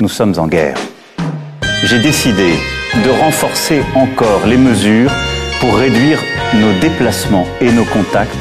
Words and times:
nous 0.00 0.08
sommes 0.08 0.34
en 0.38 0.46
guerre. 0.46 0.76
J'ai 1.84 1.98
décidé 2.00 2.54
de 3.04 3.10
renforcer 3.10 3.82
encore 3.94 4.46
les 4.46 4.56
mesures 4.56 5.10
pour 5.60 5.76
réduire 5.76 6.18
nos 6.54 6.72
déplacements 6.80 7.46
et 7.60 7.70
nos 7.72 7.84
contacts 7.84 8.34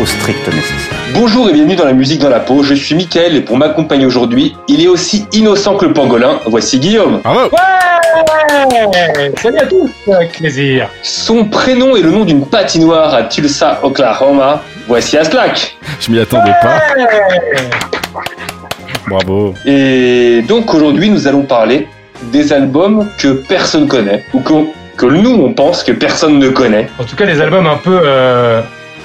au 0.00 0.06
strict 0.06 0.46
nécessaire. 0.46 0.98
Bonjour 1.14 1.48
et 1.48 1.52
bienvenue 1.52 1.76
dans 1.76 1.84
la 1.84 1.92
musique 1.92 2.20
dans 2.20 2.28
la 2.28 2.40
peau, 2.40 2.62
je 2.62 2.74
suis 2.74 2.94
Mickaël 2.94 3.34
et 3.36 3.40
pour 3.40 3.56
m'accompagner 3.56 4.06
aujourd'hui, 4.06 4.56
il 4.68 4.82
est 4.82 4.88
aussi 4.88 5.26
innocent 5.32 5.76
que 5.76 5.86
le 5.86 5.92
pangolin, 5.92 6.40
voici 6.46 6.78
Guillaume. 6.78 7.20
Bravo 7.24 7.50
Ouais 7.50 9.34
Salut 9.40 9.58
à 9.58 9.66
tous, 9.66 9.90
avec 10.12 10.32
plaisir. 10.32 10.88
Son 11.02 11.44
prénom 11.44 11.96
est 11.96 12.02
le 12.02 12.10
nom 12.10 12.24
d'une 12.24 12.46
patinoire 12.46 13.14
à 13.14 13.22
Tulsa, 13.24 13.80
Oklahoma, 13.82 14.62
voici 14.86 15.16
Aslak. 15.16 15.76
Je 16.00 16.10
m'y 16.10 16.20
attendais 16.20 16.54
pas. 16.62 17.97
Bravo. 19.08 19.54
Et 19.66 20.42
donc 20.48 20.72
aujourd'hui 20.74 21.10
nous 21.10 21.26
allons 21.26 21.42
parler 21.42 21.86
des 22.32 22.52
albums 22.52 23.06
que 23.18 23.28
personne 23.28 23.86
connaît, 23.86 24.24
ou 24.34 24.40
que, 24.40 24.52
que 24.96 25.06
nous 25.06 25.30
on 25.42 25.52
pense 25.52 25.82
que 25.84 25.92
personne 25.92 26.38
ne 26.38 26.48
connaît. 26.48 26.88
En 26.98 27.04
tout 27.04 27.14
cas, 27.16 27.24
les 27.24 27.40
albums 27.40 27.66
un 27.66 27.76
peu, 27.76 28.00
euh, 28.04 28.60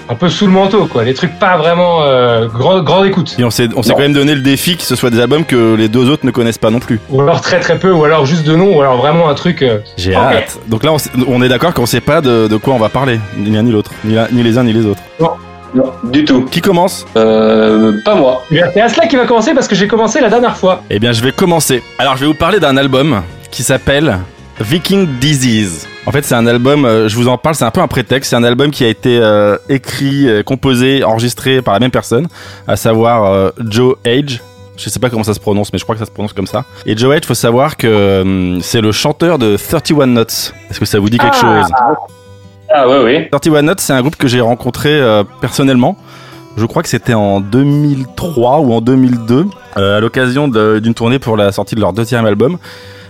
un 0.10 0.16
peu 0.16 0.30
sous 0.30 0.48
le 0.48 0.52
manteau, 0.52 0.86
quoi. 0.88 1.04
Les 1.04 1.14
trucs 1.14 1.38
pas 1.38 1.56
vraiment 1.58 2.02
euh, 2.04 2.48
grand, 2.48 2.82
grande 2.82 3.06
écoute. 3.06 3.36
Et 3.38 3.44
on 3.44 3.52
s'est, 3.52 3.70
on 3.76 3.84
s'est 3.84 3.90
Non. 3.90 3.96
quand 3.96 4.02
même 4.02 4.14
donné 4.14 4.34
le 4.34 4.42
défi 4.42 4.76
que 4.78 4.84
ce 4.84 4.96
soit 4.96 5.12
des 5.12 5.20
albums 5.22 5.46
que 5.46 5.76
les 5.76 5.88
deux 5.90 6.10
autres 6.10 6.26
ne 6.26 6.32
connaissent 6.32 6.58
pas 6.58 6.72
non 6.72 6.80
plus. 6.80 7.00
Ou 7.12 7.22
alors 7.22 7.42
très 7.42 7.60
très 7.60 7.78
peu, 7.78 7.92
ou 7.92 8.04
alors 8.04 8.26
juste 8.26 8.46
de 8.48 8.56
nom, 8.56 8.76
ou 8.76 8.82
alors 8.82 8.98
vraiment 8.98 9.30
un 9.30 9.36
truc. 9.36 9.62
euh, 9.62 9.78
J'ai 9.98 10.16
hâte. 10.16 10.58
Donc 10.68 10.84
là, 10.84 10.92
on, 11.28 11.42
est 11.44 11.50
d'accord 11.50 11.74
qu'on 11.76 11.86
sait 11.86 12.02
pas 12.02 12.20
de, 12.22 12.48
de 12.48 12.58
quoi 12.58 12.74
on 12.74 12.80
va 12.80 12.90
parler, 12.90 13.20
ni 13.38 13.52
l'un 13.52 13.62
ni 13.62 13.72
l'autre, 13.72 13.92
ni, 14.04 14.16
la- 14.16 14.28
ni 14.32 14.42
les 14.42 14.58
uns 14.58 14.64
ni 14.64 14.74
les 14.74 14.86
autres. 14.88 15.02
Non, 15.20 15.30
du 16.04 16.26
tout. 16.26 16.46
Qui 16.46 16.62
commence? 16.62 17.06
Euh, 17.16 17.94
pas 18.04 18.16
moi. 18.16 18.44
C'est 18.50 18.82
Asla 18.82 19.08
qui 19.08 19.16
va 19.16 19.26
commencer 19.26 19.54
parce 19.54 19.68
que 19.68 19.76
j'ai 19.76 19.88
commencé 19.88 20.22
la 20.22 20.30
dernière 20.30 20.58
fois. 20.58 20.84
Eh 20.90 21.00
bien, 21.00 21.12
je 21.12 21.22
vais 21.24 21.32
commencer. 21.32 21.82
Alors, 21.98 22.16
je 22.16 22.22
vais 22.22 22.28
vous 22.28 22.38
parler 22.38 22.60
d'un 22.60 22.78
album 22.78 23.22
qui 23.52 23.64
s'appelle 23.64 24.18
Viking 24.60 25.08
Disease. 25.20 25.88
En 26.06 26.12
fait, 26.12 26.24
c'est 26.26 26.36
un 26.36 26.46
album, 26.48 26.86
euh, 26.86 27.08
je 27.08 27.16
vous 27.16 27.28
en 27.28 27.38
parle, 27.38 27.56
c'est 27.56 27.64
un 27.64 27.72
peu 27.72 27.82
un 27.82 27.88
prétexte. 27.88 28.32
C'est 28.32 28.36
un 28.36 28.44
album 28.44 28.72
qui 28.72 28.84
a 28.84 28.88
été 28.90 29.18
euh, 29.22 29.58
écrit, 29.70 30.28
euh, 30.28 30.44
composé, 30.44 31.04
enregistré 31.04 31.62
par 31.62 31.74
la 31.74 31.80
même 31.80 31.92
personne, 31.92 32.28
à 32.68 32.76
savoir 32.76 33.26
euh, 33.32 33.50
Joe 33.70 33.96
Age. 34.06 34.42
Je 34.76 34.90
sais 34.90 35.00
pas 35.00 35.10
comment 35.10 35.24
ça 35.24 35.34
se 35.36 35.40
prononce, 35.40 35.72
mais 35.72 35.80
je 35.80 35.84
crois 35.84 35.96
que 35.96 36.00
ça 36.00 36.06
se 36.06 36.12
prononce 36.12 36.34
comme 36.34 36.48
ça. 36.48 36.66
Et 36.86 36.98
Joe 36.98 37.16
Age, 37.16 37.22
faut 37.26 37.34
savoir 37.36 37.78
que 37.78 37.88
euh, 37.88 38.60
c'est 38.62 38.82
le 38.82 38.92
chanteur 38.92 39.38
de 39.38 39.56
31 39.56 40.08
Notes. 40.08 40.54
Est-ce 40.70 40.80
que 40.80 40.86
ça 40.86 41.00
vous 41.00 41.10
dit 41.10 41.18
quelque 41.20 41.38
chose? 41.38 41.66
Ah 42.74 42.88
ouais, 42.90 43.04
oui. 43.04 43.30
31 43.30 43.62
Notes, 43.62 43.80
c'est 43.82 43.94
un 43.94 44.02
groupe 44.02 44.16
que 44.16 44.28
j'ai 44.28 44.42
rencontré 44.42 44.90
euh, 44.92 45.24
personnellement. 45.42 45.96
Je 46.58 46.66
crois 46.66 46.84
que 46.84 46.90
c'était 46.90 47.14
en 47.14 47.40
2003 47.40 48.60
ou 48.60 48.74
en 48.74 48.82
2002, 48.82 49.46
euh, 49.78 49.98
à 49.98 50.00
l'occasion 50.00 50.48
d'une 50.48 50.94
tournée 50.94 51.20
pour 51.20 51.38
la 51.38 51.52
sortie 51.52 51.76
de 51.76 51.80
leur 51.82 51.94
deuxième 51.94 52.26
album. 52.26 52.58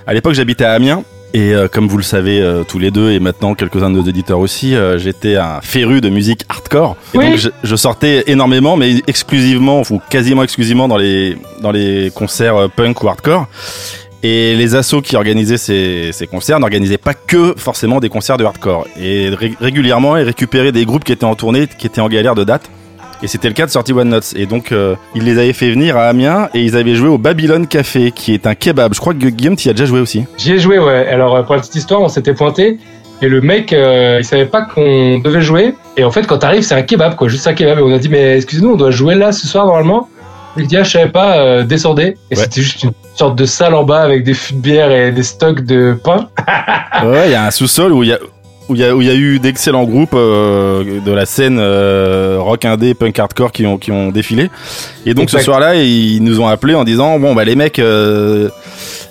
À 0.08 0.14
l'époque, 0.14 0.34
j'habitais 0.34 0.66
à 0.66 0.74
Amiens. 0.74 1.04
Et 1.36 1.52
euh, 1.56 1.68
comme 1.68 1.88
vous 1.88 1.98
le 1.98 2.04
savez 2.04 2.40
euh, 2.42 2.64
tous 2.64 2.78
les 2.78 2.92
deux, 2.92 3.10
et 3.10 3.20
maintenant 3.20 3.56
quelques-uns 3.56 3.90
de 3.90 3.96
nos 3.96 4.04
auditeurs 4.04 4.38
aussi, 4.38 4.76
euh, 4.76 5.00
j'étais 5.00 5.36
un 5.36 5.62
féru 5.62 6.00
de 6.00 6.10
musique 6.10 6.44
hardcore. 6.48 6.96
Et 7.14 7.18
Oui. 7.18 7.30
donc 7.32 7.38
je, 7.40 7.50
je 7.64 7.76
sortais 7.76 8.24
énormément, 8.28 8.78
mais 8.78 8.98
exclusivement, 9.08 9.82
ou 9.90 10.00
quasiment 10.12 10.44
exclusivement 10.44 10.88
dans 10.88 10.98
les, 10.98 11.36
dans 11.62 11.72
les 11.72 12.12
concerts 12.14 12.56
euh, 12.56 12.68
punk 12.68 13.02
ou 13.02 13.08
hardcore. 13.08 13.48
Et 14.26 14.56
les 14.56 14.76
assos 14.76 15.02
qui 15.02 15.18
organisaient 15.18 15.58
ces, 15.58 16.28
concerts 16.32 16.60
n'organisaient 16.60 16.98
pas 16.98 17.14
que 17.14 17.54
forcément 17.58 18.00
des 18.00 18.08
concerts 18.10 18.38
de 18.38 18.46
hardcore. 18.46 18.88
Et 19.00 19.30
ré- 19.30 19.54
régulièrement, 19.60 20.16
ils 20.16 20.24
récupéraient 20.24 20.72
des 20.72 20.86
groupes 20.86 21.04
qui 21.04 21.12
étaient 21.12 21.26
en 21.26 21.36
tournée, 21.36 21.68
qui 21.68 21.88
étaient 21.88 22.00
en 22.02 22.08
galère 22.08 22.34
de 22.36 22.46
date. 22.46 22.70
Et 23.22 23.28
c'était 23.28 23.48
le 23.50 23.54
cas 23.54 23.66
de 23.66 23.72
Sorty 23.72 23.92
One 23.94 24.10
Notes. 24.10 24.34
Et 24.38 24.46
donc, 24.46 24.72
euh, 24.72 24.96
ils 25.16 25.24
les 25.24 25.38
avaient 25.40 25.54
fait 25.54 25.70
venir 25.72 25.98
à 25.98 26.04
Amiens 26.06 26.50
et 26.54 26.62
ils 26.62 26.76
avaient 26.78 26.96
joué 26.96 27.10
au 27.10 27.18
Babylon 27.18 27.66
Café, 27.68 28.12
qui 28.12 28.34
est 28.34 28.48
un 28.48 28.56
kebab. 28.56 28.94
Je 28.94 29.00
crois 29.00 29.14
que 29.14 29.28
Guillaume, 29.28 29.56
t'y 29.58 29.70
as 29.70 29.74
déjà 29.74 29.86
joué 29.86 30.00
aussi. 30.00 30.24
J'y 30.38 30.54
ai 30.54 30.60
joué, 30.60 30.80
ouais. 30.80 31.08
Alors, 31.08 31.36
euh, 31.36 31.44
pour 31.44 31.56
la 31.56 31.62
petite 31.62 31.76
histoire, 31.76 32.02
on 32.02 32.10
s'était 32.10 32.34
pointé. 32.34 32.80
Et 33.22 33.30
le 33.30 33.40
mec, 33.40 33.72
euh, 33.72 34.18
il 34.20 34.26
savait 34.26 34.46
pas 34.46 34.64
qu'on 34.64 35.20
devait 35.20 35.42
jouer. 35.42 35.74
Et 35.96 36.04
en 36.04 36.12
fait, 36.12 36.28
quand 36.28 36.38
t'arrives, 36.40 36.64
c'est 36.64 36.76
un 36.76 36.82
kebab, 36.82 37.16
quoi. 37.16 37.28
Juste 37.30 37.48
un 37.48 37.54
kebab. 37.54 37.80
Et 37.80 37.82
on 37.82 37.94
a 37.94 37.98
dit, 37.98 38.10
mais 38.10 38.36
excusez-nous, 38.38 38.72
on 38.72 38.76
doit 38.78 38.92
jouer 38.92 39.16
là 39.16 39.32
ce 39.32 39.48
soir, 39.48 39.66
normalement. 39.68 40.10
Il 40.58 40.68
dit, 40.68 40.78
ah, 40.78 40.84
je 40.84 40.92
savais 40.92 41.10
pas, 41.12 41.38
euh, 41.40 41.64
descendez. 41.64 42.16
Et 42.30 42.36
Ouais. 42.38 42.44
c'était 42.44 42.62
juste 42.62 42.84
une 42.84 42.92
sorte 43.16 43.36
de 43.38 43.46
salle 43.46 43.74
en 43.74 43.84
bas 43.84 44.02
avec 44.02 44.24
des 44.24 44.34
fûts 44.34 44.54
de 44.54 44.60
bière 44.60 44.92
et 44.92 45.12
des 45.12 45.24
stocks 45.24 45.62
de 45.62 45.98
pain. 46.04 46.30
Ouais, 47.04 47.24
il 47.28 47.32
y 47.32 47.36
a 47.36 47.46
un 47.46 47.52
sous-sol 47.52 47.92
où 47.92 48.04
il 48.04 48.10
y 48.10 48.14
a 48.14 48.20
où 48.70 48.76
il 48.76 48.80
y, 48.82 48.86
a, 48.86 48.96
où 48.96 49.02
il 49.02 49.08
y 49.08 49.12
a 49.12 49.14
eu 49.14 49.40
d'excellents 49.40 49.84
groupes 49.84 50.14
euh, 50.14 51.02
de 51.06 51.12
la 51.12 51.26
scène 51.26 51.58
euh, 51.60 52.38
rock 52.40 52.64
indé, 52.64 52.94
punk 52.94 53.20
hardcore 53.20 53.52
qui 53.52 53.66
ont, 53.66 53.78
qui 53.78 53.92
ont 53.92 54.08
défilé. 54.10 54.50
Et 55.06 55.14
donc 55.14 55.30
ce 55.30 55.40
soir-là, 55.40 55.76
ils 55.76 56.24
nous 56.24 56.40
ont 56.40 56.48
appelés 56.48 56.74
en 56.74 56.86
disant 56.86 57.20
bon 57.20 57.36
bah 57.36 57.44
les 57.44 57.58
mecs, 57.58 57.80
euh, 57.80 58.48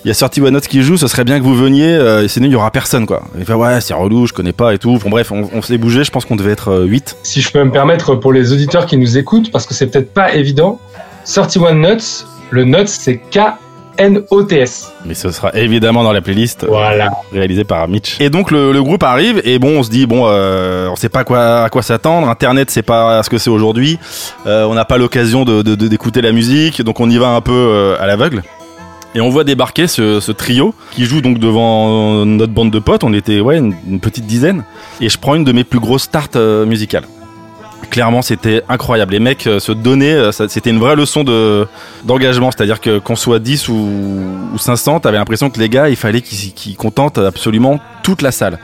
il 0.03 0.07
y 0.07 0.11
a 0.11 0.15
sorti 0.15 0.41
One 0.41 0.53
Note 0.53 0.65
qui 0.67 0.81
joue, 0.81 0.97
ce 0.97 1.05
serait 1.07 1.23
bien 1.23 1.37
que 1.37 1.43
vous 1.43 1.53
veniez. 1.55 1.99
Sinon 2.29 2.47
il 2.47 2.51
y 2.51 2.55
aura 2.55 2.71
personne 2.71 3.05
quoi. 3.05 3.21
Et 3.39 3.45
fait 3.45 3.53
ouais 3.53 3.79
c'est 3.79 3.93
relou, 3.93 4.25
je 4.25 4.33
connais 4.33 4.53
pas 4.53 4.73
et 4.73 4.79
tout. 4.79 4.97
Bon 4.97 5.11
bref, 5.11 5.31
on, 5.31 5.47
on 5.53 5.61
s'est 5.61 5.77
bougé. 5.77 6.03
Je 6.03 6.09
pense 6.09 6.25
qu'on 6.25 6.35
devait 6.35 6.51
être 6.51 6.69
euh, 6.69 6.85
8 6.85 7.17
Si 7.21 7.39
je 7.41 7.51
peux 7.51 7.63
me 7.63 7.71
permettre 7.71 8.15
pour 8.15 8.33
les 8.33 8.53
auditeurs 8.53 8.87
qui 8.87 8.97
nous 8.97 9.19
écoutent, 9.19 9.51
parce 9.51 9.67
que 9.67 9.75
c'est 9.75 9.85
peut-être 9.85 10.11
pas 10.13 10.33
évident. 10.33 10.79
31 11.25 11.73
Nuts, 11.75 12.25
le 12.51 12.63
Nuts, 12.65 12.87
c'est 12.87 13.17
K-N-O-T-S. 13.31 14.91
Mais 15.05 15.13
ce 15.13 15.31
sera 15.31 15.51
évidemment 15.53 16.03
dans 16.03 16.11
la 16.11 16.21
playlist. 16.21 16.65
Voilà. 16.67 17.11
réalisé 17.31 17.63
par 17.63 17.87
Mitch. 17.87 18.19
Et 18.19 18.29
donc 18.29 18.51
le, 18.51 18.71
le 18.71 18.83
groupe 18.83 19.03
arrive 19.03 19.41
et 19.43 19.59
bon, 19.59 19.79
on 19.79 19.83
se 19.83 19.89
dit 19.89 20.05
bon, 20.05 20.23
euh, 20.27 20.89
on 20.89 20.95
sait 20.95 21.09
pas 21.09 21.23
quoi 21.23 21.63
à 21.63 21.69
quoi 21.69 21.81
s'attendre. 21.81 22.27
Internet, 22.29 22.69
c'est 22.71 22.81
pas 22.83 23.21
ce 23.23 23.29
que 23.29 23.37
c'est 23.37 23.49
aujourd'hui. 23.49 23.99
Euh, 24.47 24.65
on 24.65 24.73
n'a 24.73 24.85
pas 24.85 24.97
l'occasion 24.97 25.45
de- 25.45 25.61
d'écouter 25.75 26.21
la 26.21 26.31
musique, 26.31 26.81
donc 26.81 26.99
on 26.99 27.09
y 27.09 27.17
va 27.17 27.27
un 27.29 27.41
peu 27.41 27.51
euh, 27.53 27.95
à 27.99 28.07
l'aveugle. 28.07 28.43
Et 29.15 29.21
on 29.21 29.29
voit 29.29 29.43
débarquer 29.43 29.85
ce, 29.85 30.19
ce 30.19 30.31
trio 30.31 30.73
qui 30.91 31.05
joue 31.05 31.21
donc 31.21 31.37
devant 31.37 32.25
notre 32.25 32.51
bande 32.51 32.71
de 32.71 32.79
potes. 32.79 33.03
On 33.03 33.13
était 33.13 33.41
ouais 33.41 33.59
une, 33.59 33.75
une 33.87 33.99
petite 33.99 34.25
dizaine. 34.25 34.63
Et 35.01 35.07
je 35.09 35.19
prends 35.19 35.35
une 35.35 35.43
de 35.43 35.51
mes 35.51 35.63
plus 35.63 35.79
grosses 35.79 36.03
starts 36.03 36.29
euh, 36.35 36.65
musicales. 36.65 37.05
Clairement, 37.93 38.21
c'était 38.23 38.63
incroyable. 38.69 39.13
Les 39.13 39.19
mecs 39.19 39.45
euh, 39.47 39.59
se 39.59 39.71
donnaient. 39.71 40.13
euh, 40.15 40.31
C'était 40.31 40.71
une 40.71 40.79
vraie 40.79 40.95
leçon 40.95 41.23
de 41.23 41.67
d'engagement. 42.03 42.49
C'est-à-dire 42.51 42.81
que 42.81 42.97
qu'on 42.97 43.15
soit 43.15 43.39
10 43.39 43.69
ou, 43.69 44.19
ou 44.53 44.57
500, 44.57 44.99
t'avais 45.01 45.17
l'impression 45.17 45.49
que 45.51 45.59
les 45.59 45.69
gars, 45.69 45.89
il 45.89 45.95
fallait 45.95 46.21
qu'ils 46.21 46.53
qu'ils 46.53 46.75
contentent 46.75 47.19
absolument 47.19 47.79
toute 48.01 48.21
la 48.23 48.31
salle. 48.31 48.57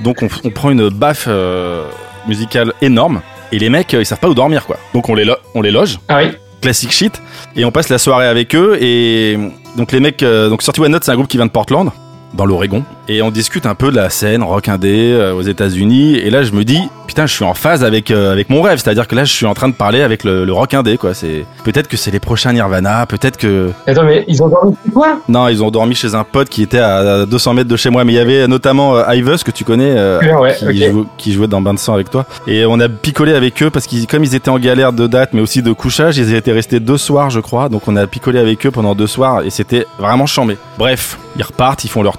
Donc 0.00 0.22
on, 0.22 0.28
on 0.44 0.50
prend 0.50 0.70
une 0.70 0.88
baffe 0.88 1.24
euh, 1.28 1.84
musicale 2.28 2.72
énorme. 2.80 3.20
Et 3.50 3.58
les 3.58 3.68
mecs, 3.68 3.92
ils 3.92 4.06
savent 4.06 4.20
pas 4.20 4.28
où 4.28 4.34
dormir, 4.34 4.64
quoi. 4.64 4.78
Donc 4.94 5.08
on 5.08 5.14
les, 5.14 5.24
lo- 5.24 5.36
on 5.54 5.60
les 5.60 5.70
loge 5.72 5.98
Ah 6.08 6.18
oui. 6.22 6.30
classique 6.62 6.92
shit 6.92 7.20
et 7.56 7.64
on 7.64 7.72
passe 7.72 7.88
la 7.88 7.98
soirée 7.98 8.26
avec 8.28 8.54
eux 8.54 8.78
et 8.80 9.36
donc 9.76 9.90
les 9.92 9.98
mecs 10.00 10.20
donc 10.22 10.62
Sorty 10.62 10.80
One 10.80 10.92
Note 10.92 11.02
c'est 11.04 11.10
un 11.10 11.16
groupe 11.16 11.26
qui 11.28 11.36
vient 11.36 11.46
de 11.46 11.50
Portland 11.50 11.90
dans 12.34 12.46
l'Oregon 12.46 12.84
et 13.08 13.20
on 13.22 13.30
discute 13.30 13.66
un 13.66 13.74
peu 13.74 13.90
de 13.90 13.96
la 13.96 14.10
scène 14.10 14.42
rock 14.42 14.68
indé 14.68 15.12
euh, 15.12 15.34
aux 15.34 15.42
États-Unis 15.42 16.16
et 16.16 16.30
là 16.30 16.42
je 16.44 16.52
me 16.52 16.64
dis 16.64 16.80
putain 17.06 17.26
je 17.26 17.32
suis 17.34 17.44
en 17.44 17.54
phase 17.54 17.84
avec 17.84 18.10
euh, 18.10 18.32
avec 18.32 18.48
mon 18.48 18.62
rêve 18.62 18.78
c'est-à-dire 18.78 19.06
que 19.08 19.14
là 19.14 19.24
je 19.24 19.32
suis 19.32 19.46
en 19.46 19.54
train 19.54 19.68
de 19.68 19.74
parler 19.74 20.02
avec 20.02 20.24
le, 20.24 20.44
le 20.44 20.52
rock 20.52 20.72
indé 20.74 20.96
quoi 20.98 21.14
c'est 21.14 21.44
peut-être 21.64 21.88
que 21.88 21.96
c'est 21.96 22.10
les 22.10 22.20
prochains 22.20 22.52
Nirvana 22.52 23.06
peut-être 23.06 23.36
que 23.36 23.70
Attends, 23.86 24.04
mais 24.04 24.24
ils 24.28 24.42
ont 24.42 24.48
dormi 24.48 24.74
chez 24.84 24.92
toi? 24.92 25.18
Non 25.28 25.48
ils 25.48 25.62
ont 25.62 25.70
dormi 25.70 25.94
chez 25.94 26.14
un 26.14 26.24
pote 26.24 26.48
qui 26.48 26.62
était 26.62 26.78
à 26.78 27.26
200 27.26 27.54
mètres 27.54 27.68
de 27.68 27.76
chez 27.76 27.90
moi 27.90 28.04
mais 28.04 28.12
il 28.12 28.16
y 28.16 28.20
avait 28.20 28.46
notamment 28.48 28.96
euh, 28.96 29.14
Ivus 29.14 29.38
que 29.44 29.50
tu 29.50 29.64
connais 29.64 29.92
euh, 29.96 30.20
ouais, 30.40 30.54
qui, 30.56 30.66
ok. 30.66 30.90
joue- 30.92 31.06
qui 31.18 31.32
jouait 31.32 31.48
dans 31.48 31.60
Bain 31.60 31.74
de 31.74 31.78
sang 31.78 31.94
avec 31.94 32.10
toi. 32.10 32.24
Et 32.46 32.64
on 32.66 32.78
a 32.80 32.88
picolé 32.88 33.34
avec 33.34 33.62
eux 33.62 33.70
parce 33.70 33.86
qu'ils, 33.86 34.06
comme 34.06 34.24
ils 34.24 34.34
étaient 34.34 34.48
en 34.48 34.58
galère 34.58 34.92
de 34.92 35.06
date, 35.06 35.30
mais 35.32 35.40
aussi 35.40 35.62
de 35.62 35.72
couchage, 35.72 36.18
ils 36.18 36.34
étaient 36.34 36.52
restés 36.52 36.80
deux 36.80 36.96
soirs, 36.98 37.30
je 37.30 37.40
crois. 37.40 37.68
Donc 37.68 37.86
on 37.88 37.96
a 37.96 38.06
picolé 38.06 38.38
avec 38.38 38.64
eux 38.66 38.70
pendant 38.70 38.94
deux 38.94 39.06
soirs 39.06 39.42
et 39.42 39.50
c'était 39.50 39.86
vraiment 39.98 40.26
chambé. 40.26 40.56
Bref, 40.78 41.18
ils 41.36 41.42
repartent, 41.42 41.84
ils 41.84 41.88
font 41.88 42.02
leur 42.02 42.18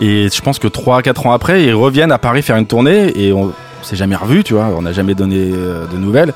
Et 0.00 0.28
je 0.28 0.40
pense 0.40 0.58
que 0.58 0.68
trois, 0.68 1.02
quatre 1.02 1.26
ans 1.26 1.32
après, 1.32 1.64
ils 1.64 1.74
reviennent 1.74 2.12
à 2.12 2.18
Paris 2.18 2.42
faire 2.42 2.56
une 2.56 2.66
tournée 2.66 3.12
et 3.16 3.32
on, 3.32 3.52
s'est 3.82 3.96
jamais 3.96 4.16
revus, 4.16 4.44
tu 4.44 4.54
vois. 4.54 4.70
On 4.76 4.82
n'a 4.82 4.92
jamais 4.92 5.14
donné 5.14 5.36
euh, 5.52 5.86
de 5.86 5.98
nouvelles. 5.98 6.32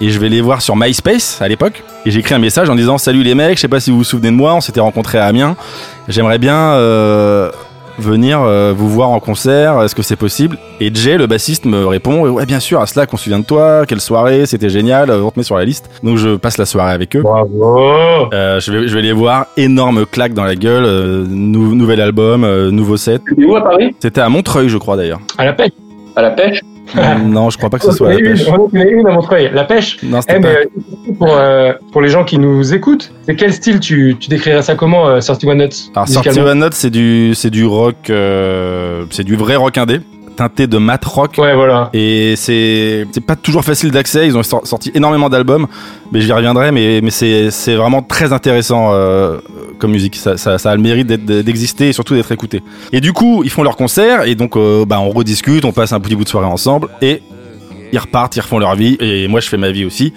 Et 0.00 0.10
je 0.10 0.18
vais 0.18 0.28
les 0.28 0.40
voir 0.40 0.62
sur 0.62 0.74
MySpace 0.74 1.40
à 1.42 1.48
l'époque. 1.48 1.84
Et 2.06 2.10
j'ai 2.10 2.20
écrit 2.20 2.34
un 2.34 2.38
message 2.38 2.70
en 2.70 2.74
disant 2.74 2.98
Salut 2.98 3.22
les 3.22 3.34
mecs, 3.34 3.56
je 3.56 3.60
sais 3.60 3.68
pas 3.68 3.78
si 3.78 3.90
vous 3.90 3.98
vous 3.98 4.04
souvenez 4.04 4.30
de 4.30 4.36
moi, 4.36 4.54
on 4.54 4.60
s'était 4.60 4.80
rencontrés 4.80 5.18
à 5.18 5.26
Amiens. 5.26 5.56
J'aimerais 6.08 6.38
bien 6.38 6.56
euh, 6.56 7.50
venir 7.98 8.40
euh, 8.42 8.72
vous 8.76 8.88
voir 8.88 9.10
en 9.10 9.20
concert, 9.20 9.82
est-ce 9.82 9.94
que 9.94 10.02
c'est 10.02 10.16
possible? 10.16 10.58
Et 10.80 10.90
Jay, 10.94 11.16
le 11.18 11.26
bassiste, 11.26 11.64
me 11.64 11.86
répond 11.86 12.26
Ouais, 12.28 12.46
bien 12.46 12.60
sûr, 12.60 12.80
à 12.80 12.86
cela 12.86 13.06
qu'on 13.06 13.16
se 13.16 13.24
souvient 13.24 13.38
de 13.38 13.44
toi, 13.44 13.84
quelle 13.86 14.00
soirée, 14.00 14.46
c'était 14.46 14.68
génial, 14.70 15.10
euh, 15.10 15.22
on 15.22 15.30
te 15.30 15.38
met 15.38 15.42
sur 15.44 15.56
la 15.56 15.64
liste. 15.64 15.90
Donc 16.02 16.16
je 16.16 16.36
passe 16.36 16.58
la 16.58 16.66
soirée 16.66 16.92
avec 16.92 17.14
eux. 17.16 17.22
Bravo 17.22 18.28
Euh, 18.32 18.60
je, 18.60 18.72
vais, 18.72 18.88
je 18.88 18.94
vais 18.94 19.02
les 19.02 19.12
voir, 19.12 19.46
énorme 19.56 20.06
claque 20.06 20.34
dans 20.34 20.44
la 20.44 20.54
gueule, 20.56 20.84
euh, 20.84 21.24
nou- 21.28 21.74
nouvel 21.74 22.00
album, 22.00 22.44
euh, 22.44 22.70
nouveau 22.70 22.96
set. 22.96 23.22
C'était 23.28 23.44
où 23.44 23.56
à 23.56 23.62
Paris? 23.62 23.94
C'était 24.00 24.20
à 24.20 24.28
Montreuil, 24.28 24.68
je 24.68 24.78
crois 24.78 24.96
d'ailleurs. 24.96 25.20
À 25.38 25.44
la 25.44 25.52
pêche 25.52 25.72
À 26.16 26.22
la 26.22 26.30
pêche? 26.30 26.60
non, 27.24 27.48
je 27.50 27.56
crois 27.58 27.70
pas 27.70 27.78
que 27.78 27.84
ce 27.84 27.92
soit 27.92 28.10
la 28.10 28.18
une, 28.18 28.24
pêche. 28.24 28.46
on 28.48 28.54
en 28.64 28.80
a 28.80 28.84
une 28.84 29.06
à 29.06 29.12
Montreuil. 29.12 29.50
La 29.52 29.64
pêche 29.64 29.98
Non, 30.02 30.18
Eh, 30.18 30.22
c'était 30.22 30.38
mais 30.40 30.54
pas. 30.54 30.60
euh, 30.60 31.12
pour, 31.18 31.36
euh, 31.36 31.72
pour 31.92 32.00
les 32.02 32.08
gens 32.08 32.24
qui 32.24 32.38
nous 32.38 32.74
écoutent, 32.74 33.12
c'est 33.24 33.36
quel 33.36 33.52
style 33.52 33.80
tu, 33.80 34.16
tu 34.18 34.28
décrirais 34.28 34.62
ça 34.62 34.74
comment, 34.74 35.08
euh, 35.08 35.20
31 35.20 35.54
Nuts 35.54 35.68
Alors, 35.94 36.08
Sorty 36.08 36.40
One 36.40 36.58
Note, 36.58 36.74
c'est 36.74 36.90
du, 36.90 37.34
c'est 37.34 37.50
du 37.50 37.64
rock, 37.64 38.10
euh, 38.10 39.04
c'est 39.10 39.24
du 39.24 39.36
vrai 39.36 39.56
rock 39.56 39.78
indé. 39.78 40.00
Teinté 40.36 40.66
de 40.66 40.78
mat 40.78 41.04
rock. 41.04 41.36
Ouais, 41.38 41.54
voilà. 41.54 41.90
Et 41.92 42.34
c'est 42.36 43.06
c'est 43.12 43.24
pas 43.24 43.36
toujours 43.36 43.64
facile 43.64 43.90
d'accès. 43.90 44.26
Ils 44.26 44.36
ont 44.36 44.42
sor- 44.42 44.66
sorti 44.66 44.90
énormément 44.94 45.28
d'albums, 45.28 45.66
mais 46.10 46.20
j'y 46.20 46.32
reviendrai. 46.32 46.72
Mais 46.72 47.00
mais 47.02 47.10
c'est 47.10 47.50
c'est 47.50 47.74
vraiment 47.74 48.02
très 48.02 48.32
intéressant 48.32 48.90
euh, 48.92 49.38
comme 49.78 49.92
musique. 49.92 50.16
Ça, 50.16 50.36
ça, 50.36 50.58
ça 50.58 50.70
a 50.70 50.76
le 50.76 50.82
mérite 50.82 51.06
d'être- 51.06 51.24
d'exister 51.44 51.88
et 51.88 51.92
surtout 51.92 52.14
d'être 52.14 52.32
écouté. 52.32 52.62
Et 52.92 53.00
du 53.00 53.12
coup, 53.12 53.42
ils 53.44 53.50
font 53.50 53.62
leur 53.62 53.76
concert 53.76 54.22
et 54.26 54.34
donc 54.34 54.56
euh, 54.56 54.84
bah 54.84 55.00
on 55.00 55.10
rediscute, 55.10 55.64
on 55.64 55.72
passe 55.72 55.92
un 55.92 56.00
petit 56.00 56.16
bout 56.16 56.24
de 56.24 56.28
soirée 56.28 56.46
ensemble 56.46 56.88
et 57.00 57.22
ils 57.92 57.98
repartent, 57.98 58.34
ils 58.36 58.40
refont 58.40 58.58
leur 58.58 58.74
vie 58.74 58.96
et 59.00 59.28
moi 59.28 59.40
je 59.40 59.48
fais 59.48 59.58
ma 59.58 59.70
vie 59.70 59.84
aussi. 59.84 60.14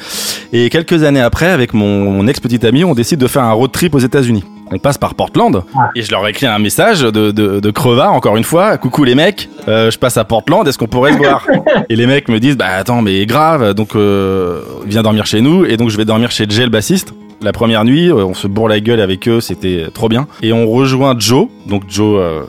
Et 0.53 0.69
quelques 0.69 1.03
années 1.03 1.19
après, 1.19 1.47
avec 1.47 1.73
mon, 1.73 2.09
mon 2.11 2.25
ex 2.27 2.39
petit 2.39 2.65
ami, 2.65 2.85
on 2.85 2.93
décide 2.93 3.19
de 3.19 3.27
faire 3.27 3.43
un 3.43 3.51
road 3.51 3.71
trip 3.71 3.93
aux 3.95 3.99
États-Unis. 3.99 4.45
On 4.71 4.79
passe 4.79 4.97
par 4.97 5.15
Portland 5.15 5.63
et 5.95 6.01
je 6.01 6.11
leur 6.11 6.25
ai 6.25 6.31
écrit 6.31 6.47
un 6.47 6.59
message 6.59 7.01
de, 7.01 7.31
de, 7.31 7.59
de 7.59 7.71
crevard 7.71 8.13
encore 8.13 8.35
une 8.35 8.43
fois. 8.43 8.77
Coucou 8.77 9.03
les 9.03 9.15
mecs, 9.15 9.49
euh, 9.67 9.91
je 9.91 9.99
passe 9.99 10.17
à 10.17 10.23
Portland, 10.23 10.67
est-ce 10.67 10.77
qu'on 10.77 10.87
pourrait 10.87 11.13
se 11.13 11.17
voir 11.17 11.45
Et 11.89 11.95
les 11.95 12.07
mecs 12.07 12.27
me 12.29 12.39
disent 12.39 12.57
bah 12.57 12.67
attends 12.77 13.01
mais 13.01 13.25
grave, 13.25 13.73
donc 13.73 13.95
euh, 13.95 14.61
viens 14.85 15.03
dormir 15.03 15.25
chez 15.25 15.41
nous 15.41 15.65
et 15.65 15.77
donc 15.77 15.89
je 15.89 15.97
vais 15.97 16.05
dormir 16.05 16.31
chez 16.31 16.45
Jay 16.49 16.63
le 16.63 16.69
bassiste. 16.69 17.13
La 17.41 17.51
première 17.51 17.83
nuit, 17.83 18.09
euh, 18.09 18.25
on 18.25 18.33
se 18.33 18.47
bourre 18.47 18.69
la 18.69 18.79
gueule 18.79 19.01
avec 19.01 19.27
eux, 19.27 19.41
c'était 19.41 19.87
trop 19.93 20.09
bien. 20.09 20.27
Et 20.41 20.53
on 20.53 20.67
rejoint 20.67 21.15
Joe, 21.17 21.47
donc 21.67 21.83
Joe, 21.89 22.19
euh, 22.19 22.43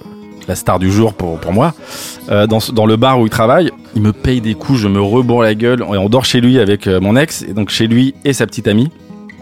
la 0.49 0.55
star 0.55 0.79
du 0.79 0.91
jour 0.91 1.13
pour, 1.15 1.39
pour 1.39 1.53
moi, 1.53 1.75
euh, 2.31 2.47
dans, 2.47 2.87
le 2.87 2.97
bar 2.97 3.21
où 3.21 3.27
il 3.27 3.31
travaille. 3.31 3.71
Il 3.95 4.03
me 4.03 4.13
paye 4.13 4.41
des 4.41 4.55
coups, 4.55 4.79
je 4.81 4.89
me 4.89 5.01
rebourre 5.01 5.43
la 5.43 5.55
gueule 5.55 5.81
et 5.81 5.97
on 5.97 6.09
dort 6.09 6.25
chez 6.25 6.41
lui 6.41 6.59
avec 6.59 6.87
euh, 6.87 7.01
mon 7.01 7.17
ex, 7.17 7.43
et 7.43 7.53
donc 7.53 7.71
chez 7.71 7.87
lui 7.87 8.15
et 8.25 8.33
sa 8.33 8.47
petite 8.47 8.69
amie. 8.69 8.91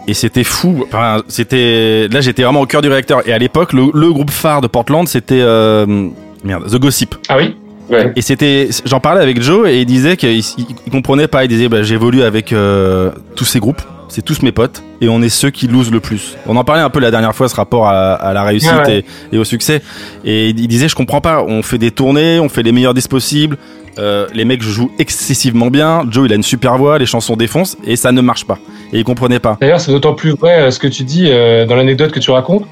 Et 0.07 0.13
c'était 0.13 0.43
fou. 0.43 0.85
Enfin, 0.87 1.21
c'était 1.27 2.07
là, 2.11 2.21
j'étais 2.21 2.43
vraiment 2.43 2.61
au 2.61 2.65
cœur 2.65 2.81
du 2.81 2.89
réacteur. 2.89 3.27
Et 3.27 3.33
à 3.33 3.37
l'époque, 3.37 3.73
le, 3.73 3.85
le 3.93 4.11
groupe 4.13 4.31
phare 4.31 4.61
de 4.61 4.67
Portland, 4.67 5.07
c'était 5.07 5.41
euh, 5.41 6.09
merde, 6.43 6.65
The 6.69 6.77
Gossip. 6.79 7.15
Ah 7.27 7.37
oui? 7.37 7.55
Ouais. 7.89 8.11
Et 8.15 8.21
c'était, 8.21 8.69
j'en 8.85 8.99
parlais 8.99 9.21
avec 9.21 9.41
Joe 9.41 9.67
et 9.69 9.79
il 9.81 9.85
disait 9.85 10.17
qu'il 10.17 10.29
il- 10.39 10.65
il 10.87 10.91
comprenait 10.91 11.27
pas. 11.27 11.43
Il 11.43 11.47
disait, 11.47 11.69
bah, 11.69 11.83
j'évolue 11.83 12.23
avec 12.23 12.51
euh, 12.53 13.11
tous 13.35 13.45
ces 13.45 13.59
groupes, 13.59 13.81
c'est 14.07 14.23
tous 14.23 14.41
mes 14.41 14.51
potes, 14.51 14.81
et 15.01 15.09
on 15.09 15.21
est 15.21 15.29
ceux 15.29 15.51
qui 15.51 15.67
losent 15.67 15.91
le 15.91 15.99
plus. 15.99 16.35
On 16.47 16.55
en 16.55 16.63
parlait 16.63 16.81
un 16.81 16.89
peu 16.89 16.99
la 16.99 17.11
dernière 17.11 17.35
fois, 17.35 17.47
ce 17.47 17.55
rapport 17.55 17.87
à, 17.87 18.13
à 18.13 18.33
la 18.33 18.43
réussite 18.43 18.71
Ouais, 18.71 18.87
ouais. 18.87 19.05
Et, 19.31 19.35
et 19.35 19.39
au 19.39 19.43
succès. 19.43 19.81
Et 20.23 20.49
il 20.49 20.67
disait, 20.67 20.87
je 20.89 20.95
comprends 20.95 21.21
pas. 21.21 21.43
On 21.47 21.61
fait 21.61 21.77
des 21.77 21.91
tournées, 21.91 22.39
on 22.39 22.49
fait 22.49 22.63
les 22.63 22.71
meilleurs 22.71 22.95
disques 22.95 23.11
possibles. 23.11 23.57
Euh, 23.97 24.27
les 24.33 24.45
mecs 24.45 24.61
jouent 24.61 24.91
excessivement 24.99 25.67
bien. 25.67 26.03
Joe, 26.09 26.25
il 26.27 26.33
a 26.33 26.35
une 26.35 26.43
super 26.43 26.77
voix, 26.77 26.97
les 26.97 27.05
chansons 27.05 27.35
défoncent, 27.35 27.77
et 27.85 27.95
ça 27.95 28.11
ne 28.11 28.21
marche 28.21 28.45
pas. 28.45 28.57
Et 28.93 28.99
il 28.99 29.03
comprenait 29.03 29.39
pas. 29.39 29.57
D'ailleurs, 29.61 29.79
c'est 29.79 29.91
d'autant 29.91 30.13
plus 30.13 30.31
vrai 30.31 30.59
euh, 30.61 30.71
ce 30.71 30.79
que 30.79 30.87
tu 30.87 31.03
dis 31.03 31.27
euh, 31.29 31.65
dans 31.65 31.75
l'anecdote 31.75 32.11
que 32.11 32.19
tu 32.19 32.31
racontes. 32.31 32.65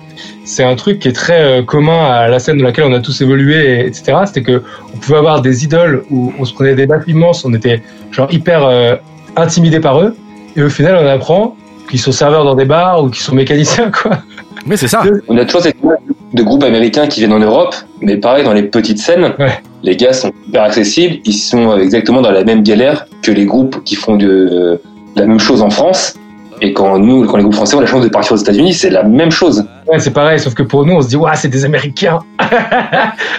C'est 0.45 0.63
un 0.63 0.75
truc 0.75 0.99
qui 0.99 1.07
est 1.07 1.13
très 1.13 1.41
euh, 1.59 1.63
commun 1.63 2.05
à 2.05 2.27
la 2.27 2.39
scène 2.39 2.57
dans 2.57 2.63
laquelle 2.65 2.85
on 2.85 2.93
a 2.93 2.99
tous 2.99 3.21
évolué, 3.21 3.79
et- 3.81 3.85
etc. 3.87 4.17
C'était 4.25 4.43
que 4.43 4.61
on 4.93 4.97
pouvait 4.97 5.17
avoir 5.17 5.41
des 5.41 5.63
idoles 5.63 6.03
où 6.11 6.33
on 6.39 6.45
se 6.45 6.53
prenait 6.53 6.75
des 6.75 6.85
baffes 6.85 7.07
immenses, 7.07 7.43
on 7.45 7.53
était 7.53 7.81
genre 8.11 8.31
hyper 8.31 8.63
euh, 8.65 8.95
intimidé 9.35 9.79
par 9.79 9.99
eux, 10.01 10.15
et 10.55 10.61
au 10.63 10.69
final, 10.69 10.95
on 11.03 11.07
apprend 11.07 11.55
qu'ils 11.89 11.99
sont 11.99 12.11
serveurs 12.11 12.43
dans 12.45 12.55
des 12.55 12.65
bars 12.65 13.03
ou 13.03 13.09
qu'ils 13.09 13.23
sont 13.23 13.35
mécaniciens, 13.35 13.91
quoi. 14.01 14.19
Mais 14.65 14.77
c'est 14.77 14.87
ça. 14.87 15.03
On 15.27 15.37
a 15.37 15.43
toujours 15.45 15.61
cette 15.61 15.75
image 15.83 15.97
de 16.33 16.43
groupes 16.43 16.63
américains 16.63 17.07
qui 17.07 17.19
viennent 17.19 17.33
en 17.33 17.39
Europe, 17.39 17.75
mais 18.01 18.17
pareil, 18.17 18.43
dans 18.43 18.53
les 18.53 18.63
petites 18.63 18.99
scènes, 18.99 19.33
Ouais. 19.39 19.61
les 19.83 19.95
gars 19.95 20.13
sont 20.13 20.31
hyper 20.47 20.63
accessibles, 20.63 21.17
ils 21.25 21.33
sont 21.33 21.77
exactement 21.77 22.21
dans 22.21 22.31
la 22.31 22.43
même 22.43 22.63
galère 22.63 23.05
que 23.21 23.31
les 23.31 23.45
groupes 23.45 23.83
qui 23.83 23.95
font 23.95 24.15
de, 24.15 24.79
la 25.15 25.25
même 25.25 25.39
chose 25.39 25.61
en 25.61 25.69
France. 25.69 26.15
Et 26.61 26.73
quand 26.73 26.97
nous, 26.97 27.25
quand 27.25 27.37
les 27.37 27.43
groupes 27.43 27.55
français 27.55 27.75
ont 27.75 27.81
la 27.81 27.87
chance 27.87 28.03
de 28.03 28.09
partir 28.09 28.33
aux 28.33 28.37
États-Unis, 28.37 28.73
c'est 28.73 28.89
la 28.89 29.03
même 29.03 29.31
chose. 29.31 29.65
Ouais, 29.87 29.99
c'est 29.99 30.11
pareil, 30.11 30.39
sauf 30.39 30.53
que 30.53 30.63
pour 30.63 30.85
nous, 30.85 30.93
on 30.93 31.01
se 31.01 31.09
dit, 31.09 31.15
ouais, 31.15 31.31
c'est 31.35 31.49
des 31.49 31.65
Américains. 31.65 32.19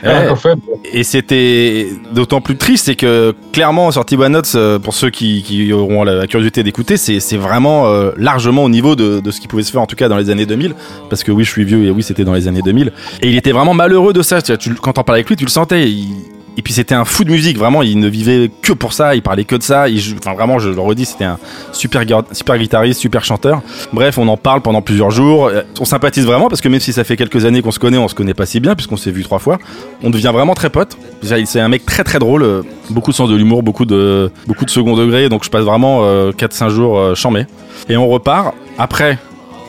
Ouais. 0.04 0.36
fait, 0.36 0.58
Et 0.92 1.02
c'était 1.02 1.88
d'autant 2.12 2.40
plus 2.42 2.56
triste, 2.56 2.86
c'est 2.86 2.94
que 2.94 3.34
clairement, 3.52 3.90
sur 3.90 4.04
One 4.18 4.32
Notes, 4.32 4.52
euh, 4.54 4.78
pour 4.78 4.92
ceux 4.92 5.08
qui, 5.08 5.42
qui 5.42 5.72
auront 5.72 6.04
la 6.04 6.26
curiosité 6.26 6.62
d'écouter, 6.62 6.96
c'est 6.98 7.36
vraiment 7.38 7.86
euh, 7.86 8.10
largement 8.18 8.64
au 8.64 8.68
niveau 8.68 8.96
de, 8.96 9.20
de 9.20 9.30
ce 9.30 9.40
qui 9.40 9.48
pouvait 9.48 9.62
se 9.62 9.72
faire, 9.72 9.80
en 9.80 9.86
tout 9.86 9.96
cas 9.96 10.08
dans 10.08 10.18
les 10.18 10.28
années 10.28 10.44
2000. 10.46 10.74
Parce 11.08 11.22
que 11.24 11.32
oui, 11.32 11.44
je 11.44 11.50
suis 11.50 11.64
vieux 11.64 11.84
et 11.84 11.90
oui, 11.90 12.02
c'était 12.02 12.24
dans 12.24 12.34
les 12.34 12.48
années 12.48 12.60
2000. 12.62 12.92
Et 13.22 13.28
il 13.30 13.36
était 13.36 13.52
vraiment 13.52 13.72
malheureux 13.72 14.12
de 14.12 14.20
ça. 14.22 14.42
Tu, 14.42 14.74
quand 14.74 14.92
t'en 14.92 15.04
parlais 15.04 15.20
avec 15.20 15.28
lui, 15.30 15.36
tu 15.36 15.44
le 15.44 15.50
sentais. 15.50 15.88
Il- 15.88 16.14
et 16.56 16.62
puis 16.62 16.72
c'était 16.72 16.94
un 16.94 17.04
fou 17.04 17.24
de 17.24 17.30
musique, 17.30 17.58
vraiment. 17.58 17.82
Il 17.82 17.98
ne 17.98 18.08
vivait 18.08 18.50
que 18.62 18.72
pour 18.72 18.92
ça. 18.92 19.14
Il 19.14 19.22
parlait 19.22 19.44
que 19.44 19.56
de 19.56 19.62
ça. 19.62 19.86
Enfin, 20.18 20.34
vraiment, 20.34 20.58
je 20.58 20.70
le 20.70 20.80
redis, 20.80 21.04
c'était 21.06 21.24
un 21.24 21.38
super, 21.72 22.04
guitariste, 22.04 23.00
super 23.00 23.24
chanteur. 23.24 23.62
Bref, 23.92 24.18
on 24.18 24.28
en 24.28 24.36
parle 24.36 24.60
pendant 24.62 24.82
plusieurs 24.82 25.10
jours. 25.10 25.46
Euh, 25.46 25.62
On 25.80 25.84
sympathise 25.84 26.24
vraiment 26.26 26.48
parce 26.48 26.60
que 26.60 26.68
même 26.68 26.80
si 26.80 26.92
ça 26.92 27.04
fait 27.04 27.16
quelques 27.16 27.44
années 27.44 27.62
qu'on 27.62 27.70
se 27.72 27.78
connaît, 27.78 27.98
on 27.98 28.08
se 28.08 28.14
connaît 28.14 28.34
pas 28.34 28.46
si 28.46 28.60
bien 28.60 28.74
puisqu'on 28.74 28.96
s'est 28.96 29.10
vu 29.10 29.22
trois 29.24 29.38
fois. 29.38 29.58
On 30.02 30.10
devient 30.10 30.30
vraiment 30.32 30.54
très 30.54 30.70
potes. 30.70 30.96
C'est 31.22 31.60
un 31.60 31.68
mec 31.68 31.84
très 31.86 32.04
très 32.04 32.18
drôle, 32.18 32.42
euh, 32.42 32.62
beaucoup 32.90 33.10
de 33.10 33.16
sens 33.16 33.28
de 33.28 33.36
l'humour, 33.36 33.62
beaucoup 33.62 33.84
de 33.84 34.30
beaucoup 34.46 34.64
de 34.64 34.70
second 34.70 34.94
degré. 34.96 35.28
Donc 35.28 35.44
je 35.44 35.50
passe 35.50 35.64
vraiment 35.64 36.00
euh, 36.04 36.32
4-5 36.32 36.68
jours 36.68 36.98
euh, 36.98 37.14
chambé. 37.14 37.46
Et 37.88 37.96
on 37.96 38.08
repart. 38.08 38.54
Après, 38.78 39.18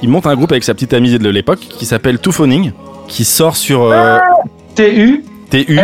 il 0.02 0.10
monte 0.10 0.28
un 0.28 0.36
groupe 0.36 0.52
avec 0.52 0.64
sa 0.64 0.74
petite 0.74 0.94
amie 0.94 1.18
de 1.18 1.30
l'époque 1.30 1.60
qui 1.60 1.86
s'appelle 1.86 2.20
Two 2.20 2.32
Phoning, 2.32 2.72
qui 3.08 3.26
sort 3.26 3.56
sur 3.56 3.84
euh, 3.84 4.18
T-U-F-A-W-N-I-N-G. 4.76 5.35
TU. 5.64 5.80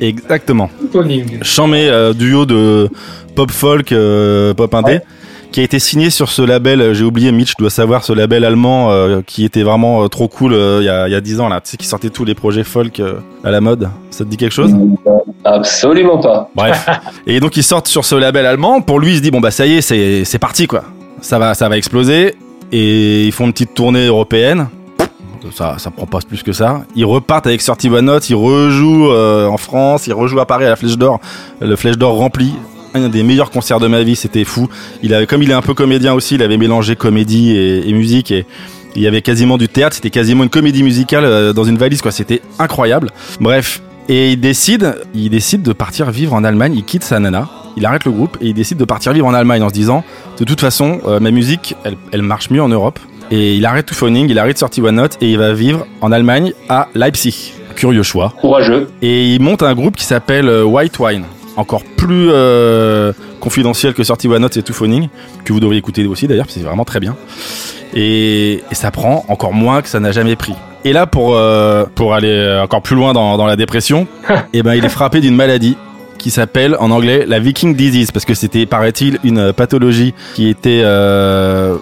Exactement. 0.00 0.70
Phoning. 0.92 1.42
Chambé 1.42 1.88
euh, 1.88 2.12
duo 2.12 2.46
de 2.46 2.88
pop 3.34 3.50
folk, 3.50 3.92
euh, 3.92 4.54
pop 4.54 4.72
indé. 4.74 4.92
Ouais. 4.92 5.02
Qui 5.52 5.60
a 5.60 5.62
été 5.62 5.78
signé 5.78 6.10
sur 6.10 6.28
ce 6.28 6.42
label, 6.42 6.80
euh, 6.82 6.92
j'ai 6.92 7.04
oublié, 7.04 7.32
Mitch 7.32 7.54
doit 7.56 7.70
savoir, 7.70 8.04
ce 8.04 8.12
label 8.12 8.44
allemand 8.44 8.90
euh, 8.90 9.22
qui 9.24 9.44
était 9.44 9.62
vraiment 9.62 10.02
euh, 10.02 10.08
trop 10.08 10.28
cool 10.28 10.52
euh, 10.52 10.78
il 10.82 10.84
y, 10.84 10.88
a, 10.88 11.08
il 11.08 11.12
y 11.12 11.14
a 11.14 11.20
10 11.20 11.40
ans 11.40 11.48
là, 11.48 11.60
tu 11.62 11.70
sais, 11.70 11.76
qui 11.76 11.86
sortait 11.86 12.10
tous 12.10 12.24
les 12.24 12.34
projets 12.34 12.64
folk 12.64 13.00
euh, 13.00 13.20
à 13.44 13.50
la 13.50 13.60
mode. 13.60 13.88
Ça 14.10 14.24
te 14.24 14.28
dit 14.28 14.36
quelque 14.36 14.52
chose? 14.52 14.74
Absolument 15.44 16.18
pas. 16.18 16.50
Bref. 16.54 16.86
Et 17.26 17.40
donc 17.40 17.56
ils 17.56 17.62
sortent 17.62 17.86
sur 17.88 18.04
ce 18.04 18.16
label 18.16 18.44
allemand. 18.44 18.80
Pour 18.82 18.98
lui, 18.98 19.12
il 19.12 19.16
se 19.16 19.22
dit 19.22 19.30
bon 19.30 19.40
bah 19.40 19.52
ça 19.52 19.66
y 19.66 19.74
est, 19.76 19.80
c'est 19.80 20.24
c'est 20.24 20.40
parti 20.40 20.66
quoi. 20.66 20.82
Ça 21.22 21.38
va 21.38 21.54
ça 21.54 21.68
va 21.68 21.76
exploser. 21.78 22.34
Et 22.72 23.24
ils 23.24 23.32
font 23.32 23.46
une 23.46 23.52
petite 23.52 23.72
tournée 23.72 24.06
européenne. 24.06 24.66
Ça 25.52 25.76
ça 25.78 25.90
prend 25.90 26.06
pas 26.06 26.18
plus 26.26 26.42
que 26.42 26.52
ça. 26.52 26.84
Ils 26.94 27.04
repartent 27.04 27.46
avec 27.46 27.60
Sorty 27.60 27.88
One 27.88 28.06
Note. 28.06 28.28
Ils 28.30 28.34
rejouent 28.34 29.10
euh, 29.10 29.46
en 29.46 29.56
France. 29.56 30.06
Ils 30.06 30.12
rejouent 30.12 30.40
à 30.40 30.46
Paris 30.46 30.64
à 30.64 30.70
la 30.70 30.76
Flèche 30.76 30.96
d'Or. 30.96 31.20
Le 31.60 31.76
Flèche 31.76 31.98
d'Or 31.98 32.16
rempli. 32.16 32.54
Un 32.94 33.08
des 33.08 33.22
meilleurs 33.22 33.50
concerts 33.50 33.80
de 33.80 33.88
ma 33.88 34.02
vie. 34.02 34.16
C'était 34.16 34.44
fou. 34.44 34.68
Il 35.02 35.14
avait 35.14 35.26
comme 35.26 35.42
il 35.42 35.50
est 35.50 35.54
un 35.54 35.62
peu 35.62 35.74
comédien 35.74 36.14
aussi. 36.14 36.36
Il 36.36 36.42
avait 36.42 36.56
mélangé 36.56 36.96
comédie 36.96 37.56
et, 37.56 37.92
musique 37.92 38.30
et 38.30 38.46
il 38.94 39.02
y 39.02 39.06
avait 39.06 39.22
quasiment 39.22 39.58
du 39.58 39.68
théâtre, 39.68 39.94
c'était 39.94 40.08
quasiment 40.08 40.42
une 40.42 40.48
comédie 40.48 40.82
musicale 40.82 41.26
euh, 41.26 41.52
dans 41.52 41.64
une 41.64 41.76
valise, 41.76 42.00
quoi. 42.00 42.12
C'était 42.12 42.40
incroyable. 42.58 43.10
Bref, 43.40 43.82
et 44.08 44.32
il 44.32 44.40
décide, 44.40 44.96
il 45.14 45.28
décide 45.28 45.62
de 45.62 45.74
partir 45.74 46.10
vivre 46.10 46.32
en 46.32 46.44
Allemagne. 46.44 46.72
Il 46.74 46.84
quitte 46.84 47.04
sa 47.04 47.18
nana, 47.18 47.50
il 47.76 47.84
arrête 47.84 48.06
le 48.06 48.10
groupe 48.10 48.38
et 48.40 48.46
il 48.46 48.54
décide 48.54 48.78
de 48.78 48.84
partir 48.84 49.12
vivre 49.12 49.26
en 49.26 49.34
Allemagne 49.34 49.62
en 49.62 49.68
se 49.68 49.74
disant, 49.74 50.02
de 50.38 50.44
toute 50.44 50.60
façon, 50.60 51.00
euh, 51.06 51.20
ma 51.20 51.30
musique, 51.30 51.74
elle 52.12 52.22
marche 52.22 52.48
mieux 52.48 52.62
en 52.62 52.68
Europe. 52.68 52.98
Et 53.30 53.54
il 53.54 53.66
arrête 53.66 53.86
tout 53.86 53.94
phoning, 53.94 54.28
il 54.28 54.38
arrête 54.38 54.58
sorti 54.58 54.80
One 54.80 54.96
Note 54.96 55.16
et 55.20 55.30
il 55.30 55.38
va 55.38 55.52
vivre 55.52 55.86
en 56.00 56.12
Allemagne 56.12 56.52
à 56.68 56.88
Leipzig. 56.94 57.52
Curieux 57.74 58.02
choix. 58.02 58.32
Courageux. 58.40 58.88
Et 59.02 59.34
il 59.34 59.42
monte 59.42 59.62
un 59.62 59.74
groupe 59.74 59.96
qui 59.96 60.04
s'appelle 60.04 60.48
euh, 60.48 60.64
White 60.64 60.98
Wine. 60.98 61.24
Encore 61.56 61.82
plus 61.96 62.28
euh, 62.30 63.12
confidentiel 63.40 63.94
que 63.94 64.02
Sorty 64.04 64.28
One 64.28 64.42
Note 64.42 64.56
et 64.56 64.62
Two 64.62 64.74
Phoning, 64.74 65.08
que 65.44 65.52
vous 65.52 65.60
devriez 65.60 65.78
écouter 65.78 66.06
aussi 66.06 66.26
d'ailleurs, 66.26 66.44
parce 66.46 66.54
que 66.54 66.60
c'est 66.60 66.66
vraiment 66.66 66.84
très 66.84 67.00
bien. 67.00 67.16
Et, 67.94 68.62
et 68.70 68.74
ça 68.74 68.90
prend 68.90 69.24
encore 69.28 69.52
moins 69.52 69.82
que 69.82 69.88
ça 69.88 70.00
n'a 70.00 70.12
jamais 70.12 70.36
pris. 70.36 70.54
Et 70.84 70.92
là, 70.92 71.06
pour, 71.06 71.34
euh, 71.34 71.84
pour 71.94 72.14
aller 72.14 72.60
encore 72.62 72.82
plus 72.82 72.94
loin 72.94 73.12
dans, 73.12 73.36
dans 73.36 73.46
la 73.46 73.56
dépression, 73.56 74.06
et 74.52 74.62
ben, 74.62 74.74
il 74.74 74.84
est 74.84 74.90
frappé 74.90 75.20
d'une 75.20 75.34
maladie 75.34 75.76
qui 76.16 76.30
s'appelle 76.30 76.76
en 76.80 76.90
anglais 76.90 77.24
la 77.26 77.38
Viking 77.38 77.74
Disease, 77.74 78.10
parce 78.10 78.24
que 78.24 78.34
c'était, 78.34 78.66
paraît-il, 78.66 79.18
une 79.24 79.52
pathologie 79.52 80.14
qui 80.34 80.48
était 80.48 80.82
euh, 80.84 81.76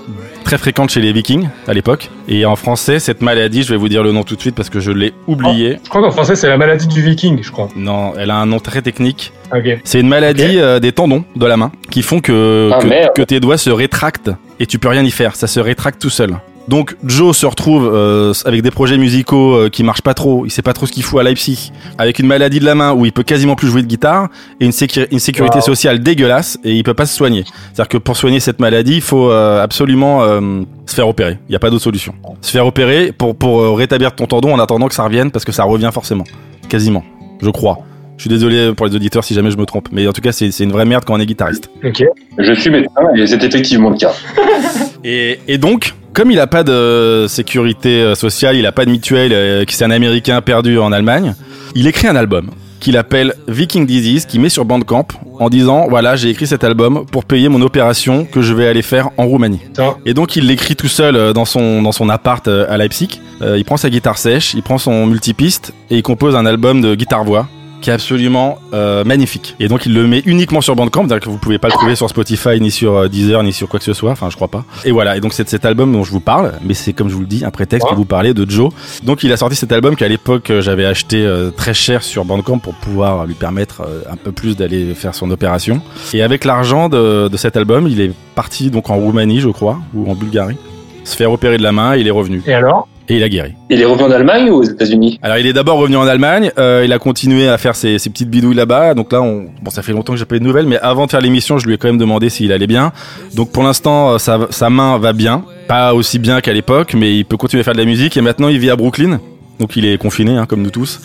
très 0.44 0.58
fréquente 0.58 0.90
chez 0.90 1.00
les 1.00 1.12
Vikings 1.12 1.48
à 1.66 1.72
l'époque. 1.74 2.10
Et 2.28 2.44
en 2.46 2.56
français, 2.56 2.98
cette 2.98 3.22
maladie, 3.22 3.62
je 3.62 3.70
vais 3.70 3.76
vous 3.76 3.88
dire 3.88 4.02
le 4.02 4.12
nom 4.12 4.22
tout 4.24 4.36
de 4.36 4.40
suite 4.40 4.54
parce 4.54 4.70
que 4.70 4.80
je 4.80 4.90
l'ai 4.90 5.12
oublié. 5.26 5.78
Je 5.82 5.88
crois 5.88 6.02
qu'en 6.02 6.10
français, 6.10 6.36
c'est 6.36 6.48
la 6.48 6.56
maladie 6.56 6.86
du 6.86 7.02
viking, 7.02 7.38
je 7.42 7.50
crois. 7.50 7.68
Non, 7.76 8.12
elle 8.18 8.30
a 8.30 8.36
un 8.36 8.46
nom 8.46 8.60
très 8.60 8.82
technique. 8.82 9.32
Ok. 9.54 9.80
C'est 9.84 10.00
une 10.00 10.08
maladie 10.08 10.58
euh, 10.58 10.80
des 10.80 10.92
tendons 10.92 11.24
de 11.36 11.46
la 11.46 11.56
main 11.56 11.72
qui 11.90 12.02
font 12.02 12.20
que, 12.20 12.70
Ah, 12.72 12.78
que, 12.80 13.20
que 13.20 13.22
tes 13.22 13.40
doigts 13.40 13.58
se 13.58 13.70
rétractent 13.70 14.30
et 14.60 14.66
tu 14.66 14.78
peux 14.78 14.88
rien 14.88 15.02
y 15.04 15.10
faire. 15.10 15.36
Ça 15.36 15.46
se 15.46 15.60
rétracte 15.60 16.00
tout 16.00 16.10
seul. 16.10 16.36
Donc 16.66 16.96
Joe 17.04 17.36
se 17.36 17.44
retrouve 17.44 17.90
euh, 17.92 18.32
avec 18.46 18.62
des 18.62 18.70
projets 18.70 18.96
musicaux 18.96 19.54
euh, 19.54 19.68
qui 19.68 19.84
marchent 19.84 20.00
pas 20.02 20.14
trop. 20.14 20.46
Il 20.46 20.50
sait 20.50 20.62
pas 20.62 20.72
trop 20.72 20.86
ce 20.86 20.92
qu'il 20.92 21.02
fout 21.02 21.20
à 21.20 21.22
Leipzig. 21.22 21.72
Avec 21.98 22.18
une 22.18 22.26
maladie 22.26 22.58
de 22.58 22.64
la 22.64 22.74
main 22.74 22.92
où 22.94 23.04
il 23.04 23.12
peut 23.12 23.22
quasiment 23.22 23.54
plus 23.54 23.68
jouer 23.68 23.82
de 23.82 23.86
guitare 23.86 24.28
et 24.60 24.64
une, 24.64 24.70
sécu- 24.72 25.06
une 25.10 25.18
sécurité 25.18 25.56
Wow. 25.58 25.62
sociale 25.62 25.98
dégueulasse 26.00 26.58
et 26.64 26.72
il 26.72 26.82
peut 26.82 26.94
pas 26.94 27.04
se 27.04 27.14
soigner. 27.14 27.44
C'est-à-dire 27.72 27.88
que 27.88 27.98
pour 27.98 28.16
soigner 28.16 28.40
cette 28.40 28.60
maladie, 28.60 28.94
il 28.96 29.00
faut 29.02 29.30
euh, 29.30 29.62
absolument 29.62 30.22
euh, 30.22 30.62
se 30.86 30.94
faire 30.94 31.06
opérer. 31.06 31.38
Il 31.50 31.52
y 31.52 31.56
a 31.56 31.58
pas 31.58 31.68
d'autre 31.70 31.84
solution. 31.84 32.14
Se 32.40 32.50
faire 32.50 32.66
opérer 32.66 33.12
pour 33.12 33.36
pour 33.36 33.60
euh, 33.60 33.72
rétablir 33.74 34.14
ton 34.14 34.26
tendon 34.26 34.54
en 34.54 34.58
attendant 34.58 34.88
que 34.88 34.94
ça 34.94 35.02
revienne 35.04 35.30
parce 35.30 35.44
que 35.44 35.52
ça 35.52 35.64
revient 35.64 35.90
forcément. 35.92 36.24
Quasiment. 36.70 37.04
Je 37.42 37.50
crois. 37.50 37.78
Je 38.16 38.22
suis 38.22 38.30
désolé 38.30 38.72
pour 38.74 38.86
les 38.86 38.94
auditeurs 38.94 39.22
si 39.24 39.34
jamais 39.34 39.50
je 39.50 39.56
me 39.58 39.66
trompe, 39.66 39.88
mais 39.92 40.06
en 40.06 40.12
tout 40.12 40.20
cas 40.22 40.32
c'est 40.32 40.50
c'est 40.50 40.64
une 40.64 40.72
vraie 40.72 40.84
merde 40.86 41.04
quand 41.04 41.14
on 41.14 41.20
est 41.20 41.26
guitariste. 41.26 41.68
Ok. 41.84 42.02
Je 42.38 42.52
suis 42.54 42.70
médecin 42.70 42.90
et 43.16 43.26
c'est 43.26 43.42
effectivement 43.44 43.90
le 43.90 43.96
cas. 43.98 44.12
Et, 45.06 45.38
et 45.48 45.58
donc, 45.58 45.94
comme 46.14 46.30
il 46.30 46.40
a 46.40 46.46
pas 46.46 46.62
de 46.62 47.26
sécurité 47.28 48.00
euh, 48.00 48.14
sociale, 48.14 48.56
il 48.56 48.64
a 48.66 48.72
pas 48.72 48.84
de 48.84 48.90
mutuelle, 48.90 49.32
euh, 49.32 49.64
c'est 49.68 49.84
un 49.84 49.90
Américain 49.90 50.40
perdu 50.40 50.78
en 50.78 50.92
Allemagne, 50.92 51.34
il 51.74 51.86
écrit 51.86 52.06
un 52.06 52.16
album 52.16 52.50
qu'il 52.78 52.96
appelle 52.96 53.34
Viking 53.48 53.86
Disease, 53.86 54.26
qui 54.26 54.38
met 54.38 54.48
sur 54.48 54.64
Bandcamp 54.64 55.08
en 55.40 55.48
disant 55.48 55.86
voilà 55.88 56.16
j'ai 56.16 56.28
écrit 56.28 56.46
cet 56.46 56.62
album 56.64 57.04
pour 57.10 57.24
payer 57.24 57.48
mon 57.48 57.62
opération 57.62 58.26
que 58.26 58.42
je 58.42 58.52
vais 58.54 58.68
aller 58.68 58.82
faire 58.82 59.08
en 59.16 59.26
Roumanie. 59.26 59.60
Et 60.06 60.14
donc 60.14 60.36
il 60.36 60.46
l'écrit 60.46 60.76
tout 60.76 60.88
seul 60.88 61.16
euh, 61.16 61.32
dans 61.32 61.46
son 61.46 61.82
dans 61.82 61.92
son 61.92 62.08
appart 62.08 62.46
à 62.46 62.76
Leipzig. 62.76 63.20
Il 63.42 63.64
prend 63.64 63.76
sa 63.76 63.90
guitare 63.90 64.16
sèche, 64.16 64.54
il 64.54 64.62
prend 64.62 64.78
son 64.78 65.06
multipiste 65.06 65.74
et 65.90 65.96
il 65.96 66.02
compose 66.02 66.36
un 66.36 66.46
album 66.46 66.80
de 66.80 66.94
guitare 66.94 67.24
voix 67.24 67.48
qui 67.84 67.90
est 67.90 67.92
absolument 67.92 68.56
euh, 68.72 69.04
magnifique. 69.04 69.56
Et 69.60 69.68
donc 69.68 69.84
il 69.84 69.92
le 69.92 70.06
met 70.06 70.22
uniquement 70.24 70.62
sur 70.62 70.74
Bandcamp, 70.74 71.02
c'est-à-dire 71.06 71.20
que 71.20 71.28
vous 71.28 71.36
pouvez 71.36 71.58
pas 71.58 71.68
le 71.68 71.74
trouver 71.74 71.94
sur 71.94 72.08
Spotify 72.08 72.58
ni 72.58 72.70
sur 72.70 72.96
euh, 72.96 73.08
Deezer 73.08 73.42
ni 73.42 73.52
sur 73.52 73.68
quoi 73.68 73.78
que 73.78 73.84
ce 73.84 73.92
soit, 73.92 74.10
enfin 74.10 74.30
je 74.30 74.36
crois 74.36 74.48
pas. 74.48 74.64
Et 74.86 74.90
voilà, 74.90 75.18
et 75.18 75.20
donc 75.20 75.34
c'est 75.34 75.44
de 75.44 75.50
cet 75.50 75.66
album 75.66 75.92
dont 75.92 76.02
je 76.02 76.10
vous 76.10 76.20
parle, 76.20 76.54
mais 76.64 76.72
c'est 76.72 76.94
comme 76.94 77.10
je 77.10 77.14
vous 77.14 77.20
le 77.20 77.26
dis 77.26 77.44
un 77.44 77.50
prétexte 77.50 77.86
pour 77.86 77.94
vous 77.94 78.06
parler 78.06 78.32
de 78.32 78.50
Joe. 78.50 78.72
Donc 79.02 79.22
il 79.22 79.30
a 79.32 79.36
sorti 79.36 79.54
cet 79.54 79.70
album 79.70 79.96
qu'à 79.96 80.08
l'époque 80.08 80.48
euh, 80.48 80.62
j'avais 80.62 80.86
acheté 80.86 81.26
euh, 81.26 81.50
très 81.50 81.74
cher 81.74 82.02
sur 82.02 82.24
Bandcamp 82.24 82.58
pour 82.58 82.72
pouvoir 82.72 83.26
lui 83.26 83.34
permettre 83.34 83.82
euh, 83.82 84.00
un 84.10 84.16
peu 84.16 84.32
plus 84.32 84.56
d'aller 84.56 84.94
faire 84.94 85.14
son 85.14 85.30
opération. 85.30 85.82
Et 86.14 86.22
avec 86.22 86.46
l'argent 86.46 86.88
de, 86.88 87.28
de 87.28 87.36
cet 87.36 87.54
album, 87.54 87.86
il 87.86 88.00
est 88.00 88.12
parti 88.34 88.70
donc 88.70 88.88
en 88.88 88.96
Roumanie 88.96 89.40
je 89.40 89.50
crois, 89.50 89.78
ou 89.92 90.10
en 90.10 90.14
Bulgarie, 90.14 90.56
se 91.04 91.16
faire 91.16 91.30
opérer 91.30 91.58
de 91.58 91.62
la 91.62 91.72
main, 91.72 91.94
et 91.94 92.00
il 92.00 92.08
est 92.08 92.10
revenu. 92.10 92.42
Et 92.46 92.54
alors? 92.54 92.88
Et 93.08 93.16
il 93.16 93.22
a 93.22 93.28
guéri. 93.28 93.54
Il 93.68 93.80
est 93.82 93.84
revenu 93.84 94.04
en 94.04 94.10
Allemagne 94.10 94.50
ou 94.50 94.54
aux 94.54 94.62
États-Unis? 94.62 95.18
Alors 95.22 95.36
il 95.36 95.46
est 95.46 95.52
d'abord 95.52 95.76
revenu 95.78 95.96
en 95.96 96.06
Allemagne, 96.06 96.50
euh, 96.58 96.82
il 96.84 96.92
a 96.92 96.98
continué 96.98 97.48
à 97.48 97.58
faire 97.58 97.76
ses, 97.76 97.98
ses 97.98 98.08
petites 98.08 98.30
bidouilles 98.30 98.54
là-bas, 98.54 98.94
donc 98.94 99.12
là 99.12 99.20
on, 99.20 99.46
bon 99.62 99.70
ça 99.70 99.82
fait 99.82 99.92
longtemps 99.92 100.14
que 100.14 100.18
j'ai 100.18 100.24
pas 100.24 100.36
eu 100.36 100.40
de 100.40 100.44
nouvelles, 100.44 100.66
mais 100.66 100.78
avant 100.78 101.04
de 101.04 101.10
faire 101.10 101.20
l'émission 101.20 101.58
je 101.58 101.66
lui 101.66 101.74
ai 101.74 101.76
quand 101.76 101.88
même 101.88 101.98
demandé 101.98 102.30
s'il 102.30 102.50
allait 102.50 102.66
bien. 102.66 102.92
Donc 103.34 103.52
pour 103.52 103.62
l'instant 103.62 104.12
euh, 104.12 104.18
sa, 104.18 104.46
sa 104.50 104.70
main 104.70 104.96
va 104.98 105.12
bien, 105.12 105.44
pas 105.68 105.92
aussi 105.92 106.18
bien 106.18 106.40
qu'à 106.40 106.54
l'époque, 106.54 106.94
mais 106.94 107.14
il 107.14 107.24
peut 107.24 107.36
continuer 107.36 107.60
à 107.60 107.64
faire 107.64 107.74
de 107.74 107.78
la 107.78 107.84
musique 107.84 108.16
et 108.16 108.22
maintenant 108.22 108.48
il 108.48 108.58
vit 108.58 108.70
à 108.70 108.76
Brooklyn, 108.76 109.20
donc 109.60 109.76
il 109.76 109.84
est 109.84 109.98
confiné 109.98 110.38
hein, 110.38 110.46
comme 110.46 110.62
nous 110.62 110.70
tous, 110.70 111.00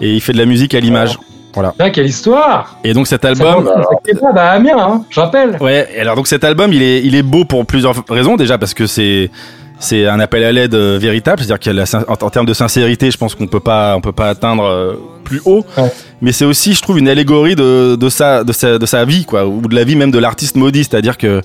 et 0.00 0.12
il 0.14 0.20
fait 0.20 0.32
de 0.32 0.38
la 0.38 0.46
musique 0.46 0.74
à 0.74 0.80
l'image. 0.80 1.18
Voilà. 1.52 1.72
Putain, 1.72 1.90
quelle 1.90 2.06
histoire 2.06 2.78
Et 2.84 2.92
donc 2.94 3.08
cet 3.08 3.22
Ça 3.22 3.28
album, 3.30 3.66
à 3.66 3.82
Kebab 4.06 4.38
à 4.38 4.50
Amiens, 4.52 4.78
hein, 4.78 5.04
je 5.10 5.18
rappelle. 5.18 5.56
Ouais, 5.60 5.88
et 5.96 6.00
alors 6.00 6.14
donc 6.14 6.28
cet 6.28 6.44
album, 6.44 6.72
il 6.72 6.80
est, 6.80 7.02
il 7.02 7.16
est 7.16 7.24
beau 7.24 7.44
pour 7.44 7.66
plusieurs 7.66 8.04
raisons. 8.08 8.36
Déjà 8.36 8.56
parce 8.56 8.72
que 8.72 8.86
c'est, 8.86 9.32
c'est 9.80 10.06
un 10.06 10.20
appel 10.20 10.44
à 10.44 10.52
l'aide 10.52 10.74
euh, 10.74 10.98
véritable, 11.00 11.38
c'est-à-dire 11.40 11.58
qu'il 11.58 11.72
y 11.72 11.76
a 11.76 11.78
la 11.80 11.86
sin- 11.86 12.04
en, 12.06 12.12
en 12.12 12.30
termes 12.30 12.46
de 12.46 12.54
sincérité, 12.54 13.10
je 13.10 13.16
pense 13.16 13.34
qu'on 13.34 13.46
peut 13.48 13.58
pas, 13.60 13.96
on 13.96 14.00
peut 14.00 14.12
pas 14.12 14.28
atteindre 14.28 14.62
euh, 14.64 14.94
plus 15.24 15.40
haut. 15.44 15.64
Ouais. 15.76 15.90
Mais 16.20 16.30
c'est 16.32 16.44
aussi, 16.44 16.74
je 16.74 16.82
trouve, 16.82 16.98
une 16.98 17.08
allégorie 17.08 17.56
de, 17.56 17.96
de 17.96 18.08
sa, 18.08 18.44
de 18.44 18.52
sa, 18.52 18.78
de 18.78 18.86
sa 18.86 19.04
vie, 19.04 19.24
quoi, 19.24 19.46
ou 19.46 19.60
de 19.62 19.74
la 19.74 19.82
vie 19.84 19.96
même 19.96 20.10
de 20.12 20.18
l'artiste 20.18 20.54
maudit, 20.56 20.84
c'est-à-dire 20.84 21.16
que, 21.18 21.40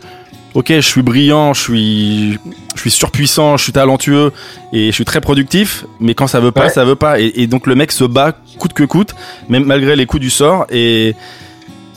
ok, 0.53 0.67
je 0.69 0.79
suis 0.81 1.01
brillant, 1.01 1.53
je 1.53 1.61
suis, 1.61 2.31
je 2.75 2.81
suis 2.81 2.91
surpuissant, 2.91 3.57
je 3.57 3.63
suis 3.63 3.73
talentueux 3.73 4.31
et 4.73 4.87
je 4.87 4.91
suis 4.91 5.05
très 5.05 5.21
productif, 5.21 5.85
mais 5.99 6.13
quand 6.13 6.27
ça 6.27 6.39
veut 6.39 6.51
pas, 6.51 6.63
Ouais. 6.65 6.69
ça 6.69 6.85
veut 6.85 6.95
pas. 6.95 7.19
Et, 7.19 7.31
et 7.41 7.47
donc 7.47 7.67
le 7.67 7.75
mec 7.75 7.91
se 7.91 8.03
bat 8.03 8.33
coûte 8.59 8.73
que 8.73 8.83
coûte, 8.83 9.15
même 9.49 9.65
malgré 9.65 9.95
les 9.95 10.05
coups 10.05 10.21
du 10.21 10.29
sort 10.29 10.65
et 10.69 11.15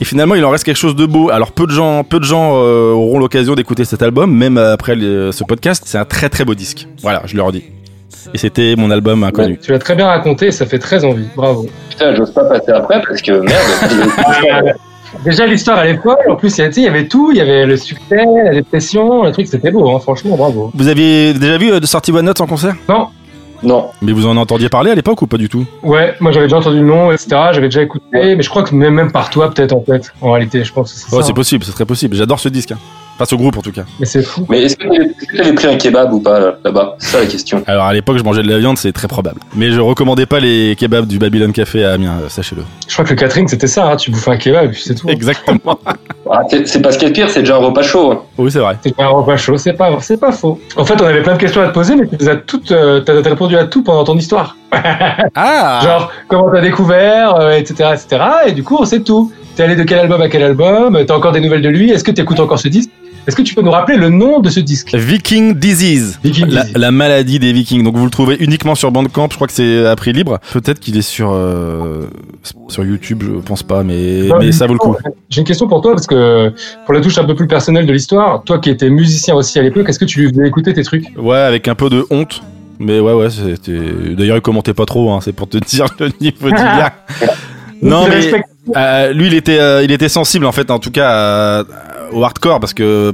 et 0.01 0.05
finalement, 0.05 0.35
il 0.35 0.45
en 0.45 0.51
reste 0.51 0.65
quelque 0.65 0.77
chose 0.77 0.95
de 0.97 1.07
beau. 1.07 1.31
Alors 1.31 1.53
peu 1.53 1.67
de 1.67 1.73
gens, 1.73 2.05
peu 2.05 2.19
de 2.21 2.25
gens 2.25 2.53
euh, 2.57 2.93
auront 2.93 3.19
l'occasion 3.19 3.55
d'écouter 3.55 3.85
cet 3.85 4.03
album, 4.03 4.33
même 4.35 4.57
après 4.59 4.95
le- 4.95 5.33
ce 5.33 5.45
podcast. 5.45 5.83
C'est 5.87 5.99
un 5.99 6.05
très 6.05 6.29
très 6.29 6.45
beau 6.45 6.55
disque. 6.55 6.87
Voilà, 7.03 7.23
je 7.27 7.37
le 7.37 7.43
redis. 7.43 7.65
Et 8.35 8.39
c'était 8.39 8.75
mon 8.77 8.91
album 8.91 9.25
inconnu. 9.25 9.59
Tu 9.63 9.73
l'as 9.73 9.79
très 9.79 9.95
bien 9.95 10.07
raconté, 10.07 10.51
ça 10.51 10.67
fait 10.67 10.79
très 10.79 11.05
envie. 11.05 11.27
Bravo. 11.35 11.67
Putain, 11.91 12.15
j'ose 12.15 12.31
pas 12.33 12.45
passer 12.45 12.71
après 12.73 13.01
parce 13.07 13.23
que 13.23 13.33
merde. 13.33 14.75
Déjà, 15.25 15.47
l'histoire, 15.47 15.83
elle 15.83 15.95
est 15.97 16.03
folle. 16.03 16.17
En 16.29 16.37
plus, 16.37 16.59
il 16.59 16.83
y 16.83 16.87
avait 16.87 17.09
tout. 17.09 17.31
Il 17.33 17.39
y 17.39 17.41
avait 17.41 17.65
le 17.65 17.77
succès, 17.79 18.25
la 18.45 18.53
dépression, 18.53 19.25
le 19.25 19.33
truc, 19.33 19.47
c'était 19.47 19.71
beau, 19.71 19.89
hein, 19.91 19.99
franchement, 20.01 20.37
bravo. 20.37 20.71
Vous 20.75 20.87
aviez 20.89 21.33
déjà 21.33 21.57
vu 21.57 21.73
euh, 21.73 21.81
de 21.81 21.87
sortie 21.87 22.13
One 22.13 22.27
Note 22.27 22.41
en 22.43 22.47
concert? 22.47 22.75
Non, 22.91 23.09
non. 23.63 23.91
Mais 24.03 24.13
vous 24.13 24.27
en 24.27 24.37
entendiez 24.37 24.69
parler 24.69 24.91
à 24.91 24.95
l'époque 24.95 25.21
ou 25.23 25.27
pas 25.27 25.37
du 25.37 25.49
tout 25.49 25.65
ouais, 25.83 26.15
moi 26.21 26.31
j'avais 26.33 26.47
déjà 26.47 26.59
entendu 26.59 26.79
le 26.81 26.87
nom, 26.87 27.11
etc. 27.13 27.29
J'avais 27.53 27.69
déjà 27.69 27.83
écouté, 27.83 28.05
mais 28.37 28.43
je 28.43 28.49
crois 28.49 28.63
que 28.63 28.75
même, 28.75 28.95
même 28.95 29.11
par 29.13 29.31
toi, 29.31 29.51
peut-être, 29.51 29.73
en 29.75 29.83
fait, 29.83 30.13
en 30.21 30.33
réalité, 30.33 30.63
je 30.65 30.73
pense 30.73 30.93
que 30.93 30.99
c'est 30.99 31.07
Oh, 31.13 31.21
ça. 31.21 31.27
c'est 31.27 31.33
possible, 31.35 31.65
c'est 31.65 31.73
très 31.73 31.87
possible. 31.87 32.15
J'adore 32.17 32.39
ce 32.41 32.49
disque. 32.49 32.73
hein. 32.73 32.79
Pas 33.19 33.25
ce 33.27 33.35
groupe 33.35 33.57
en 33.57 33.63
tout 33.63 33.73
cas. 33.73 33.83
Mais 33.99 34.07
c'est 34.07 34.23
fou. 34.23 34.47
Mais 34.49 34.63
est-ce 34.63 34.77
que 34.77 34.85
tu 35.35 35.41
avais 35.41 35.53
pris 35.53 35.67
un 35.67 35.77
kebab 35.77 36.13
ou 36.13 36.21
pas 36.21 36.39
là-bas? 36.65 36.95
C'est 36.99 37.09
ça 37.09 37.21
la 37.21 37.27
question. 37.27 37.63
Alors 37.67 37.85
à 37.87 37.93
l'époque, 37.93 38.17
je 38.17 38.23
mangeais 38.23 38.43
de 38.45 38.49
la 38.49 38.59
viande, 38.59 38.79
c'est 38.79 38.93
très 38.93 39.09
probable. 39.09 39.41
Mais 39.57 39.73
je 39.73 39.81
recommandais 39.81 40.27
pas 40.27 40.39
les 40.39 40.77
kebabs 40.79 41.07
du 41.07 41.19
Babylon 41.19 41.51
Café 41.51 41.85
à 41.85 41.93
Amiens, 41.95 42.19
euh, 42.23 42.29
sachez-le. 42.29 42.63
Je 42.87 42.93
crois 42.93 43.05
que 43.05 43.11
le 43.11 43.17
catering, 43.17 43.49
c'était 43.49 43.67
ça. 43.67 43.91
hein, 43.91 43.97
tu 43.97 44.11
bouffais 44.13 44.31
un 44.31 44.37
kebab 44.37 44.67
et 44.67 44.69
puis 44.69 44.83
c'est 44.85 44.95
tout. 44.95 45.09
Exactement. 45.09 45.79
Ah, 46.31 46.43
c'est 46.51 46.69
c'est 46.69 46.83
pas 46.83 46.93
ce 46.93 46.99
qu'il 46.99 47.09
y 47.09 47.11
a 47.11 47.11
de 47.11 47.15
pire, 47.15 47.31
c'est 47.31 47.41
déjà 47.41 47.55
un 47.57 47.61
repas 47.61 47.83
chaud. 47.83 48.13
hein. 48.13 48.21
oui, 48.37 48.51
c'est 48.53 48.59
vrai. 48.59 48.77
C'était 48.85 49.03
un 49.03 49.09
repas 49.09 49.39
chaud, 49.39 49.57
c'est 49.57 49.73
pas, 49.73 49.97
c'est 50.01 50.21
pas 50.21 50.31
faux. 50.31 50.61
En 50.77 50.85
fait, 50.85 51.01
on 51.01 51.07
avait 51.07 51.23
plein 51.23 51.33
de 51.33 51.39
questions 51.39 51.63
à 51.63 51.69
te 51.69 51.73
poser, 51.73 51.97
mais 51.97 52.07
tu 52.07 52.29
as 52.29 52.37
toutes, 52.37 52.71
euh, 52.71 53.01
t'as 53.01 53.23
t'as 53.23 53.31
répondu 53.31 53.57
à 53.57 53.65
tout 53.65 53.83
pendant 53.83 54.05
ton 54.05 54.15
histoire. 54.15 54.55
Ah 55.35 55.81
Genre, 55.83 56.13
comment 56.29 56.51
t'as 56.53 56.61
découvert, 56.61 57.35
euh, 57.41 57.53
etc., 57.57 57.91
etc. 57.95 58.23
Et 58.47 58.53
du 58.53 58.63
coup, 58.63 58.77
on 58.79 58.85
sait 58.85 59.01
tout. 59.01 59.33
T'es 59.57 59.63
allé 59.63 59.75
de 59.75 59.85
quel 59.85 59.99
album 60.01 60.21
à 60.21 60.29
quel 60.29 60.43
album? 60.43 60.99
T'as 61.07 61.15
encore 61.17 61.33
des 61.33 61.41
nouvelles 61.41 61.63
de 61.63 61.69
lui? 61.71 61.91
Est-ce 61.91 62.05
que 62.05 62.11
t'écoutes 62.11 62.41
encore 62.41 62.59
ce 62.59 62.69
disque? 62.69 62.91
Est-ce 63.29 63.37
que 63.37 63.43
tu 63.43 63.55
peux 63.55 63.61
nous 63.61 63.71
rappeler 63.71 63.99
le 63.99 64.09
nom 64.09 64.41
de 64.41 64.49
ce 64.49 64.59
disque 64.59 64.95
Viking 64.95 65.53
Disease. 65.53 66.19
Viking 66.25 66.47
La, 66.49 66.63
Disease. 66.63 66.79
la 66.79 66.91
maladie 66.91 67.39
des 67.39 67.53
Vikings. 67.53 67.85
Donc 67.85 67.95
vous 67.95 68.07
le 68.07 68.11
trouvez 68.11 68.37
uniquement 68.41 68.75
sur 68.75 68.91
Bandcamp. 68.91 69.29
Je 69.31 69.35
crois 69.35 69.47
que 69.47 69.53
c'est 69.53 69.85
à 69.87 69.95
prix 69.97 70.15
libre. 70.15 70.39
Peut-être 70.51 70.81
qu'il 70.81 70.97
est 70.97 71.03
sur 71.03 71.33
euh, 71.33 72.07
sur 72.69 72.87
YouTube. 72.87 73.23
Je 73.23 73.41
pense 73.43 73.63
pas, 73.63 73.83
mais 73.83 74.23
Non, 74.29 74.39
mais 74.39 74.51
ça 74.51 74.67
vaut 74.67 74.73
le 74.73 74.79
coup. 74.79 74.97
J'ai 75.29 75.43
une 75.43 75.47
question 75.47 75.69
pour 75.69 75.83
toi, 75.83 75.93
parce 75.93 76.07
que 76.07 76.55
pour 76.87 76.95
la 76.95 77.03
touche 77.03 77.19
un 77.19 77.25
peu 77.25 77.35
plus 77.35 77.47
personnelle 77.47 77.85
de 77.85 77.93
l'histoire, 77.93 78.43
toi 78.45 78.61
qui 78.61 78.71
étais 78.71 78.89
musicien 78.89 79.35
aussi 79.35 79.59
à 79.59 79.63
l'époque, 79.63 79.87
est-ce 79.91 79.99
que 79.99 80.07
tu 80.07 80.21
lui 80.21 80.31
faisais 80.31 80.49
écouter 80.49 80.73
tes 80.73 80.83
trucs? 80.83 81.05
Ouais, 81.19 81.37
avec 81.37 81.69
un 81.69 81.75
peu 81.75 81.91
de 81.91 82.07
honte. 82.09 82.41
Mais 82.79 82.99
ouais, 82.99 83.13
ouais, 83.13 83.29
c'était. 83.29 84.15
D'ailleurs, 84.17 84.39
il 84.39 84.41
commentait 84.41 84.73
pas 84.73 84.87
trop. 84.87 85.11
Hein, 85.13 85.19
c'est 85.23 85.35
pour 85.35 85.51
te 85.51 85.59
dire 85.69 85.85
le 86.01 86.11
niveau 86.19 86.49
du 86.49 86.55
gars. 86.55 86.95
Non, 87.81 88.09
mais. 88.09 88.43
Euh, 88.77 89.13
lui, 89.13 89.27
il 89.29 89.35
était, 89.35 89.59
euh, 89.59 89.83
il 89.85 89.91
était 89.93 90.09
sensible 90.09 90.47
en 90.47 90.53
fait, 90.53 90.71
en 90.71 90.79
tout 90.79 90.91
cas, 90.91 91.09
à- 91.61 91.65
au 92.13 92.25
hardcore 92.25 92.61
parce 92.61 92.75
que 92.75 93.13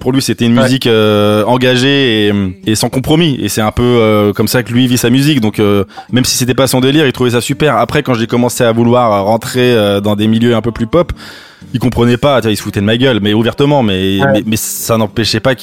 pour 0.00 0.10
lui, 0.10 0.20
c'était 0.20 0.46
une 0.46 0.56
Ouais. 0.58 0.64
musique 0.64 0.88
euh, 0.88 1.44
engagée 1.44 2.26
et, 2.28 2.32
et 2.66 2.74
sans 2.74 2.88
compromis. 2.88 3.38
Et 3.40 3.48
c'est 3.48 3.60
un 3.60 3.70
peu 3.70 3.82
euh, 3.84 4.32
comme 4.32 4.48
ça 4.48 4.64
que 4.64 4.72
lui 4.72 4.88
vit 4.88 4.98
sa 4.98 5.10
musique. 5.10 5.40
Donc, 5.40 5.60
euh, 5.60 5.84
même 6.10 6.24
si 6.24 6.36
c'était 6.36 6.54
pas 6.54 6.66
son 6.66 6.80
délire, 6.80 7.06
il 7.06 7.12
trouvait 7.12 7.30
ça 7.30 7.40
super. 7.40 7.76
Après, 7.76 8.02
quand 8.02 8.14
j'ai 8.14 8.26
commencé 8.26 8.64
à 8.64 8.72
vouloir 8.72 9.24
rentrer 9.24 9.72
euh, 9.72 10.00
dans 10.00 10.16
des 10.16 10.26
milieux 10.26 10.56
un 10.56 10.60
peu 10.60 10.72
plus 10.72 10.88
pop, 10.88 11.12
il 11.72 11.78
comprenait 11.78 12.16
pas. 12.16 12.40
Il 12.44 12.56
se 12.56 12.62
foutait 12.62 12.80
de 12.80 12.84
ma 12.84 12.96
gueule, 12.96 13.20
mais 13.22 13.32
ouvertement. 13.32 13.84
Mais 13.84 14.18
Ouais. 14.20 14.26
mais, 14.32 14.42
mais 14.44 14.56
ça 14.56 14.98
n'empêchait 14.98 15.38
pas 15.38 15.54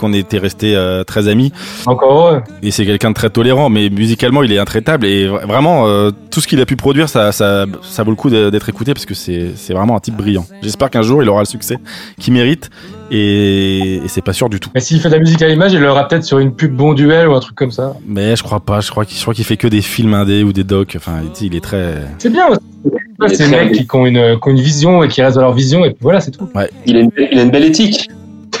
qu'on 0.00 0.12
était 0.12 0.38
restés 0.38 0.74
euh, 0.74 1.04
très 1.04 1.28
amis. 1.28 1.52
Encore 1.86 2.12
heureux. 2.30 2.42
Et 2.64 2.72
c'est 2.72 2.84
quelqu'un 2.86 3.10
de 3.10 3.14
très 3.14 3.30
tolérant, 3.30 3.70
mais 3.70 3.90
musicalement, 3.90 4.42
il 4.42 4.50
est 4.52 4.58
intraitable. 4.58 5.06
Et 5.06 5.28
vra- 5.28 5.46
vraiment, 5.46 5.86
euh, 5.86 6.10
tout 6.34 6.40
ce 6.40 6.48
qu'il 6.48 6.60
a 6.60 6.66
pu 6.66 6.74
produire, 6.74 7.08
ça, 7.08 7.30
ça, 7.30 7.64
ça 7.82 8.02
vaut 8.02 8.10
le 8.10 8.16
coup 8.16 8.28
d'être 8.28 8.68
écouté 8.68 8.92
parce 8.92 9.06
que 9.06 9.14
c'est 9.14 9.52
c'est 9.54 9.72
vraiment 9.72 9.96
un 9.96 10.00
type 10.00 10.16
brillant. 10.16 10.44
J'espère 10.62 10.90
qu'un 10.90 11.02
jour, 11.02 11.22
il 11.22 11.28
aura 11.28 11.42
le 11.42 11.46
succès 11.46 11.78
qu'il 12.18 12.34
mérite. 12.34 12.70
Et, 13.12 13.96
et 14.04 14.08
c'est 14.08 14.20
pas 14.20 14.32
sûr 14.32 14.48
du 14.48 14.58
tout. 14.58 14.70
Mais 14.74 14.80
s'il 14.80 14.98
fait 14.98 15.08
de 15.08 15.14
la 15.14 15.20
musique 15.20 15.40
à 15.42 15.46
l'image, 15.46 15.72
il 15.74 15.78
l'aura 15.78 16.08
peut-être 16.08 16.24
sur 16.24 16.40
une 16.40 16.52
pub 16.52 16.74
bon 16.74 16.92
duel 16.94 17.28
ou 17.28 17.34
un 17.34 17.40
truc 17.40 17.54
comme 17.54 17.70
ça. 17.70 17.94
Mais 18.04 18.34
je 18.34 18.42
crois 18.42 18.58
pas. 18.58 18.80
Je 18.80 18.90
crois 18.90 19.04
qu'il 19.04 19.16
je 19.16 19.22
crois 19.22 19.32
qu'il 19.32 19.44
fait 19.44 19.56
que 19.56 19.68
des 19.68 19.80
films 19.80 20.14
indés 20.14 20.42
ou 20.42 20.52
des 20.52 20.64
docs. 20.64 20.94
Enfin, 20.96 21.20
il 21.40 21.54
est 21.54 21.60
très. 21.60 22.02
C'est 22.18 22.30
bien 22.30 22.48
aussi. 22.48 22.60
C'est 23.28 23.48
des 23.48 23.50
mecs 23.56 23.72
qui, 23.72 23.86
qui 23.86 23.96
ont 23.96 24.04
une, 24.04 24.40
qui 24.40 24.48
ont 24.48 24.50
une 24.50 24.60
vision 24.60 25.04
et 25.04 25.08
qui 25.08 25.22
restent 25.22 25.36
dans 25.36 25.42
leur 25.42 25.54
vision, 25.54 25.84
et 25.84 25.90
puis 25.90 25.98
voilà, 26.00 26.20
c'est 26.20 26.32
tout. 26.32 26.48
Il 26.84 26.96
a 26.96 27.00
une, 27.00 27.10
il 27.30 27.38
a 27.38 27.42
une 27.42 27.50
belle 27.50 27.64
éthique. 27.64 28.08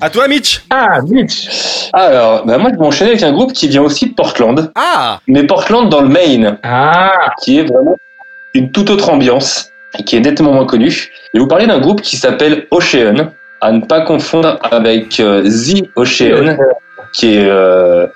À 0.00 0.10
toi, 0.10 0.28
Mitch. 0.28 0.62
Ah, 0.70 1.00
Mitch 1.08 1.48
Alors, 1.92 2.46
bah 2.46 2.58
moi 2.58 2.70
je 2.72 2.78
vais 2.78 2.84
enchaîner 2.86 3.10
avec 3.10 3.22
un 3.22 3.32
groupe 3.32 3.52
qui 3.52 3.66
vient 3.68 3.82
aussi 3.82 4.06
de 4.10 4.14
Portland, 4.14 4.70
Ah. 4.76 5.20
mais 5.26 5.44
Portland 5.44 5.88
dans 5.88 6.00
le 6.02 6.08
Maine, 6.08 6.58
Ah 6.62 7.32
qui 7.42 7.58
est 7.58 7.64
vraiment 7.64 7.96
une 8.54 8.70
toute 8.70 8.90
autre 8.90 9.10
ambiance 9.10 9.70
et 9.98 10.04
qui 10.04 10.16
est 10.16 10.20
nettement 10.20 10.52
moins 10.52 10.66
connu. 10.66 11.08
Et 11.34 11.38
vous 11.38 11.46
parlez 11.48 11.66
d'un 11.66 11.80
groupe 11.80 12.00
qui 12.00 12.16
s'appelle 12.16 12.66
Ocean, 12.70 13.32
à 13.60 13.72
ne 13.72 13.80
pas 13.80 14.02
confondre 14.02 14.58
avec 14.70 15.18
euh, 15.18 15.42
The 15.42 15.84
Ocean, 15.96 16.56
qui 17.12 17.34
est, 17.34 17.48
euh, 17.48 18.06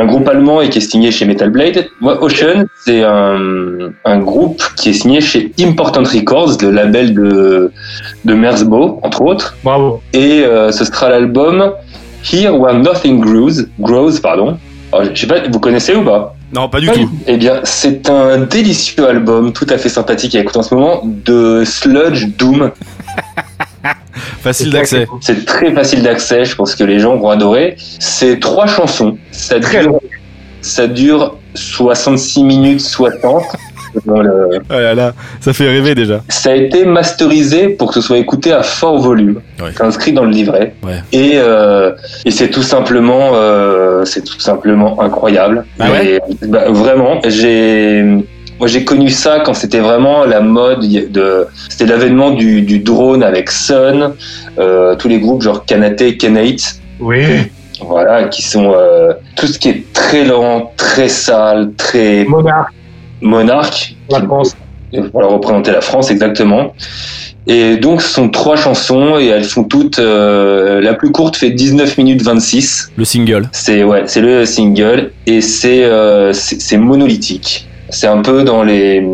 un 0.00 0.06
groupe 0.06 0.28
allemand 0.28 0.60
et 0.60 0.68
qui 0.70 0.78
est 0.78 0.90
signé 0.90 1.10
chez 1.10 1.24
Metal 1.24 1.50
Blade. 1.50 1.86
Moi, 2.00 2.22
Ocean, 2.22 2.64
c'est 2.84 3.02
un, 3.02 3.92
un 4.04 4.18
groupe 4.20 4.62
qui 4.76 4.90
est 4.90 4.94
signé 4.94 5.20
chez 5.20 5.52
Important 5.60 6.02
Records, 6.02 6.58
le 6.62 6.70
label 6.70 7.14
de, 7.14 7.70
de 8.24 8.34
Merzbow, 8.34 9.00
entre 9.02 9.22
autres. 9.22 9.56
Bravo. 9.64 10.00
Et 10.12 10.44
euh, 10.44 10.72
ce 10.72 10.84
sera 10.84 11.10
l'album 11.10 11.72
Here 12.32 12.56
Where 12.56 12.78
Nothing 12.78 13.20
Grows, 13.20 13.64
grows 13.80 14.20
pardon. 14.22 14.56
Alors, 14.92 15.06
je 15.14 15.20
sais 15.20 15.26
pas, 15.26 15.36
vous 15.50 15.60
connaissez 15.60 15.94
ou 15.94 16.04
pas? 16.04 16.34
Non, 16.54 16.68
pas 16.68 16.80
du 16.80 16.88
tout. 16.88 17.08
Eh 17.26 17.38
bien, 17.38 17.60
c'est 17.64 18.10
un 18.10 18.38
délicieux 18.40 19.08
album, 19.08 19.52
tout 19.54 19.66
à 19.70 19.78
fait 19.78 19.88
sympathique 19.88 20.34
à 20.34 20.40
écouter 20.40 20.58
en 20.58 20.62
ce 20.62 20.74
moment, 20.74 21.02
de 21.04 21.64
sludge 21.64 22.26
doom. 22.36 22.70
Facile 24.42 24.70
d'accès. 24.70 25.06
C'est 25.20 25.44
très 25.44 25.72
facile 25.72 26.02
d'accès, 26.02 26.44
je 26.44 26.54
pense 26.56 26.74
que 26.74 26.84
les 26.84 26.98
gens 26.98 27.16
vont 27.16 27.28
adorer. 27.30 27.76
C'est 27.98 28.40
trois 28.40 28.66
chansons. 28.66 29.16
Ça 29.30 29.58
dure, 29.58 29.82
long. 29.84 30.00
ça 30.60 30.86
dure 30.88 31.36
66 31.54 32.44
minutes 32.44 32.80
60. 32.80 33.42
Dans 34.06 34.22
le- 34.22 34.48
Oh 34.70 34.72
là 34.72 34.94
là, 34.94 35.12
ça 35.40 35.52
fait 35.52 35.68
rêver 35.68 35.94
déjà. 35.94 36.22
Ça 36.30 36.52
a 36.52 36.54
été 36.54 36.86
masterisé 36.86 37.68
pour 37.68 37.88
que 37.88 37.94
ce 37.94 38.00
soit 38.00 38.16
écouté 38.16 38.50
à 38.50 38.62
fort 38.62 38.98
volume. 38.98 39.42
Ouais. 39.60 39.68
C'est 39.76 39.82
inscrit 39.82 40.12
dans 40.14 40.24
le 40.24 40.30
livret. 40.30 40.74
Ouais. 40.82 41.02
Et, 41.12 41.32
euh, 41.34 41.92
et 42.24 42.30
c'est 42.30 42.48
tout 42.48 42.62
simplement, 42.62 43.32
euh, 43.34 44.06
c'est 44.06 44.24
tout 44.24 44.40
simplement 44.40 44.98
incroyable. 45.02 45.66
Ah 45.78 45.90
ouais? 45.90 46.20
Et, 46.42 46.46
bah, 46.46 46.70
vraiment, 46.70 47.20
j'ai, 47.28 48.02
Moi, 48.62 48.68
j'ai 48.68 48.84
connu 48.84 49.10
ça 49.10 49.40
quand 49.40 49.54
c'était 49.54 49.80
vraiment 49.80 50.24
la 50.24 50.40
mode 50.40 50.86
de. 50.88 51.48
C'était 51.68 51.84
l'avènement 51.84 52.30
du, 52.30 52.62
du 52.62 52.78
drone 52.78 53.24
avec 53.24 53.50
Sun, 53.50 54.12
euh, 54.56 54.94
tous 54.94 55.08
les 55.08 55.18
groupes 55.18 55.42
genre 55.42 55.64
Kanate, 55.64 56.16
Kanate. 56.16 56.76
Oui. 57.00 57.24
Voilà, 57.84 58.28
qui 58.28 58.42
sont 58.42 58.72
euh, 58.72 59.14
tout 59.34 59.48
ce 59.48 59.58
qui 59.58 59.68
est 59.68 59.92
très 59.92 60.24
lent, 60.24 60.70
très 60.76 61.08
sale, 61.08 61.72
très 61.76 62.24
Monarque, 62.24 62.72
monarque. 63.20 63.96
la 64.08 64.20
France. 64.22 64.56
Voilà, 65.12 65.26
représenter 65.26 65.72
la 65.72 65.80
France 65.80 66.12
exactement. 66.12 66.72
Et 67.48 67.78
donc, 67.78 68.00
ce 68.00 68.14
sont 68.14 68.28
trois 68.28 68.54
chansons 68.54 69.18
et 69.18 69.26
elles 69.26 69.42
font 69.42 69.64
toutes. 69.64 69.98
euh, 69.98 70.80
la 70.80 70.94
plus 70.94 71.10
courte 71.10 71.34
fait 71.36 71.50
19 71.50 71.98
minutes 71.98 72.22
26. 72.22 72.92
Le 72.96 73.04
single. 73.04 73.48
C'est 73.50 73.82
ouais, 73.82 74.04
c'est 74.06 74.20
le 74.20 74.44
single 74.46 75.10
et 75.26 75.40
c'est 75.40 75.82
euh, 75.82 76.32
c'est 76.32 76.60
c'est 76.62 76.76
monolithique. 76.78 77.66
C'est 77.92 78.06
un 78.06 78.22
peu 78.22 78.42
dans 78.42 78.62
les, 78.62 79.06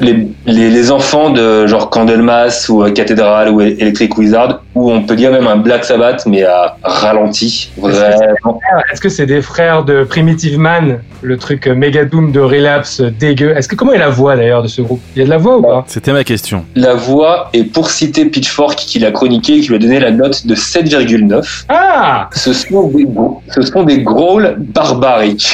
les 0.00 0.28
les 0.46 0.68
les 0.68 0.90
enfants 0.90 1.30
de 1.30 1.66
genre 1.66 1.90
Candlemas 1.90 2.66
ou 2.68 2.82
euh, 2.82 2.90
Cathedral 2.90 3.50
ou 3.50 3.60
Electric 3.60 4.18
Wizard 4.18 4.62
où 4.74 4.90
on 4.90 5.02
peut 5.02 5.14
dire 5.14 5.30
même 5.30 5.46
un 5.46 5.56
Black 5.56 5.84
Sabbath 5.84 6.24
mais 6.26 6.42
à 6.42 6.76
ralenti 6.82 7.70
vraiment. 7.78 8.58
Est-ce 8.92 9.00
que 9.00 9.08
c'est 9.08 9.26
des 9.26 9.42
frères 9.42 9.84
de 9.84 10.02
Primitive 10.04 10.58
Man, 10.58 10.98
le 11.22 11.36
truc 11.38 11.66
euh, 11.66 11.74
méga 11.74 12.04
doom 12.04 12.32
de 12.32 12.40
Relapse 12.40 13.00
euh, 13.00 13.10
dégueu? 13.10 13.54
Est-ce 13.56 13.68
que 13.68 13.76
comment 13.76 13.92
est 13.92 13.98
la 13.98 14.08
voix 14.08 14.34
d'ailleurs 14.36 14.62
de 14.62 14.68
ce 14.68 14.82
groupe? 14.82 15.00
Il 15.14 15.20
y 15.20 15.22
a 15.22 15.24
de 15.26 15.30
la 15.30 15.38
voix 15.38 15.58
ou 15.58 15.62
pas? 15.62 15.84
C'était 15.86 16.12
ma 16.12 16.24
question. 16.24 16.64
La 16.74 16.94
voix 16.94 17.48
et 17.52 17.62
pour 17.64 17.90
citer 17.90 18.24
Pitchfork 18.24 18.76
qui 18.76 18.98
l'a 18.98 19.12
chroniqué 19.12 19.56
et 19.56 19.60
qui 19.60 19.68
lui 19.68 19.76
a 19.76 19.78
donné 19.78 20.00
la 20.00 20.10
note 20.10 20.46
de 20.46 20.54
7,9. 20.56 21.64
Ah 21.68 22.28
Ce 22.34 22.52
sont 22.52 22.88
des 22.88 23.04
gros- 23.04 23.42
ce 23.54 23.62
sont 23.62 23.84
des 23.84 24.00
growls 24.02 24.56
barbariques. 24.58 25.50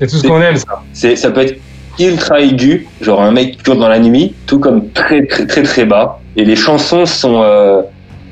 C'est 0.00 0.06
tout 0.08 0.16
ce 0.16 0.26
qu'on 0.26 0.40
aime 0.42 0.56
ça. 0.56 1.14
Ça 1.16 1.30
peut 1.30 1.42
être 1.42 1.60
ultra 1.98 2.40
aigu, 2.40 2.86
genre 3.00 3.22
un 3.22 3.32
mec 3.32 3.62
qui 3.62 3.76
dans 3.76 3.88
la 3.88 3.98
nuit, 3.98 4.34
tout 4.46 4.58
comme 4.58 4.90
très 4.90 5.26
très 5.26 5.46
très 5.46 5.62
très 5.62 5.84
bas. 5.84 6.20
Et 6.36 6.44
les 6.44 6.56
chansons 6.56 7.06
sont 7.06 7.42
euh, 7.42 7.82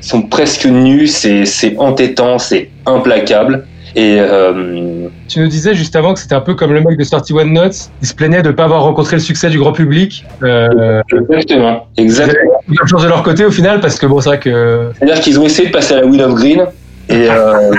sont 0.01 0.23
presque 0.23 0.65
nues, 0.65 1.07
c'est 1.07 1.45
c'est 1.45 1.77
entêtant, 1.77 2.39
c'est 2.39 2.69
implacable. 2.85 3.65
Et 3.95 4.17
euh, 4.19 5.07
Tu 5.27 5.39
nous 5.39 5.47
disais 5.47 5.73
juste 5.73 5.95
avant 5.95 6.13
que 6.13 6.19
c'était 6.19 6.35
un 6.35 6.41
peu 6.41 6.53
comme 6.55 6.73
le 6.73 6.79
mec 6.79 6.97
de 6.97 7.03
31 7.03 7.45
Notes. 7.45 7.89
Il 8.01 8.07
se 8.07 8.13
plaignait 8.13 8.41
de 8.41 8.47
ne 8.47 8.53
pas 8.53 8.63
avoir 8.63 8.83
rencontré 8.83 9.17
le 9.17 9.21
succès 9.21 9.49
du 9.49 9.59
grand 9.59 9.73
public. 9.73 10.25
Euh, 10.43 11.01
exactement, 11.11 11.87
exactement. 11.97 12.61
Bonne 12.67 12.87
chance 12.87 13.03
de 13.03 13.09
leur 13.09 13.21
côté 13.21 13.43
au 13.43 13.51
final 13.51 13.81
parce 13.81 13.99
que 13.99 14.05
bon 14.05 14.21
c'est 14.21 14.29
vrai 14.29 14.39
que 14.39 14.91
C'est-à-dire 14.97 15.21
qu'ils 15.21 15.39
ont 15.39 15.43
essayé 15.45 15.67
de 15.67 15.73
passer 15.73 15.93
à 15.95 15.97
la 15.97 16.05
Wheel 16.05 16.21
of 16.21 16.35
Green 16.35 16.65
et 17.09 17.27
euh, 17.29 17.71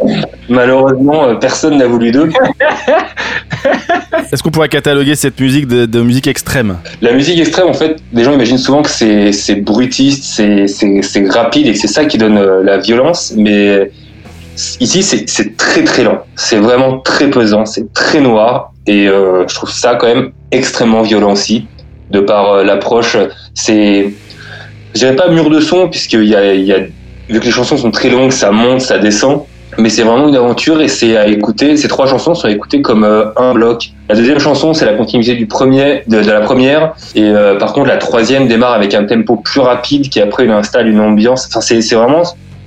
malheureusement 0.48 1.36
personne 1.36 1.78
n'a 1.78 1.86
voulu 1.86 2.10
d'eux. 2.10 2.30
Est-ce 4.32 4.42
qu'on 4.42 4.50
pourrait 4.50 4.68
cataloguer 4.68 5.14
cette 5.14 5.40
musique 5.40 5.66
de, 5.66 6.02
musique 6.02 6.26
extrême? 6.26 6.78
La 7.00 7.12
musique 7.12 7.38
extrême, 7.38 7.68
en 7.68 7.74
fait, 7.74 7.96
les 8.12 8.24
gens 8.24 8.32
imaginent 8.32 8.58
souvent 8.58 8.82
que 8.82 8.90
c'est 8.90 9.54
brutiste, 9.56 10.24
c'est 10.24 11.28
rapide 11.30 11.66
et 11.66 11.72
que 11.72 11.78
c'est 11.78 11.88
ça 11.88 12.04
qui 12.04 12.18
donne 12.18 12.38
euh, 12.38 12.62
la 12.62 12.78
violence, 12.78 13.34
mais 13.36 13.90
ici 14.80 15.02
c'est 15.02 15.56
très 15.56 15.84
très 15.84 16.04
lent. 16.04 16.22
C'est 16.36 16.58
vraiment 16.58 16.98
très 16.98 17.30
pesant, 17.30 17.64
c'est 17.64 17.92
très 17.92 18.20
noir 18.20 18.72
et 18.86 19.08
euh, 19.08 19.46
je 19.48 19.54
trouve 19.54 19.70
ça 19.70 19.94
quand 19.94 20.06
même 20.06 20.32
extrêmement 20.50 21.02
violent 21.02 21.32
aussi, 21.32 21.66
de 22.10 22.20
par 22.20 22.52
euh, 22.52 22.64
l'approche. 22.64 23.16
C'est, 23.54 24.12
je 24.94 24.98
dirais 24.98 25.16
pas 25.16 25.28
mur 25.28 25.50
de 25.50 25.60
son 25.60 25.88
puisqu'il 25.88 26.24
y 26.24 26.34
a 26.34 26.54
y 26.54 26.72
a 26.72 26.80
vu 27.28 27.40
que 27.40 27.44
les 27.44 27.50
chansons 27.50 27.76
sont 27.76 27.90
très 27.90 28.10
longues, 28.10 28.32
ça 28.32 28.50
monte, 28.50 28.80
ça 28.80 28.98
descend. 28.98 29.42
Mais 29.78 29.88
c'est 29.88 30.02
vraiment 30.02 30.28
une 30.28 30.36
aventure 30.36 30.80
et 30.80 30.88
c'est 30.88 31.16
à 31.16 31.26
écouter. 31.26 31.76
Ces 31.76 31.88
trois 31.88 32.06
chansons 32.06 32.34
sont 32.34 32.46
à 32.46 32.50
écouter 32.50 32.82
comme 32.82 33.04
euh, 33.04 33.26
un 33.36 33.54
bloc. 33.54 33.92
La 34.08 34.14
deuxième 34.14 34.38
chanson, 34.38 34.74
c'est 34.74 34.84
la 34.84 34.94
continuité 34.94 35.34
du 35.34 35.46
premier, 35.46 36.02
de, 36.06 36.22
de 36.22 36.30
la 36.30 36.40
première. 36.40 36.94
Et 37.14 37.24
euh, 37.24 37.56
par 37.56 37.72
contre, 37.72 37.88
la 37.88 37.96
troisième 37.96 38.48
démarre 38.48 38.72
avec 38.74 38.94
un 38.94 39.04
tempo 39.04 39.36
plus 39.36 39.60
rapide 39.60 40.08
qui 40.08 40.20
après 40.20 40.44
il 40.44 40.50
installe 40.50 40.88
une 40.88 41.00
ambiance. 41.00 41.46
Enfin, 41.48 41.60
c'est 41.60 41.80
c'est 41.80 41.94
vraiment 41.94 42.22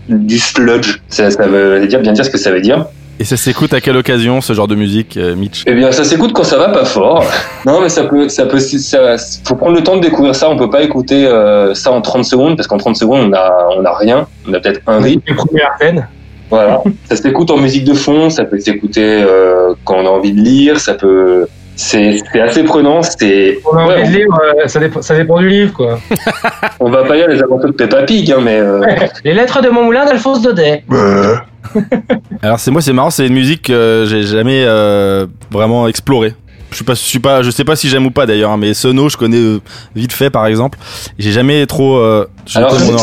du 0.10 0.40
sludge. 0.40 1.00
Ça, 1.10 1.30
ça 1.32 1.48
veut 1.48 1.86
dire 1.88 2.00
bien 2.00 2.14
dire 2.14 2.26
ce 2.26 2.30
que 2.30 2.38
ça 2.38 2.52
veut 2.52 2.62
dire. 2.62 2.86
Et 3.18 3.24
ça 3.24 3.38
s'écoute 3.38 3.74
à 3.74 3.80
quelle 3.80 3.96
occasion 3.96 4.42
ce 4.42 4.52
genre 4.52 4.68
de 4.68 4.76
musique, 4.76 5.16
euh, 5.16 5.36
Mitch? 5.36 5.64
Eh 5.68 5.74
bien, 5.74 5.92
ça 5.94 6.04
s'écoute 6.04 6.34
quand 6.34 6.44
ça 6.44 6.58
va 6.58 6.70
pas 6.70 6.84
fort. 6.84 7.24
Non, 7.65 7.82
mais 7.82 7.89
ça 7.89 8.04
peut, 8.04 8.30
ça 8.30 8.46
peut, 8.46 8.60
ça, 8.60 9.15
faut 9.44 9.56
prendre 9.56 9.76
le 9.76 9.82
temps 9.82 9.96
de 9.96 10.02
découvrir 10.02 10.36
ça. 10.36 10.50
On 10.50 10.58
peut 10.58 10.70
pas 10.70 10.84
écouter 10.84 11.26
euh, 11.26 11.74
ça 11.74 11.91
en 11.91 12.02
30 12.02 12.24
secondes 12.26 12.56
parce 12.58 12.68
qu'en 12.68 12.78
30 12.78 12.96
secondes, 12.96 13.30
on 13.30 13.34
a, 13.34 13.70
on 13.76 13.84
a 13.86 13.98
rien. 13.98 14.28
On 14.48 14.54
a 14.54 14.60
peut-être 14.60 14.82
un 14.86 15.00
rythme. 15.00 15.24
les 15.28 15.34
premières 15.34 15.72
peines. 15.80 16.08
Voilà. 16.49 16.81
ça 17.10 17.15
s'écoute 17.15 17.49
en 17.51 17.58
musique 17.58 17.84
de 17.86 17.93
fond, 17.93 18.29
ça 18.29 18.45
peut 18.45 18.60
s'écouter 18.60 19.01
euh, 19.23 19.73
quand 19.84 19.95
on 19.95 20.05
a 20.05 20.10
envie 20.10 20.31
de 20.34 20.39
lire, 20.41 20.79
ça 20.79 20.93
peut. 20.93 21.47
C'est 21.77 22.21
assez 22.41 22.63
prenant. 22.63 23.01
C'est. 23.01 23.60
On 23.69 23.75
a 23.77 23.86
Ouais, 23.86 24.01
envie 24.01 24.10
de 24.12 24.15
lire, 24.17 24.27
euh, 24.63 24.67
ça, 24.67 24.79
dépend, 24.79 25.01
ça 25.01 25.17
dépend 25.17 25.39
du 25.39 25.49
livre 25.49 25.73
quoi. 25.73 25.99
on 26.79 26.89
va 26.89 27.03
pas 27.03 27.15
lire 27.15 27.27
les 27.27 27.41
aventures 27.43 27.67
de 27.69 27.73
Peppa 27.73 28.03
Pig, 28.03 28.31
hein, 28.31 28.38
mais. 28.41 28.60
euh, 28.60 28.79
Les 29.25 29.34
lettres 29.34 29.62
de 29.62 29.67
mon 29.69 29.84
moulin 29.84 30.05
d'Alphonse 30.05 30.41
Daudet. 30.41 30.84
Alors 32.41 32.60
c'est 32.60 32.71
moi, 32.71 32.81
c'est 32.81 32.93
marrant, 32.93 33.10
c'est 33.10 33.27
une 33.27 33.34
musique 33.34 33.63
que 33.63 34.05
j'ai 34.08 34.23
jamais 34.23 34.63
euh, 34.65 35.25
vraiment 35.51 35.88
explorée. 35.88 36.34
Je 36.71 36.75
suis 36.77 36.86
pas, 36.86 36.93
je 36.93 36.99
suis 36.99 37.19
pas, 37.19 37.41
je 37.41 37.51
sais 37.51 37.63
pas 37.63 37.75
si 37.75 37.88
j'aime 37.89 38.05
ou 38.05 38.12
pas 38.12 38.25
d'ailleurs, 38.25 38.51
hein, 38.51 38.58
mais 38.58 38.73
Sono, 38.73 39.08
je 39.10 39.17
connais 39.17 39.60
vite 39.95 40.13
fait 40.13 40.29
par 40.29 40.45
exemple. 40.47 40.77
J'ai 41.17 41.31
jamais 41.31 41.65
trop 41.65 41.97
euh, 41.97 42.25
Alors, 42.55 42.73
vraiment, 42.75 42.97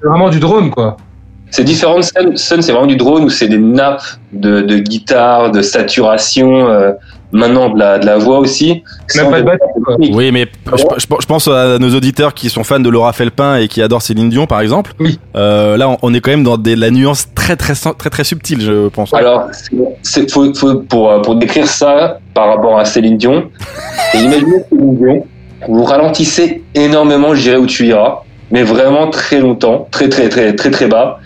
c'est 0.00 0.06
vraiment 0.08 0.28
du 0.30 0.40
drone 0.40 0.70
quoi. 0.70 0.96
C'est 1.52 1.64
différent 1.64 1.96
de 1.98 2.02
Sun. 2.02 2.36
Sun, 2.36 2.62
c'est 2.62 2.72
vraiment 2.72 2.86
du 2.88 2.96
drone 2.96 3.24
où 3.24 3.28
c'est 3.30 3.46
des 3.46 3.58
nappes 3.58 4.02
de, 4.32 4.62
de 4.62 4.78
guitare, 4.78 5.52
de 5.52 5.60
saturation, 5.62 6.66
euh, 6.68 6.92
maintenant 7.30 7.68
de 7.70 7.78
la, 7.78 7.98
de 7.98 8.06
la 8.06 8.16
voix 8.16 8.38
aussi. 8.38 8.82
Même 9.16 9.30
pas 9.30 9.40
de 9.40 9.44
batterie 9.44 9.68
quoi. 9.84 9.96
Oui, 10.00 10.32
mais 10.32 10.46
je, 10.74 10.82
je- 10.98 11.06
je 11.20 11.26
pense 11.26 11.48
à 11.48 11.78
nos 11.78 11.94
auditeurs 11.94 12.32
qui 12.34 12.48
sont 12.50 12.64
fans 12.64 12.80
de 12.80 12.88
Laura 12.88 13.12
Felpin 13.12 13.56
et 13.56 13.68
qui 13.68 13.82
adorent 13.82 14.00
Céline 14.02 14.30
Dion, 14.30 14.46
par 14.46 14.60
exemple. 14.60 14.92
Oui. 14.98 15.18
Euh, 15.36 15.76
là, 15.76 15.88
on, 15.90 15.98
on 16.02 16.14
est 16.14 16.20
quand 16.20 16.30
même 16.30 16.42
dans 16.42 16.56
des, 16.56 16.74
la 16.74 16.90
nuance 16.90 17.28
très 17.34 17.56
très 17.56 17.74
très 17.74 17.92
très, 17.94 18.10
très 18.10 18.24
subtile, 18.24 18.60
je 18.62 18.88
pense. 18.88 19.12
Alors, 19.14 19.48
c'est- 20.02 20.30
faut, 20.30 20.52
faut, 20.54 20.76
pour, 20.80 21.10
euh, 21.10 21.20
pour 21.20 21.36
décrire 21.36 21.66
ça 21.66 22.18
par 22.34 22.48
rapport 22.48 22.78
à 22.78 22.86
Céline 22.86 23.18
Dion, 23.18 23.44
et 24.14 24.18
imaginez 24.18 24.64
Céline 24.70 24.96
Dion, 24.96 25.26
vous 25.68 25.84
ralentissez 25.84 26.62
énormément, 26.74 27.34
je 27.34 27.42
dirais 27.42 27.56
où 27.58 27.66
tu 27.66 27.86
iras, 27.88 28.20
mais 28.50 28.62
vraiment 28.62 29.08
très 29.10 29.38
longtemps, 29.40 29.86
très 29.90 30.08
très 30.08 30.28
très 30.30 30.54
très 30.56 30.70
très 30.70 30.86
bas, 30.86 31.18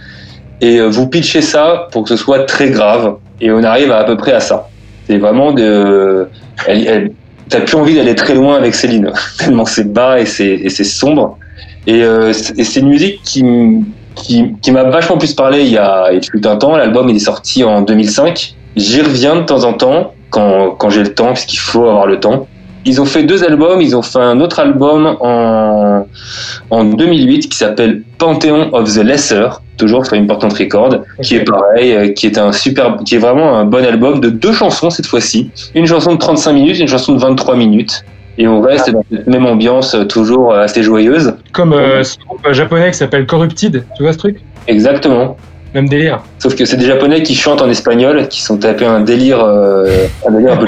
et 0.60 0.78
euh, 0.78 0.86
vous 0.88 1.06
pitchez 1.08 1.42
ça 1.42 1.88
pour 1.92 2.02
que 2.04 2.08
ce 2.10 2.16
soit 2.16 2.44
très 2.44 2.70
grave, 2.70 3.16
et 3.40 3.50
on 3.50 3.62
arrive 3.62 3.90
à 3.92 3.98
à 3.98 4.04
peu 4.04 4.16
près 4.16 4.32
à 4.32 4.40
ça. 4.40 4.68
C'est 5.06 5.18
vraiment 5.18 5.52
de, 5.52 6.28
elle, 6.66 6.86
elle- 6.86 7.12
t'as 7.48 7.60
plus 7.60 7.76
envie 7.76 7.94
d'aller 7.94 8.14
très 8.14 8.34
loin 8.34 8.56
avec 8.56 8.74
Céline, 8.74 9.12
tellement 9.38 9.64
c'est 9.66 9.92
bas 9.92 10.18
et 10.20 10.26
c'est 10.26 10.84
sombre, 10.84 11.38
et, 11.86 12.02
euh, 12.02 12.32
c'est 12.32 12.80
une 12.80 12.88
musique 12.88 13.20
qui 13.22 13.44
qui, 14.16 14.54
qui 14.62 14.72
m'a 14.72 14.84
vachement 14.84 15.18
plus 15.18 15.34
parlé 15.34 15.60
il 15.62 15.68
y 15.72 15.78
a 15.78 16.10
il 16.12 16.24
fut 16.24 16.44
un 16.46 16.56
temps. 16.56 16.74
L'album 16.74 17.08
il 17.10 17.16
est 17.16 17.20
sorti 17.20 17.62
en 17.64 17.82
2005. 17.82 18.54
J'y 18.74 19.02
reviens 19.02 19.36
de 19.36 19.42
temps 19.42 19.64
en 19.64 19.74
temps 19.74 20.14
quand, 20.30 20.70
quand 20.70 20.88
j'ai 20.88 21.02
le 21.02 21.12
temps, 21.14 21.32
puisqu'il 21.34 21.58
faut 21.58 21.82
avoir 21.86 22.06
le 22.06 22.18
temps. 22.18 22.48
Ils 22.86 23.00
ont 23.00 23.04
fait 23.04 23.24
deux 23.24 23.44
albums. 23.44 23.82
Ils 23.82 23.94
ont 23.96 24.02
fait 24.02 24.18
un 24.18 24.40
autre 24.40 24.58
album 24.60 25.16
en, 25.20 26.06
en 26.70 26.84
2008 26.84 27.48
qui 27.48 27.58
s'appelle 27.58 28.02
Pantheon 28.16 28.72
of 28.72 28.94
the 28.94 29.02
Lesser, 29.02 29.48
toujours 29.76 30.06
sur 30.06 30.16
Important 30.16 30.48
Record, 30.48 31.02
qui 31.22 31.36
est 31.36 31.44
pareil, 31.44 31.92
euh, 31.92 32.12
qui 32.12 32.26
est 32.26 32.38
un 32.38 32.52
super, 32.52 32.96
qui 33.04 33.16
est 33.16 33.18
vraiment 33.18 33.58
un 33.58 33.64
bon 33.64 33.84
album 33.84 34.20
de 34.20 34.30
deux 34.30 34.52
chansons 34.52 34.88
cette 34.88 35.06
fois-ci. 35.06 35.50
Une 35.74 35.86
chanson 35.86 36.14
de 36.14 36.18
35 36.18 36.52
minutes, 36.52 36.76
et 36.78 36.82
une 36.82 36.88
chanson 36.88 37.12
de 37.12 37.20
23 37.20 37.56
minutes. 37.56 38.04
Et 38.38 38.46
on 38.46 38.60
reste 38.60 38.90
dans 38.90 39.04
cette 39.10 39.26
même 39.26 39.46
ambiance, 39.46 39.94
euh, 39.94 40.04
toujours 40.04 40.52
euh, 40.52 40.64
assez 40.64 40.82
joyeuse. 40.82 41.34
Comme 41.52 41.72
euh, 41.72 42.02
ce 42.02 42.18
groupe 42.18 42.52
japonais 42.52 42.90
qui 42.90 42.98
s'appelle 42.98 43.26
Corrupted. 43.26 43.84
Tu 43.96 44.02
vois 44.02 44.12
ce 44.12 44.18
truc? 44.18 44.40
Exactement. 44.68 45.36
Même 45.74 45.88
délire. 45.88 46.22
Sauf 46.38 46.54
que 46.54 46.64
c'est 46.64 46.76
des 46.76 46.86
Japonais 46.86 47.22
qui 47.22 47.34
chantent 47.34 47.60
en 47.60 47.68
espagnol, 47.68 48.28
qui 48.28 48.40
sont 48.40 48.56
tapés 48.56 48.86
un 48.86 49.00
délire, 49.00 49.44
euh, 49.44 50.06
un 50.26 50.32
délire 50.32 50.52
un 50.52 50.56
peu 50.64 50.66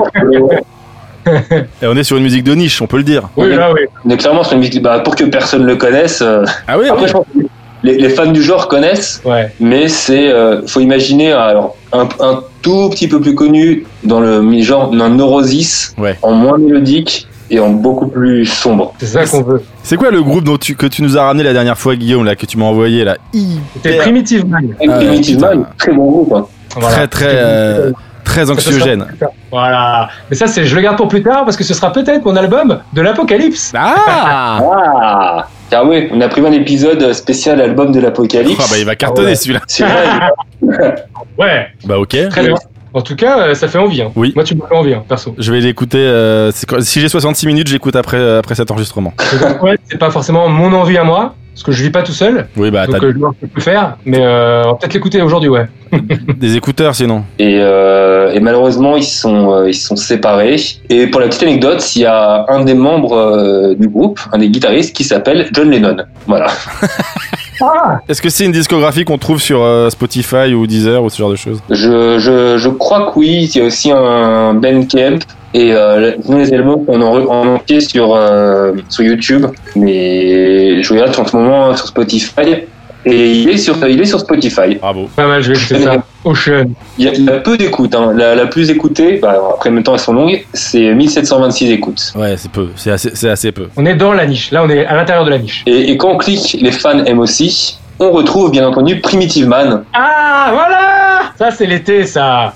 Et 1.83 1.87
on 1.87 1.97
est 1.97 2.05
sur 2.05 2.17
une 2.17 2.23
musique 2.23 2.45
de 2.45 2.55
niche, 2.55 2.81
on 2.83 2.87
peut 2.87 2.97
le 2.99 3.03
dire. 3.03 3.29
Oui, 3.37 3.55
là, 3.55 3.73
oui. 3.73 3.81
On 4.05 4.11
est 4.11 4.17
clairement 4.17 4.45
sur 4.45 4.55
une 4.55 4.61
musique, 4.61 4.83
bah, 4.83 5.01
pour 5.01 5.17
que 5.17 5.25
personne 5.25 5.64
le 5.64 5.77
connaisse. 5.77 6.21
euh, 6.23 6.45
Ah 6.67 6.79
oui, 6.79 6.88
Après, 6.88 7.03
oui. 7.03 7.09
je 7.09 7.12
pense 7.12 7.27
que 7.35 7.47
les, 7.83 7.97
les 7.97 8.09
fans 8.09 8.31
du 8.33 8.43
genre 8.43 8.69
connaissent, 8.69 9.21
Ouais. 9.25 9.53
mais 9.61 9.88
c'est, 9.88 10.29
euh, 10.33 10.67
faut 10.67 10.81
imaginer 10.81 11.33
alors 11.33 11.77
un, 11.93 12.09
un 12.21 12.41
tout 12.62 12.88
petit 12.91 13.07
peu 13.09 13.21
plus 13.21 13.35
connu 13.35 13.87
dans 14.05 14.21
le 14.21 14.61
genre 14.62 14.91
d'un 14.91 15.11
Neurosis, 15.11 15.95
Ouais. 15.99 16.17
en 16.23 16.33
moins 16.33 16.59
mélodique 16.59 17.29
et 17.51 17.61
en 17.61 17.71
beaucoup 17.71 18.09
plus 18.09 18.45
sombre. 18.45 18.93
C'est 18.99 19.07
ça 19.07 19.25
qu'on 19.25 19.43
veut. 19.43 19.62
C'est 19.83 19.97
quoi 19.97 20.11
le 20.11 20.23
groupe 20.23 20.45
dont 20.45 20.59
tu, 20.59 20.75
que 20.75 20.87
tu 20.87 21.03
nous 21.03 21.17
as 21.17 21.23
ramené 21.23 21.45
la 21.45 21.53
dernière 21.55 21.79
fois, 21.79 21.95
Guillaume, 21.97 22.25
là, 22.25 22.35
que 22.37 22.45
tu 22.47 22.59
m'as 22.59 22.67
envoyé 22.67 23.05
là? 23.05 23.17
C'était 23.33 23.91
Hyper- 23.95 23.99
Primitive 24.03 24.47
Man. 24.47 24.69
Ah, 24.87 24.93
Primitive. 24.97 25.38
Man, 25.41 25.64
très 25.79 25.93
bon 25.93 26.11
groupe. 26.11 26.33
hein. 26.35 26.47
Voilà. 26.77 26.97
Très 26.97 27.09
très 27.09 27.27
euh, 27.31 27.93
très 28.29 28.51
anxiogène. 28.51 29.07
Voilà. 29.51 30.09
Mais 30.31 30.37
ça, 30.37 30.47
c'est, 30.47 30.64
je 30.67 30.75
le 30.77 30.83
garde 30.83 30.97
pour 30.97 31.09
plus 31.09 31.23
tard 31.23 31.45
parce 31.45 31.57
que 31.57 31.64
ce 31.64 31.73
sera 31.75 31.93
peut-être 31.93 32.25
mon 32.25 32.37
album 32.37 32.81
de 32.93 33.01
l'apocalypse. 33.01 33.73
Ah 33.75 34.61
Ah, 35.01 35.47
car 35.71 35.87
oui, 35.87 36.09
on 36.12 36.21
a 36.21 36.29
pris 36.29 36.47
un 36.47 36.53
épisode 36.53 37.12
spécial 37.12 37.61
album 37.61 37.91
de 37.93 37.99
Ah 37.99 38.03
l'apocalypse. 38.05 38.71
bah 38.71 38.77
il 38.79 38.85
va 38.85 38.95
cartonner 38.97 39.29
Ouais. 39.29 39.35
celui-là. 39.35 39.61
Celui-là, 39.67 40.31
Ouais. 41.38 41.69
Bah 41.85 41.99
ok. 41.99 42.17
Très 42.31 42.47
bien. 42.47 42.55
En 42.94 43.03
tout 43.03 43.16
cas, 43.16 43.38
euh, 43.40 43.55
ça 43.55 43.68
fait 43.68 43.79
envie. 43.79 44.03
Hein. 44.03 44.11
Oui. 44.16 44.33
Moi, 44.35 44.44
tu 44.44 44.55
me 44.55 44.61
fais 44.68 44.74
envie, 44.74 44.94
hein, 44.94 45.03
perso. 45.09 45.35
Je 45.38 45.53
vais 45.53 45.61
l'écouter. 45.61 45.98
euh, 45.98 46.51
c'est 46.53 46.68
quoi- 46.68 46.81
si 46.81 47.01
j'ai 47.01 47.09
66 47.09 47.46
minutes, 47.46 47.68
j'écoute 47.68 47.96
après, 47.96 48.37
après 48.38 48.55
cet 48.55 48.70
enregistrement. 48.70 49.12
C'est 49.90 49.98
pas 49.98 50.11
forcément 50.11 50.48
mon 50.48 50.72
envie 50.72 50.96
à 50.98 51.05
moi, 51.05 51.35
parce 51.55 51.62
que 51.64 51.72
je 51.72 51.83
vis 51.83 51.90
pas 51.90 52.03
tout 52.03 52.12
seul. 52.12 52.46
Oui, 52.57 52.70
bah, 52.70 52.87
donc, 52.87 52.96
t'as 53.01 53.05
euh, 53.07 53.09
je 53.09 53.14
vais 53.14 53.18
voir 53.20 53.33
ce 53.35 53.40
que 53.40 53.46
je 53.48 53.55
peux 53.55 53.61
faire. 53.61 53.96
Mais 54.05 54.18
euh, 54.20 54.62
on 54.64 54.68
va 54.72 54.74
peut-être 54.77 54.94
l'écouter 54.94 55.20
aujourd'hui, 55.22 55.48
ouais. 55.48 55.66
des 56.37 56.57
écouteurs 56.57 56.94
sinon. 56.94 57.24
Et, 57.38 57.59
euh, 57.61 58.33
et 58.33 58.40
malheureusement, 58.40 58.96
ils 58.96 59.03
sont, 59.05 59.53
euh, 59.55 59.68
ils 59.70 59.74
sont 59.74 59.96
séparés. 59.96 60.57
Et 60.90 61.07
pour 61.07 61.20
la 61.20 61.29
petite 61.29 61.42
anecdote, 61.42 61.85
il 61.96 62.03
y 62.03 62.07
a 62.07 62.44
un 62.48 62.64
des 62.64 62.74
membres 62.74 63.14
euh, 63.16 63.74
du 63.74 63.88
groupe, 63.88 64.20
un 64.33 64.38
des 64.38 64.51
guitaristes, 64.51 64.94
qui 64.94 65.05
s'appelle 65.05 65.48
John 65.53 65.70
Lennon. 65.70 65.96
Voilà. 66.27 66.48
Ah 67.61 68.01
Est-ce 68.09 68.23
que 68.23 68.29
c'est 68.29 68.44
une 68.44 68.53
discographie 68.53 69.05
qu'on 69.05 69.18
trouve 69.18 69.40
sur 69.40 69.62
euh, 69.62 69.90
Spotify 69.90 70.55
ou 70.55 70.66
Deezer 70.66 71.03
ou 71.03 71.11
ce 71.11 71.18
genre 71.18 71.31
de 71.31 71.37
choses? 71.37 71.61
Je, 71.71 72.18
je, 72.18 72.57
je 72.59 72.68
crois 72.68 73.11
que 73.12 73.18
oui. 73.18 73.51
Il 73.55 73.59
y 73.59 73.62
a 73.62 73.64
aussi 73.66 73.90
un 73.90 74.55
Ben 74.55 74.87
Kemp. 74.87 75.23
Et 75.55 75.73
euh, 75.73 76.12
les 76.29 76.53
albums 76.53 76.85
on 76.88 77.01
en, 77.01 77.25
en 77.27 77.47
entier 77.55 77.81
sur, 77.81 78.14
euh, 78.14 78.73
sur 78.90 79.03
YouTube. 79.05 79.47
Mais 79.77 80.83
je 80.83 80.92
regarde 80.92 81.18
en 81.18 81.27
ce 81.27 81.37
moment 81.37 81.75
sur 81.75 81.87
Spotify. 81.87 82.64
Et 83.04 83.32
il 83.32 83.48
est 83.48 83.58
sur, 83.58 83.76
il 83.88 84.00
est 84.00 84.04
sur 84.04 84.20
Spotify. 84.20 84.74
Bravo. 84.80 85.08
Pas 85.14 85.26
mal, 85.26 85.42
je 85.42 85.52
vais 85.52 85.58
écouter 85.58 85.82
ça. 85.82 86.02
Ocean. 86.24 86.70
Il 86.98 87.04
y 87.04 87.08
a, 87.08 87.12
il 87.12 87.24
y 87.24 87.28
a 87.30 87.38
peu 87.38 87.56
d'écoutes. 87.56 87.94
Hein. 87.94 88.12
La, 88.14 88.34
la 88.34 88.46
plus 88.46 88.70
écoutée, 88.70 89.18
bah, 89.22 89.40
après 89.54 89.70
en 89.70 89.72
même 89.74 89.82
temps 89.82 89.94
elles 89.94 90.00
sont 90.00 90.12
longues, 90.12 90.44
c'est 90.52 90.92
1726 90.94 91.70
écoutes. 91.70 92.12
Ouais, 92.16 92.37
c'est 92.37 92.50
peu. 92.50 92.68
C'est 92.76 92.90
assez, 92.90 93.11
c'est 93.14 93.30
assez 93.30 93.52
peu. 93.52 93.68
On 93.76 93.87
est 93.87 93.94
dans 93.94 94.12
la 94.12 94.26
niche. 94.26 94.50
Là, 94.50 94.62
on 94.64 94.68
est 94.68 94.84
à 94.84 94.94
l'intérieur 94.94 95.24
de 95.24 95.30
la 95.30 95.38
niche. 95.38 95.62
Et, 95.66 95.90
et 95.90 95.96
quand 95.96 96.11
on 96.11 96.16
clique, 96.18 96.56
les 96.61 96.72
fans 96.72 97.04
aiment 97.04 97.20
aussi. 97.20 97.78
On 98.00 98.11
retrouve 98.12 98.50
bien 98.52 98.66
entendu 98.66 99.00
Primitive 99.00 99.48
Man. 99.48 99.84
Ah, 99.92 100.50
voilà 100.52 100.97
Ça, 101.38 101.53
c'est 101.53 101.66
l'été, 101.66 102.05
ça. 102.05 102.53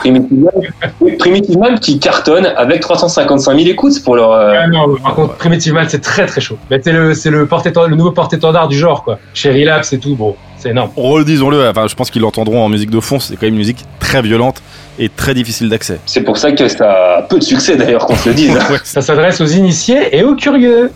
Primitive 0.00 0.38
Man, 0.38 0.52
oui, 1.00 1.16
Primitive 1.16 1.56
Man 1.58 1.78
qui 1.80 1.98
cartonne 1.98 2.44
avec 2.56 2.80
355 2.82 3.56
000 3.56 3.70
écoutes 3.70 4.02
pour 4.04 4.16
leur. 4.16 4.32
euh, 4.32 4.52
Ah 4.64 4.66
non, 4.68 4.96
par 5.02 5.14
contre, 5.14 5.34
Primitive 5.36 5.72
Man, 5.72 5.86
c'est 5.88 6.00
très 6.02 6.26
très 6.26 6.40
chaud. 6.42 6.58
Mais 6.70 6.78
c'est 6.84 6.92
le, 6.92 7.14
c'est 7.14 7.30
le, 7.30 7.46
porte-étendard- 7.46 7.88
le 7.88 7.96
nouveau 7.96 8.10
porte-étendard 8.12 8.68
du 8.68 8.76
genre, 8.76 9.02
quoi. 9.02 9.18
Chez 9.32 9.50
Relapse 9.50 9.92
et 9.94 9.98
tout, 9.98 10.14
bon, 10.14 10.36
c'est 10.58 10.70
énorme. 10.70 10.90
Redisons-le, 10.94 11.68
enfin, 11.70 11.86
je 11.88 11.94
pense 11.94 12.10
qu'ils 12.10 12.20
l'entendront 12.22 12.62
en 12.62 12.68
musique 12.68 12.90
de 12.90 13.00
fond. 13.00 13.18
C'est 13.18 13.34
quand 13.34 13.42
même 13.46 13.54
une 13.54 13.58
musique 13.58 13.84
très 13.98 14.20
violente 14.20 14.62
et 14.98 15.08
très 15.08 15.34
difficile 15.34 15.68
d'accès. 15.68 15.98
C'est 16.06 16.20
pour 16.22 16.36
ça 16.36 16.52
que 16.52 16.68
ça 16.68 17.16
a 17.18 17.22
peu 17.22 17.38
de 17.38 17.44
succès 17.44 17.76
d'ailleurs 17.76 18.06
qu'on 18.06 18.16
se 18.16 18.28
le 18.28 18.34
dise. 18.34 18.50
Ouais, 18.70 18.78
Ça 18.84 19.00
s'adresse 19.02 19.40
aux 19.40 19.46
initiés 19.46 20.16
et 20.16 20.22
aux 20.22 20.34
curieux. 20.36 20.90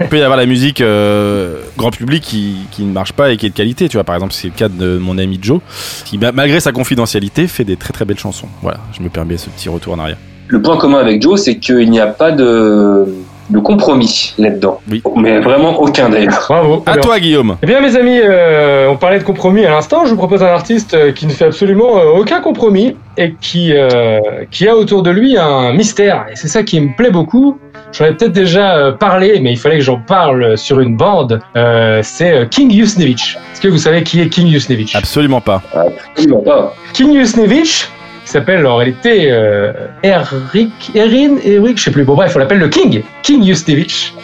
Il 0.00 0.06
peut 0.08 0.18
y 0.18 0.22
avoir 0.22 0.36
la 0.38 0.46
musique 0.46 0.80
euh, 0.80 1.56
grand 1.76 1.90
public 1.90 2.22
qui, 2.22 2.56
qui 2.70 2.82
ne 2.84 2.92
marche 2.92 3.12
pas 3.12 3.30
et 3.32 3.36
qui 3.36 3.46
est 3.46 3.50
de 3.50 3.54
qualité. 3.54 3.88
Tu 3.88 3.96
vois, 3.96 4.04
par 4.04 4.14
exemple, 4.14 4.32
c'est 4.32 4.48
le 4.48 4.54
cas 4.54 4.68
de 4.68 4.98
mon 4.98 5.18
ami 5.18 5.38
Joe, 5.40 5.60
qui 6.04 6.18
ma- 6.18 6.32
malgré 6.32 6.60
sa 6.60 6.72
confidentialité 6.72 7.46
fait 7.46 7.64
des 7.64 7.76
très 7.76 7.92
très 7.92 8.04
belles 8.04 8.18
chansons. 8.18 8.48
Voilà, 8.62 8.78
je 8.96 9.02
me 9.02 9.08
permets 9.08 9.36
ce 9.36 9.50
petit 9.50 9.68
retour 9.68 9.92
en 9.94 9.98
arrière. 9.98 10.16
Le 10.48 10.60
point 10.60 10.76
commun 10.76 10.98
avec 10.98 11.22
Joe, 11.22 11.40
c'est 11.40 11.56
qu'il 11.58 11.88
n'y 11.90 12.00
a 12.00 12.06
pas 12.08 12.30
de, 12.32 13.06
de 13.50 13.58
compromis 13.58 14.34
là-dedans. 14.38 14.80
Oui. 14.90 15.02
Mais 15.16 15.40
vraiment 15.40 15.80
aucun 15.80 16.08
d'ailleurs. 16.08 16.44
Bravo. 16.48 16.82
À 16.86 16.92
Alors, 16.92 17.04
toi, 17.04 17.20
Guillaume. 17.20 17.56
Eh 17.62 17.66
bien, 17.66 17.80
mes 17.80 17.96
amis, 17.96 18.18
euh, 18.22 18.88
on 18.88 18.96
parlait 18.96 19.18
de 19.18 19.24
compromis 19.24 19.64
à 19.64 19.70
l'instant. 19.70 20.04
Je 20.04 20.10
vous 20.10 20.16
propose 20.16 20.42
un 20.42 20.46
artiste 20.46 20.94
euh, 20.94 21.12
qui 21.12 21.26
ne 21.26 21.32
fait 21.32 21.46
absolument 21.46 21.98
euh, 21.98 22.18
aucun 22.18 22.40
compromis 22.40 22.96
et 23.16 23.34
qui, 23.40 23.72
euh, 23.74 24.18
qui 24.50 24.68
a 24.68 24.76
autour 24.76 25.02
de 25.02 25.10
lui 25.10 25.36
un 25.36 25.72
mystère. 25.72 26.26
Et 26.30 26.36
c'est 26.36 26.48
ça 26.48 26.62
qui 26.62 26.80
me 26.80 26.96
plaît 26.96 27.10
beaucoup. 27.10 27.58
J'en 27.92 28.06
ai 28.06 28.12
peut-être 28.14 28.32
déjà 28.32 28.92
parlé, 28.98 29.38
mais 29.40 29.52
il 29.52 29.58
fallait 29.58 29.76
que 29.76 29.84
j'en 29.84 29.98
parle 29.98 30.56
sur 30.56 30.80
une 30.80 30.96
bande. 30.96 31.40
Euh, 31.56 32.00
c'est 32.02 32.48
King 32.48 32.72
Yusnevich. 32.72 33.36
Est-ce 33.52 33.60
que 33.60 33.68
vous 33.68 33.76
savez 33.76 34.02
qui 34.02 34.20
est 34.22 34.28
King 34.28 34.46
Yusnevich? 34.46 34.96
Absolument 34.96 35.42
pas. 35.42 35.60
Absolument 35.74 36.40
pas. 36.40 36.74
King 36.94 37.12
Yusnevich, 37.12 37.90
qui 38.24 38.30
s'appelle 38.30 38.66
en 38.66 38.76
réalité 38.76 39.28
euh, 39.30 39.72
Eric, 40.02 40.70
Erin, 40.94 41.36
Eric, 41.44 41.78
je 41.78 41.84
sais 41.84 41.90
plus. 41.90 42.04
Bon 42.04 42.14
bref, 42.14 42.32
on 42.36 42.38
l'appelle 42.38 42.58
le 42.58 42.68
King, 42.68 43.02
King 43.22 43.42
Yusnevich, 43.42 44.14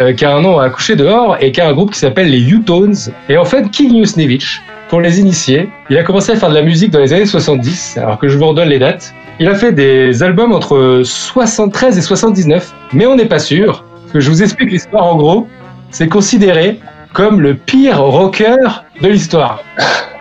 euh, 0.00 0.12
qui 0.12 0.24
a 0.24 0.34
un 0.36 0.40
nom 0.42 0.58
à 0.58 0.68
coucher 0.70 0.96
dehors 0.96 1.36
et 1.40 1.52
qui 1.52 1.60
a 1.60 1.68
un 1.68 1.72
groupe 1.72 1.92
qui 1.92 1.98
s'appelle 1.98 2.30
les 2.30 2.40
U-Tones. 2.50 2.96
Et 3.28 3.36
en 3.36 3.44
fait, 3.44 3.70
King 3.70 3.94
Yusnevich, 3.94 4.60
pour 4.88 5.00
les 5.00 5.18
initiés, 5.20 5.68
il 5.90 5.98
a 5.98 6.02
commencé 6.02 6.32
à 6.32 6.36
faire 6.36 6.50
de 6.50 6.54
la 6.54 6.62
musique 6.62 6.90
dans 6.90 7.00
les 7.00 7.12
années 7.12 7.26
70, 7.26 7.98
alors 7.98 8.18
que 8.18 8.28
je 8.28 8.38
vous 8.38 8.46
redonne 8.46 8.68
les 8.68 8.78
dates. 8.78 9.12
Il 9.40 9.48
a 9.48 9.54
fait 9.54 9.72
des 9.72 10.22
albums 10.22 10.52
entre 10.52 11.02
73 11.04 11.98
et 11.98 12.00
79, 12.02 12.72
mais 12.92 13.06
on 13.06 13.16
n'est 13.16 13.26
pas 13.26 13.38
sûr. 13.38 13.84
Parce 14.02 14.12
que 14.12 14.20
je 14.20 14.30
vous 14.30 14.42
explique 14.42 14.70
l'histoire 14.70 15.04
en 15.04 15.16
gros. 15.16 15.48
C'est 15.90 16.08
considéré 16.08 16.78
comme 17.12 17.40
le 17.40 17.54
pire 17.54 18.00
rocker 18.00 18.54
de 19.00 19.08
l'histoire. 19.08 19.62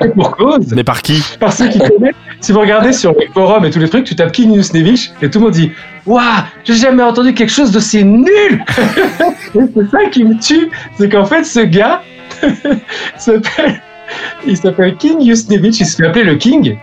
Et 0.03 0.07
pour 0.09 0.31
cause, 0.35 0.73
Mais 0.75 0.83
par 0.83 1.01
qui? 1.01 1.21
par 1.39 1.53
ceux 1.53 1.67
qui 1.69 1.79
connaissent, 1.79 2.15
si 2.45 2.51
vous 2.51 2.59
regardez 2.59 2.93
sur 2.93 3.11
les 3.19 3.27
forums 3.33 3.65
et 3.65 3.71
tous 3.71 3.79
les 3.79 3.89
trucs, 3.89 4.03
tu 4.05 4.15
tapes 4.15 4.31
King 4.31 4.53
Yusnevich 4.53 5.11
et 5.19 5.31
tout 5.31 5.39
le 5.39 5.45
monde 5.45 5.53
dit 5.53 5.71
Waouh, 6.05 6.21
j'ai 6.63 6.75
jamais 6.75 7.01
entendu 7.01 7.33
quelque 7.33 7.51
chose 7.51 7.71
d'aussi 7.71 8.05
nul 8.05 8.27
Et 9.55 9.61
c'est 9.73 9.89
ça 9.89 10.05
qui 10.11 10.23
me 10.23 10.39
tue, 10.39 10.69
c'est 10.95 11.09
qu'en 11.09 11.25
fait, 11.25 11.43
ce 11.43 11.61
gars 11.61 12.03
s'appelle. 13.17 13.81
Il 14.45 14.55
s'appelle 14.55 14.95
King 14.97 15.23
Yusnevich, 15.23 15.79
il 15.79 15.87
se 15.87 15.95
fait 15.95 16.05
appeler 16.05 16.23
le 16.23 16.35
King. 16.35 16.77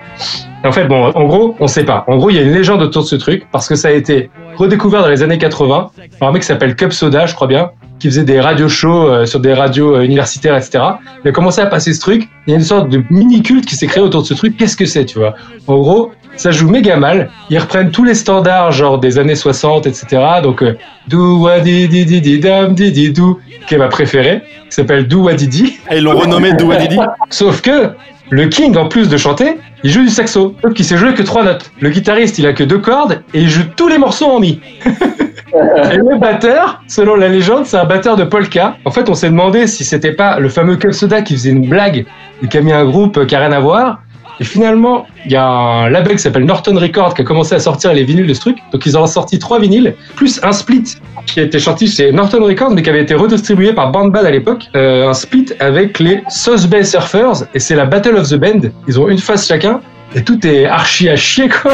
En 0.65 0.73
fait, 0.73 0.87
bon, 0.87 1.13
en 1.15 1.25
gros, 1.27 1.55
on 1.61 1.69
sait 1.69 1.85
pas. 1.85 2.05
En 2.09 2.17
gros, 2.17 2.31
il 2.31 2.37
y 2.37 2.39
a 2.41 2.43
une 2.43 2.53
légende 2.53 2.83
autour 2.83 3.03
de 3.03 3.07
ce 3.07 3.15
truc 3.15 3.47
parce 3.53 3.69
que 3.69 3.77
ça 3.77 3.87
a 3.87 3.93
été 3.93 4.31
redécouvert 4.57 5.03
dans 5.03 5.09
les 5.09 5.23
années 5.23 5.39
80 5.39 5.91
par 6.19 6.29
un 6.29 6.33
mec 6.33 6.43
qui 6.43 6.49
s'appelle 6.49 6.77
Cub 6.77 6.93
Soda, 6.93 7.27
je 7.27 7.35
crois 7.35 7.47
bien, 7.47 7.71
qui 7.99 8.09
faisait 8.09 8.25
des 8.25 8.41
radio 8.41 8.69
shows 8.69 9.09
euh, 9.09 9.27
sur 9.27 9.41
des 9.41 9.55
radios 9.55 9.95
euh, 9.95 10.03
universitaires, 10.03 10.57
etc. 10.57 10.83
Il 11.25 11.29
a 11.29 11.33
commencé 11.33 11.61
à 11.61 11.67
passer 11.67 11.93
ce 11.93 12.01
truc. 12.01 12.29
Il 12.47 12.51
y 12.51 12.55
a 12.55 12.57
une 12.57 12.65
sorte 12.65 12.89
de 12.89 13.03
mini 13.11 13.43
culte 13.43 13.65
qui 13.65 13.77
s'est 13.77 13.87
créé 13.87 14.03
autour 14.03 14.23
de 14.23 14.27
ce 14.27 14.35
truc. 14.35 14.57
Qu'est-ce 14.57 14.77
que 14.77 14.87
c'est, 14.87 15.05
tu 15.05 15.19
vois? 15.19 15.35
En 15.69 15.79
gros, 15.79 16.11
ça 16.37 16.51
joue 16.51 16.69
méga 16.69 16.97
mal. 16.97 17.31
Ils 17.51 17.59
reprennent 17.59 17.91
tous 17.91 18.05
les 18.05 18.15
standards, 18.15 18.73
genre 18.73 18.99
des 18.99 19.19
années 19.19 19.37
60, 19.37 19.87
etc. 19.87 20.23
Donc, 20.43 20.63
euh, 20.63 20.77
do 21.07 21.39
wa 21.39 21.61
di 21.61 21.89
di 21.89 22.39
dam 22.41 22.75
di 22.75 22.91
di 22.91 23.13
do, 23.13 23.39
qui 23.69 23.75
est 23.75 23.79
ma 23.79 23.89
préférée, 23.89 24.43
qui 24.69 24.73
s'appelle 24.75 25.07
do 25.07 25.23
wa 25.23 25.35
di 25.35 25.47
di. 25.47 25.79
Et 25.91 25.99
Ils 25.99 26.03
l'ont 26.03 26.19
renommé 26.19 26.55
Douadidi 26.55 26.99
Sauf 27.31 27.61
que 27.61 27.93
le 28.31 28.47
King, 28.49 28.77
en 28.79 28.89
plus 28.89 29.09
de 29.09 29.17
chanter, 29.17 29.59
il 29.85 29.91
joue 29.91 30.03
du 30.03 30.09
saxo. 30.09 30.55
Sauf 30.63 30.73
qu'il 30.73 30.85
sait 30.85 30.97
jouer 30.97 31.13
que 31.15 31.23
trois 31.23 31.45
notes. 31.45 31.71
Le 31.81 31.91
guitariste, 31.91 32.39
il 32.39 32.47
a 32.47 32.53
que 32.53 32.65
deux 32.65 32.79
cordes 32.79 33.23
et 33.35 33.41
il 33.41 33.49
joue 33.51 33.65
tous 33.77 33.89
les 33.89 33.99
morceaux 33.99 34.27
en 34.27 34.41
et 34.85 35.97
le 35.97 36.19
batteur, 36.19 36.83
selon 36.89 37.15
la 37.17 37.29
légende, 37.29 37.67
c'est 37.67 37.77
un 37.77 37.85
batteur 37.85 38.17
de 38.17 38.25
polka. 38.25 38.77
En 38.85 38.91
fait, 38.91 39.09
on 39.09 39.15
s'est 39.15 39.31
demandé 39.31 39.67
si 39.67 39.85
c'était 39.85 40.13
pas 40.13 40.39
le 40.39 40.49
fameux 40.49 40.77
Club 40.77 40.93
Soda 40.93 41.23
qui 41.23 41.35
faisait 41.35 41.51
une 41.51 41.69
blague 41.69 42.07
et 42.43 42.49
qui 42.49 42.59
a 42.59 42.61
mis 42.61 42.73
un 42.73 42.85
groupe 42.85 43.27
qui 43.27 43.35
a 43.35 43.41
rien 43.41 43.53
à 43.53 43.61
voir. 43.61 44.01
Et 44.41 44.45
finalement, 44.45 45.07
il 45.27 45.33
y 45.33 45.37
a 45.37 45.47
un 45.47 45.91
label 45.91 46.17
qui 46.17 46.23
s'appelle 46.23 46.45
Norton 46.45 46.75
Records 46.77 47.15
qui 47.15 47.23
a 47.23 47.25
commencé 47.25 47.55
à 47.55 47.59
sortir 47.59 47.93
les 47.93 48.03
vinyles 48.03 48.27
de 48.27 48.35
ce 48.35 48.41
truc. 48.41 48.59
Donc 48.73 48.87
ils 48.87 48.97
ont 48.99 49.07
sorti 49.07 49.39
trois 49.39 49.61
vinyles, 49.61 49.95
plus 50.17 50.41
un 50.43 50.53
split 50.53 50.97
qui 51.27 51.41
a 51.41 51.45
été 51.45 51.59
sorti 51.59 51.87
chez 51.87 52.11
Norton 52.13 52.43
Records, 52.43 52.71
mais 52.71 52.83
qui 52.83 52.91
avait 52.91 53.03
été 53.03 53.15
redistribué 53.15 53.73
par 53.73 53.93
Bandbad 53.93 54.27
à 54.27 54.31
l'époque. 54.31 54.65
Euh, 54.75 55.09
un 55.09 55.15
split 55.15 55.47
avec 55.61 55.99
les 55.99 56.23
South 56.29 56.67
Bay 56.67 56.83
Surfers, 56.83 57.45
et 57.55 57.59
c'est 57.59 57.77
la 57.77 57.85
Battle 57.85 58.17
of 58.17 58.29
the 58.31 58.37
Band. 58.37 58.69
Ils 58.89 58.99
ont 58.99 59.09
une 59.09 59.19
face 59.19 59.47
chacun. 59.47 59.81
Et 60.15 60.23
tout 60.23 60.47
est 60.47 60.67
archi 60.67 61.09
à 61.09 61.17
chier, 61.17 61.49
quoi. 61.49 61.73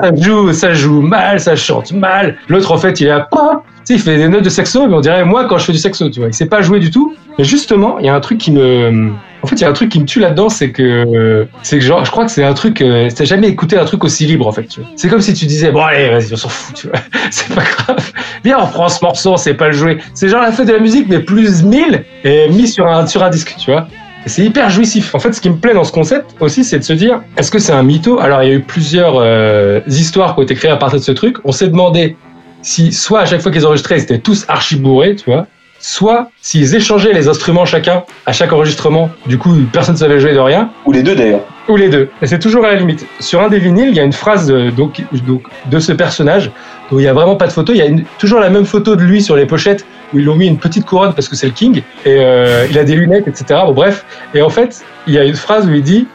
ça 0.00 0.14
joue, 0.14 0.52
ça 0.52 0.72
joue 0.72 1.00
mal, 1.00 1.40
ça 1.40 1.56
chante 1.56 1.92
mal. 1.92 2.36
L'autre, 2.48 2.72
en 2.72 2.78
fait, 2.78 3.00
il 3.00 3.08
est 3.08 3.10
à 3.10 3.20
pas. 3.20 3.62
Tu 3.86 3.92
sais, 3.92 3.94
il 3.94 4.00
fait 4.00 4.16
des 4.16 4.28
notes 4.28 4.44
de 4.44 4.48
saxo, 4.48 4.86
mais 4.86 4.94
on 4.94 5.00
dirait 5.00 5.24
moi 5.24 5.46
quand 5.46 5.58
je 5.58 5.64
fais 5.66 5.72
du 5.72 5.78
saxo, 5.78 6.08
tu 6.08 6.20
vois. 6.20 6.28
Il 6.28 6.34
sait 6.34 6.46
pas 6.46 6.62
jouer 6.62 6.78
du 6.80 6.90
tout. 6.90 7.14
Mais 7.38 7.44
justement, 7.44 7.98
il 7.98 8.06
y 8.06 8.08
a 8.08 8.14
un 8.14 8.20
truc 8.20 8.38
qui 8.38 8.50
me, 8.52 9.12
en 9.44 9.46
fait, 9.46 9.56
il 9.56 9.60
y 9.60 9.64
a 9.66 9.68
un 9.68 9.74
truc 9.74 9.90
qui 9.90 10.00
me 10.00 10.06
tue 10.06 10.20
là-dedans, 10.20 10.48
c'est 10.48 10.70
que, 10.70 11.46
c'est 11.62 11.78
que 11.78 11.84
genre, 11.84 12.02
je 12.02 12.10
crois 12.10 12.24
que 12.24 12.30
c'est 12.30 12.44
un 12.44 12.54
truc, 12.54 12.80
euh, 12.80 13.10
t'as 13.14 13.26
jamais 13.26 13.48
écouté 13.48 13.76
un 13.76 13.84
truc 13.84 14.02
aussi 14.02 14.24
libre, 14.24 14.46
en 14.46 14.52
fait, 14.52 14.64
tu 14.64 14.80
vois. 14.80 14.88
C'est 14.96 15.10
comme 15.10 15.20
si 15.20 15.34
tu 15.34 15.44
disais, 15.44 15.70
bon, 15.70 15.82
allez, 15.82 16.08
vas-y, 16.08 16.32
on 16.32 16.36
s'en 16.36 16.48
fout, 16.48 16.74
tu 16.74 16.86
vois. 16.86 16.98
C'est 17.30 17.54
pas 17.54 17.60
grave. 17.60 18.10
Viens, 18.42 18.58
on 18.58 18.66
prend 18.68 18.88
ce 18.88 19.04
morceau, 19.04 19.32
on 19.32 19.36
sait 19.36 19.52
pas 19.52 19.66
le 19.66 19.74
jouer. 19.74 19.98
C'est 20.14 20.28
genre 20.28 20.40
la 20.40 20.50
fête 20.50 20.66
de 20.66 20.72
la 20.72 20.78
musique, 20.78 21.08
mais 21.10 21.18
plus 21.18 21.62
1000 21.62 22.04
et 22.24 22.48
mis 22.48 22.68
sur 22.68 22.86
un, 22.86 23.06
sur 23.06 23.22
un 23.22 23.28
disque, 23.28 23.54
tu 23.58 23.70
vois. 23.70 23.86
Et 24.26 24.28
C'est 24.28 24.42
hyper 24.42 24.70
jouissif. 24.70 25.14
En 25.14 25.18
fait, 25.18 25.32
ce 25.32 25.40
qui 25.40 25.50
me 25.50 25.56
plaît 25.56 25.74
dans 25.74 25.84
ce 25.84 25.92
concept 25.92 26.34
aussi, 26.40 26.64
c'est 26.64 26.78
de 26.78 26.84
se 26.84 26.92
dire, 26.94 27.20
est-ce 27.36 27.50
que 27.50 27.58
c'est 27.58 27.72
un 27.72 27.82
mytho? 27.82 28.18
Alors, 28.20 28.42
il 28.42 28.48
y 28.48 28.52
a 28.52 28.54
eu 28.54 28.60
plusieurs 28.60 29.16
euh, 29.18 29.80
histoires 29.86 30.34
qui 30.34 30.40
ont 30.40 30.44
été 30.44 30.54
créées 30.54 30.70
à 30.70 30.76
partir 30.76 30.98
de 30.98 31.04
ce 31.04 31.12
truc. 31.12 31.36
On 31.44 31.52
s'est 31.52 31.68
demandé 31.68 32.16
si, 32.62 32.92
soit 32.92 33.20
à 33.20 33.26
chaque 33.26 33.42
fois 33.42 33.52
qu'ils 33.52 33.66
enregistraient, 33.66 33.98
ils 33.98 34.02
étaient 34.04 34.18
tous 34.18 34.46
archi 34.48 34.76
bourrés, 34.76 35.14
tu 35.16 35.30
vois, 35.30 35.46
soit 35.78 36.30
s'ils 36.40 36.74
échangeaient 36.74 37.12
les 37.12 37.28
instruments 37.28 37.66
chacun 37.66 38.04
à 38.24 38.32
chaque 38.32 38.54
enregistrement, 38.54 39.10
du 39.26 39.36
coup, 39.36 39.54
personne 39.70 39.94
ne 39.96 39.98
savait 39.98 40.18
jouer 40.18 40.32
de 40.32 40.38
rien, 40.38 40.70
Ou 40.86 40.92
les 40.92 41.02
deux 41.02 41.14
d'ailleurs. 41.14 41.42
ou 41.68 41.76
les 41.76 41.90
deux. 41.90 42.08
Et 42.22 42.26
c'est 42.26 42.38
toujours 42.38 42.64
à 42.64 42.68
la 42.68 42.76
limite. 42.76 43.06
Sur 43.20 43.42
un 43.42 43.48
des 43.48 43.58
vinyles, 43.58 43.88
il 43.90 43.94
y 43.96 44.00
a 44.00 44.04
une 44.04 44.14
phrase 44.14 44.50
euh, 44.50 44.70
donc, 44.70 45.02
donc, 45.26 45.42
de 45.70 45.78
ce 45.78 45.92
personnage 45.92 46.50
où 46.90 46.98
il 46.98 47.02
n'y 47.02 47.08
a 47.08 47.12
vraiment 47.12 47.36
pas 47.36 47.46
de 47.46 47.52
photo. 47.52 47.74
Il 47.74 47.78
y 47.78 47.82
a 47.82 47.86
une- 47.86 48.04
toujours 48.18 48.40
la 48.40 48.48
même 48.48 48.64
photo 48.64 48.96
de 48.96 49.02
lui 49.02 49.20
sur 49.20 49.36
les 49.36 49.44
pochettes 49.44 49.84
où 50.12 50.18
ils 50.18 50.22
lui 50.22 50.28
ont 50.28 50.36
mis 50.36 50.46
une 50.46 50.58
petite 50.58 50.84
couronne 50.84 51.14
parce 51.14 51.28
que 51.28 51.36
c'est 51.36 51.46
le 51.46 51.52
King 51.52 51.82
et 52.04 52.16
euh, 52.18 52.66
il 52.70 52.78
a 52.78 52.84
des 52.84 52.96
lunettes, 52.96 53.28
etc. 53.28 53.60
Bon, 53.66 53.72
bref. 53.72 54.04
Et 54.34 54.42
en 54.42 54.50
fait, 54.50 54.84
il 55.06 55.14
y 55.14 55.18
a 55.18 55.24
une 55.24 55.34
phrase 55.34 55.66
où 55.66 55.72
il 55.72 55.82
dit, 55.82 56.06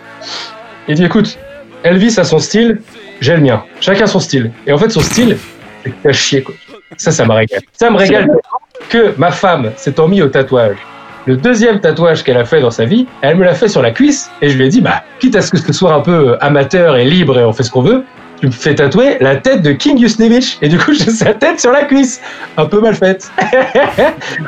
il 0.87 0.95
dit, 0.95 1.03
écoute, 1.03 1.37
Elvis 1.83 2.19
a 2.19 2.23
son 2.23 2.39
style, 2.39 2.81
j'ai 3.21 3.35
le 3.35 3.41
mien. 3.41 3.63
Chacun 3.79 4.07
son 4.07 4.19
style. 4.19 4.51
Et 4.67 4.71
en 4.71 4.77
fait, 4.77 4.89
son 4.89 5.01
style, 5.01 5.37
c'est 6.03 6.13
chier, 6.13 6.43
quoi. 6.43 6.55
Ça, 6.97 7.11
ça 7.11 7.25
me 7.25 7.31
régale. 7.31 7.61
Ça 7.73 7.89
me 7.89 7.97
régale 7.97 8.29
que 8.89 9.13
ma 9.17 9.31
femme 9.31 9.71
s'est 9.75 9.93
mis 10.07 10.21
au 10.21 10.27
tatouage. 10.27 10.77
le 11.25 11.37
deuxième 11.37 11.79
tatouage 11.79 12.23
qu'elle 12.23 12.37
a 12.37 12.45
fait 12.45 12.61
dans 12.61 12.71
sa 12.71 12.85
vie, 12.85 13.05
elle 13.21 13.37
me 13.37 13.43
l'a 13.43 13.53
fait 13.53 13.67
sur 13.67 13.81
la 13.81 13.91
cuisse 13.91 14.31
et 14.41 14.49
je 14.49 14.57
lui 14.57 14.65
ai 14.65 14.69
dit, 14.69 14.81
bah, 14.81 15.03
quitte 15.19 15.35
à 15.35 15.41
ce 15.41 15.51
que 15.51 15.57
ce 15.57 15.71
soit 15.71 15.93
un 15.93 15.99
peu 15.99 16.37
amateur 16.41 16.95
et 16.95 17.05
libre 17.05 17.37
et 17.37 17.43
on 17.43 17.53
fait 17.53 17.63
ce 17.63 17.69
qu'on 17.69 17.81
veut, 17.81 18.03
tu 18.39 18.47
me 18.47 18.51
fais 18.51 18.75
tatouer 18.75 19.17
la 19.19 19.35
tête 19.35 19.61
de 19.61 19.71
King 19.73 19.97
Yusnevich. 19.97 20.57
Et 20.61 20.69
du 20.69 20.77
coup, 20.77 20.93
j'ai 20.97 21.11
sa 21.11 21.33
tête 21.33 21.59
sur 21.59 21.71
la 21.71 21.83
cuisse. 21.83 22.21
Un 22.57 22.65
peu 22.65 22.79
mal 22.79 22.95
faite. 22.95 23.31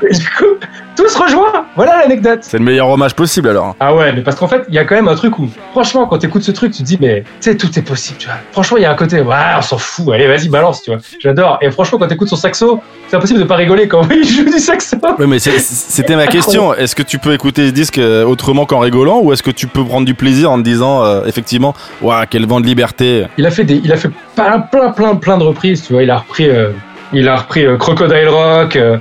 et 0.10 0.14
du 0.14 0.30
coup, 0.30 0.58
tout 0.96 1.08
se 1.08 1.18
rejoint. 1.18 1.66
Voilà 1.76 2.00
l'anecdote. 2.02 2.40
C'est 2.42 2.58
le 2.58 2.64
meilleur 2.64 2.90
hommage 2.90 3.16
possible 3.16 3.50
alors. 3.50 3.76
Ah 3.80 3.96
ouais, 3.96 4.14
mais 4.14 4.22
parce 4.22 4.38
qu'en 4.38 4.48
fait, 4.48 4.64
il 4.70 4.76
y 4.76 4.78
a 4.78 4.86
quand 4.86 4.96
même 4.96 5.08
un 5.08 5.16
truc 5.16 5.40
où, 5.40 5.50
franchement, 5.72 6.06
quand 6.06 6.18
t'écoutes 6.18 6.44
ce 6.44 6.52
truc, 6.52 6.74
tu 6.74 6.80
te 6.80 6.84
dis, 6.84 6.98
mais, 7.00 7.22
tu 7.22 7.52
sais, 7.52 7.58
tout 7.58 7.68
est 7.78 7.82
possible, 7.82 8.18
tu 8.18 8.28
vois. 8.28 8.38
Franchement, 8.52 8.78
il 8.78 8.84
y 8.84 8.86
a 8.86 8.92
un 8.92 8.96
côté, 8.96 9.22
ouais, 9.22 9.36
on 9.58 9.62
s'en 9.62 9.78
fout, 9.78 10.14
allez, 10.14 10.28
vas-y, 10.28 10.50
balance, 10.50 10.84
tu 10.84 10.92
vois. 10.92 11.00
J'adore. 11.20 11.58
Et 11.62 11.72
franchement, 11.72 11.98
quand 11.98 12.08
t'écoutes 12.08 12.30
son 12.30 12.36
saxo, 12.36 12.82
c'est 13.08 13.16
impossible 13.16 13.40
de 13.40 13.46
pas 13.46 13.56
rigoler 13.56 13.88
quand 13.88 14.08
il 14.10 14.28
joue 14.28 14.46
du 14.46 14.60
saxo. 14.60 14.98
Ouais, 15.18 15.28
mais 15.28 15.40
c'était 15.40 16.16
ma 16.16 16.28
question. 16.28 16.74
Est-ce 16.74 16.96
que 16.96 17.04
tu 17.04 17.20
peux 17.20 17.34
écouter 17.34 17.68
ce 17.68 17.72
disque 17.72 17.98
euh, 17.98 18.26
autrement 18.26 18.66
qu'en 18.66 18.80
rigolant 18.80 19.20
ou 19.22 19.34
est-ce 19.34 19.44
que 19.44 19.52
tu 19.52 19.68
peux 19.68 19.84
prendre 19.84 20.06
du 20.06 20.14
plaisir 20.14 20.52
en 20.52 20.58
te 20.58 20.64
disant, 20.64 21.04
euh, 21.04 21.26
effectivement, 21.26 21.74
waouh, 22.02 22.26
quel 22.30 22.46
vent 22.46 22.60
de 22.60 22.66
liberté. 22.66 23.26
Il 23.38 23.46
a 23.46 23.52
fait 23.52 23.64
des, 23.64 23.81
il 23.84 23.92
a 23.92 23.98
fait 23.98 24.12
plein, 24.36 24.60
plein, 24.60 24.92
plein, 24.92 25.16
plein 25.16 25.38
de 25.38 25.44
reprises, 25.44 25.84
tu 25.86 25.94
vois. 25.94 26.04
Il 26.04 26.10
a 26.10 26.18
repris, 26.18 26.50
euh, 26.50 26.72
il 27.14 27.28
a 27.28 27.36
repris 27.36 27.66
euh, 27.66 27.78
Crocodile 27.78 28.30
Rock, 28.30 28.76
euh, 28.76 28.98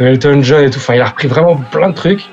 Elton 0.00 0.40
John 0.42 0.64
et 0.64 0.70
tout. 0.70 0.78
Enfin, 0.78 0.94
il 0.94 1.00
a 1.00 1.06
repris 1.06 1.28
vraiment 1.28 1.56
plein 1.56 1.90
de 1.90 1.94
trucs. 1.94 2.24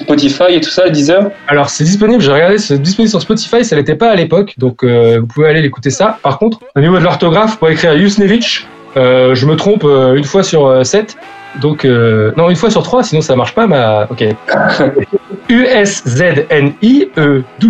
Spotify 0.00 0.54
et 0.54 0.60
tout 0.60 0.70
ça, 0.70 0.88
Deezer. 0.88 1.30
Alors, 1.46 1.68
c'est 1.68 1.84
disponible, 1.84 2.22
j'ai 2.22 2.32
regardé, 2.32 2.56
c'est 2.56 2.78
disponible 2.78 3.10
sur 3.10 3.20
Spotify, 3.20 3.62
ça 3.62 3.76
l'était 3.76 3.94
pas 3.94 4.10
à 4.10 4.14
l'époque, 4.14 4.54
donc 4.56 4.82
vous 4.82 5.26
pouvez 5.26 5.48
aller 5.48 5.60
l'écouter 5.60 5.90
ça. 5.90 6.18
Par 6.22 6.38
contre, 6.38 6.60
au 6.74 6.80
niveau 6.80 6.98
de 6.98 7.04
l'orthographe, 7.04 7.58
pour 7.58 7.68
écrire 7.68 7.92
Yusnevich, 7.92 8.66
je 8.96 9.46
me 9.46 9.56
trompe 9.56 9.84
une 9.84 10.24
fois 10.24 10.42
sur 10.42 10.66
euh, 10.66 10.82
7, 10.82 11.16
donc, 11.60 11.84
euh, 11.84 12.32
non, 12.36 12.48
une 12.50 12.56
fois 12.56 12.70
sur 12.70 12.82
3, 12.82 13.02
sinon 13.02 13.20
ça 13.22 13.34
marche 13.36 13.54
pas, 13.54 13.66
ma. 13.66 14.06
Ok. 14.10 14.24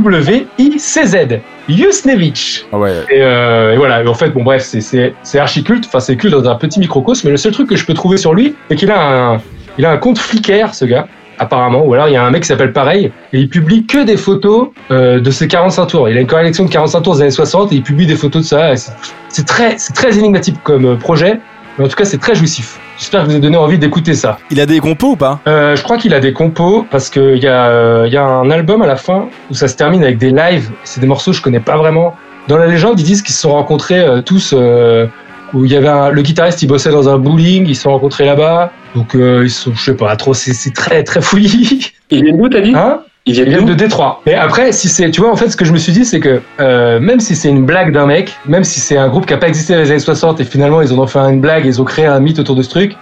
U-S-Z-N-I-E-W-I-C-Z. 0.01 1.41
Yusnevich. 1.69 2.67
Ah 2.73 2.79
ouais. 2.79 2.93
Et, 3.11 3.23
euh, 3.23 3.75
et 3.75 3.77
voilà, 3.77 4.03
et 4.03 4.07
en 4.07 4.15
fait, 4.15 4.31
bon 4.31 4.43
bref, 4.43 4.63
c'est- 4.63 4.81
c'est 4.81 5.15
c'est 5.23 5.39
archi 5.39 5.63
culte, 5.63 5.85
enfin 5.87 6.01
c'est 6.01 6.17
culte 6.17 6.33
dans 6.35 6.49
un 6.51 6.57
petit 6.57 6.81
microcosme, 6.81 7.29
mais 7.29 7.31
le 7.31 7.37
seul 7.37 7.53
truc 7.53 7.69
que 7.69 7.77
je 7.77 7.85
peux 7.87 7.95
trouver 7.95 8.17
sur 8.17 8.35
lui, 8.35 8.57
c'est 8.69 8.77
qu'il 8.77 8.91
a 8.91 9.01
un, 9.35 9.41
il 9.79 9.87
a 9.87 9.91
un 9.93 9.97
compte 9.97 10.19
Flickr, 10.19 10.75
ce 10.75 10.85
gars, 10.85 11.07
apparemment, 11.39 11.85
ou 11.85 11.95
alors 11.95 12.09
il 12.09 12.15
y 12.15 12.17
a 12.17 12.25
un 12.25 12.31
mec 12.31 12.43
qui 12.43 12.49
s'appelle 12.49 12.73
pareil, 12.73 13.13
et 13.33 13.39
il 13.39 13.49
publie 13.49 13.87
que 13.87 14.03
des 14.05 14.17
photos 14.17 14.69
euh, 14.91 15.21
de 15.21 15.31
ses 15.31 15.47
45 15.47 15.87
tours. 15.87 16.09
Il 16.09 16.19
a 16.19 16.21
une 16.21 16.27
collection 16.27 16.65
de 16.65 16.71
45 16.71 17.01
tours 17.03 17.15
des 17.15 17.21
années 17.23 17.31
60 17.31 17.73
et 17.73 17.77
il 17.77 17.83
publie 17.83 18.07
des 18.07 18.17
photos 18.17 18.43
de 18.43 18.47
ça. 18.49 18.73
C'est 19.29 19.47
très, 19.47 19.79
c'est 19.79 19.93
très 19.93 20.19
énigmatique 20.19 20.57
comme 20.65 20.85
euh, 20.87 20.97
projet, 20.97 21.39
mais 21.79 21.85
en 21.85 21.89
tout 21.89 21.97
cas 21.97 22.05
c'est 22.05 22.19
très 22.19 22.35
jouissif. 22.35 22.79
J'espère 22.99 23.21
que 23.23 23.27
vous 23.27 23.33
avez 23.33 23.41
donné 23.41 23.57
envie 23.57 23.79
d'écouter 23.79 24.15
ça. 24.15 24.39
Il 24.51 24.61
a 24.61 24.67
des 24.67 24.79
compos 24.81 25.13
ou 25.13 25.17
pas? 25.17 25.41
Euh, 25.47 25.75
je 25.77 25.83
crois 25.83 25.97
qu'il 25.97 26.13
a 26.15 26.21
des 26.21 26.33
compos 26.33 26.87
parce 26.91 27.09
qu'il 27.09 27.39
y, 27.39 27.47
a, 27.47 27.67
euh, 27.69 28.05
il 28.07 28.13
y 28.13 28.17
a 28.19 28.25
un 28.25 28.51
album 28.51 28.83
à 28.83 28.87
la 28.87 28.97
fin 28.97 29.29
où 29.51 29.55
ça 29.55 29.69
se 29.69 29.77
termine 29.77 30.03
avec 30.03 30.19
des 30.19 30.31
lives. 30.31 30.71
C'est 30.85 31.01
des 31.01 31.07
morceaux 31.07 31.31
que 31.31 31.37
je 31.39 31.43
connais 31.43 31.61
pas 31.61 31.77
vraiment. 31.79 32.15
Dans 32.49 32.59
la 32.59 32.67
légende, 32.67 33.01
ils 33.01 33.05
disent 33.05 33.23
qu'ils 33.23 33.35
se 33.35 33.41
sont 33.41 33.53
rencontrés 33.53 34.01
euh, 34.01 34.21
tous. 34.23 34.53
euh, 34.57 35.07
où 35.53 35.65
il 35.65 35.73
y 35.73 35.77
avait 35.77 35.89
un- 35.89 36.11
le 36.11 36.23
guitariste, 36.23 36.63
il 36.63 36.69
bossait 36.69 36.93
dans 36.93 37.09
un 37.09 37.19
bowling, 37.19 37.67
ils 37.67 37.75
se 37.75 37.83
sont 37.83 37.91
rencontrés 37.91 38.25
là-bas. 38.25 38.71
Donc 38.95 39.17
euh, 39.17 39.43
ils 39.45 39.51
sont, 39.51 39.73
je 39.75 39.83
sais 39.83 39.95
pas, 39.97 40.15
trop. 40.15 40.33
C'est 40.33 40.53
c'est 40.53 40.71
très 40.73 41.03
très 41.03 41.21
fouillis. 41.21 41.91
Il 42.11 42.23
vient 42.25 42.37
d'où, 42.37 42.49
t'as 42.49 42.61
dit? 42.61 42.73
Hein? 42.75 43.01
Il 43.27 43.35
vient 43.35 43.45
ils 43.45 43.51
viennent 43.51 43.65
de 43.67 43.75
Détroit. 43.75 44.23
Mais 44.27 44.35
après, 44.35 44.73
si 44.73 44.89
c'est, 44.89 45.11
tu 45.11 45.21
vois, 45.21 45.31
en 45.31 45.37
fait, 45.37 45.51
ce 45.51 45.57
que 45.57 45.65
je 45.65 45.73
me 45.73 45.79
suis 45.79 45.93
dit, 45.93 46.05
c'est 46.05 46.21
que 46.21 46.41
euh, 46.61 46.99
même 47.01 47.21
si 47.21 47.37
c'est 47.37 47.51
une 47.51 47.65
blague 47.67 47.93
d'un 47.93 48.07
mec, 48.07 48.35
même 48.47 48.65
si 48.65 48.81
c'est 48.81 48.97
un 48.97 49.09
groupe 49.09 49.27
qui 49.27 49.35
a 49.35 49.37
pas 49.37 49.49
existé 49.49 49.75
dans 49.75 49.81
les 49.81 49.91
années 49.91 49.99
60 50.01 50.41
et 50.41 50.45
finalement 50.45 50.81
ils 50.83 50.93
en 50.93 50.99
ont 50.99 51.07
fait 51.07 51.19
une 51.19 51.41
blague, 51.41 51.67
ils 51.67 51.81
ont 51.81 51.85
créé 51.85 52.07
un 52.07 52.19
mythe 52.19 52.39
autour 52.39 52.57
de 52.57 52.63
ce 52.63 52.71
truc, 52.71 52.97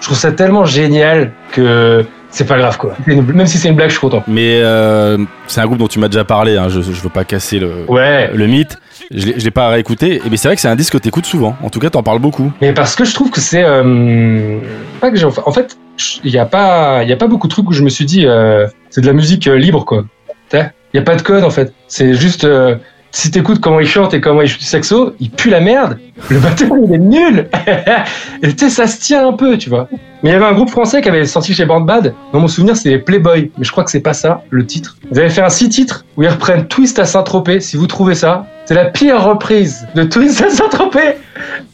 je 0.00 0.06
trouve 0.06 0.16
ça 0.16 0.30
tellement 0.32 0.64
génial 0.64 1.32
que 1.52 2.04
c'est 2.30 2.46
pas 2.46 2.58
grave 2.58 2.76
quoi. 2.78 2.94
Même 3.06 3.46
si 3.46 3.58
c'est 3.58 3.68
une 3.68 3.74
blague, 3.76 3.88
je 3.88 3.94
suis 3.94 4.00
content. 4.00 4.22
Mais 4.28 4.60
euh, 4.62 5.18
c'est 5.48 5.60
un 5.60 5.66
groupe 5.66 5.78
dont 5.78 5.88
tu 5.88 5.98
m'as 5.98 6.08
déjà 6.08 6.24
parlé. 6.24 6.56
Hein. 6.56 6.68
Je, 6.68 6.80
je 6.80 7.00
veux 7.02 7.08
pas 7.08 7.24
casser 7.24 7.58
le, 7.58 7.70
Ouais. 7.88 8.30
le 8.32 8.46
mythe. 8.46 8.76
Je 9.10 9.32
l'ai 9.32 9.50
pas 9.50 9.68
réécouté. 9.68 10.16
Et 10.16 10.22
mais 10.30 10.36
c'est 10.36 10.48
vrai 10.48 10.54
que 10.56 10.60
c'est 10.60 10.68
un 10.68 10.76
disque 10.76 10.92
que 10.94 10.98
t'écoutes 10.98 11.26
souvent. 11.26 11.56
En 11.62 11.70
tout 11.70 11.78
cas, 11.78 11.90
t'en 11.90 12.02
parles 12.02 12.18
beaucoup. 12.18 12.52
Mais 12.60 12.72
parce 12.72 12.94
que 12.96 13.04
je 13.04 13.14
trouve 13.14 13.30
que 13.30 13.40
c'est 13.40 13.62
euh, 13.64 14.58
pas 15.00 15.10
que 15.10 15.16
j'ai 15.16 15.24
en 15.26 15.52
fait 15.52 15.76
il 16.24 16.30
y 16.30 16.38
a 16.38 16.46
pas 16.46 17.04
y 17.04 17.12
a 17.12 17.16
pas 17.16 17.26
beaucoup 17.26 17.46
de 17.46 17.52
trucs 17.52 17.68
où 17.68 17.72
je 17.72 17.82
me 17.82 17.88
suis 17.88 18.04
dit 18.04 18.26
euh, 18.26 18.66
c'est 18.90 19.00
de 19.00 19.06
la 19.06 19.12
musique 19.12 19.46
euh, 19.46 19.56
libre 19.56 19.84
quoi. 19.84 20.04
Il 20.52 20.96
y 20.96 20.98
a 20.98 21.02
pas 21.02 21.16
de 21.16 21.22
code 21.22 21.44
en 21.44 21.50
fait. 21.50 21.72
C'est 21.88 22.14
juste 22.14 22.44
euh, 22.44 22.76
si 23.10 23.30
t'écoutes 23.30 23.60
comment 23.60 23.80
il 23.80 23.86
chante 23.86 24.14
et 24.14 24.20
comment 24.20 24.42
il 24.42 24.46
joue 24.46 24.58
du 24.58 24.64
saxo, 24.64 25.14
il 25.20 25.30
pue 25.30 25.50
la 25.50 25.60
merde. 25.60 25.98
Le 26.30 26.38
batteur 26.38 26.70
il 26.82 26.92
est 26.94 26.98
nul. 26.98 27.48
et 28.42 28.54
tu 28.54 28.64
sais 28.64 28.70
ça 28.70 28.86
se 28.86 29.00
tient 29.00 29.28
un 29.28 29.32
peu, 29.32 29.58
tu 29.58 29.68
vois. 29.68 29.88
Mais 30.22 30.30
il 30.30 30.32
y 30.32 30.36
avait 30.36 30.44
un 30.44 30.52
groupe 30.52 30.70
français 30.70 31.02
qui 31.02 31.08
avait 31.08 31.24
sorti 31.24 31.54
chez 31.54 31.66
Band 31.66 31.82
Bad. 31.82 32.14
Dans 32.32 32.40
mon 32.40 32.48
souvenir, 32.48 32.76
c'était 32.76 32.98
Playboy, 32.98 33.50
mais 33.58 33.64
je 33.64 33.70
crois 33.70 33.84
que 33.84 33.90
c'est 33.90 34.00
pas 34.00 34.14
ça 34.14 34.42
le 34.50 34.64
titre. 34.64 34.96
Ils 35.10 35.18
avaient 35.18 35.28
fait 35.28 35.42
un 35.42 35.50
six 35.50 35.68
titres 35.68 36.04
où 36.16 36.22
ils 36.22 36.28
reprennent 36.28 36.66
Twist 36.66 36.98
à 36.98 37.04
Saint-Tropez. 37.04 37.60
Si 37.60 37.76
vous 37.76 37.86
trouvez 37.86 38.14
ça, 38.14 38.46
c'est 38.64 38.74
la 38.74 38.86
pire 38.86 39.22
reprise 39.22 39.86
de 39.94 40.02
Twist 40.04 40.42
à 40.42 40.50
Saint-Tropez 40.50 41.16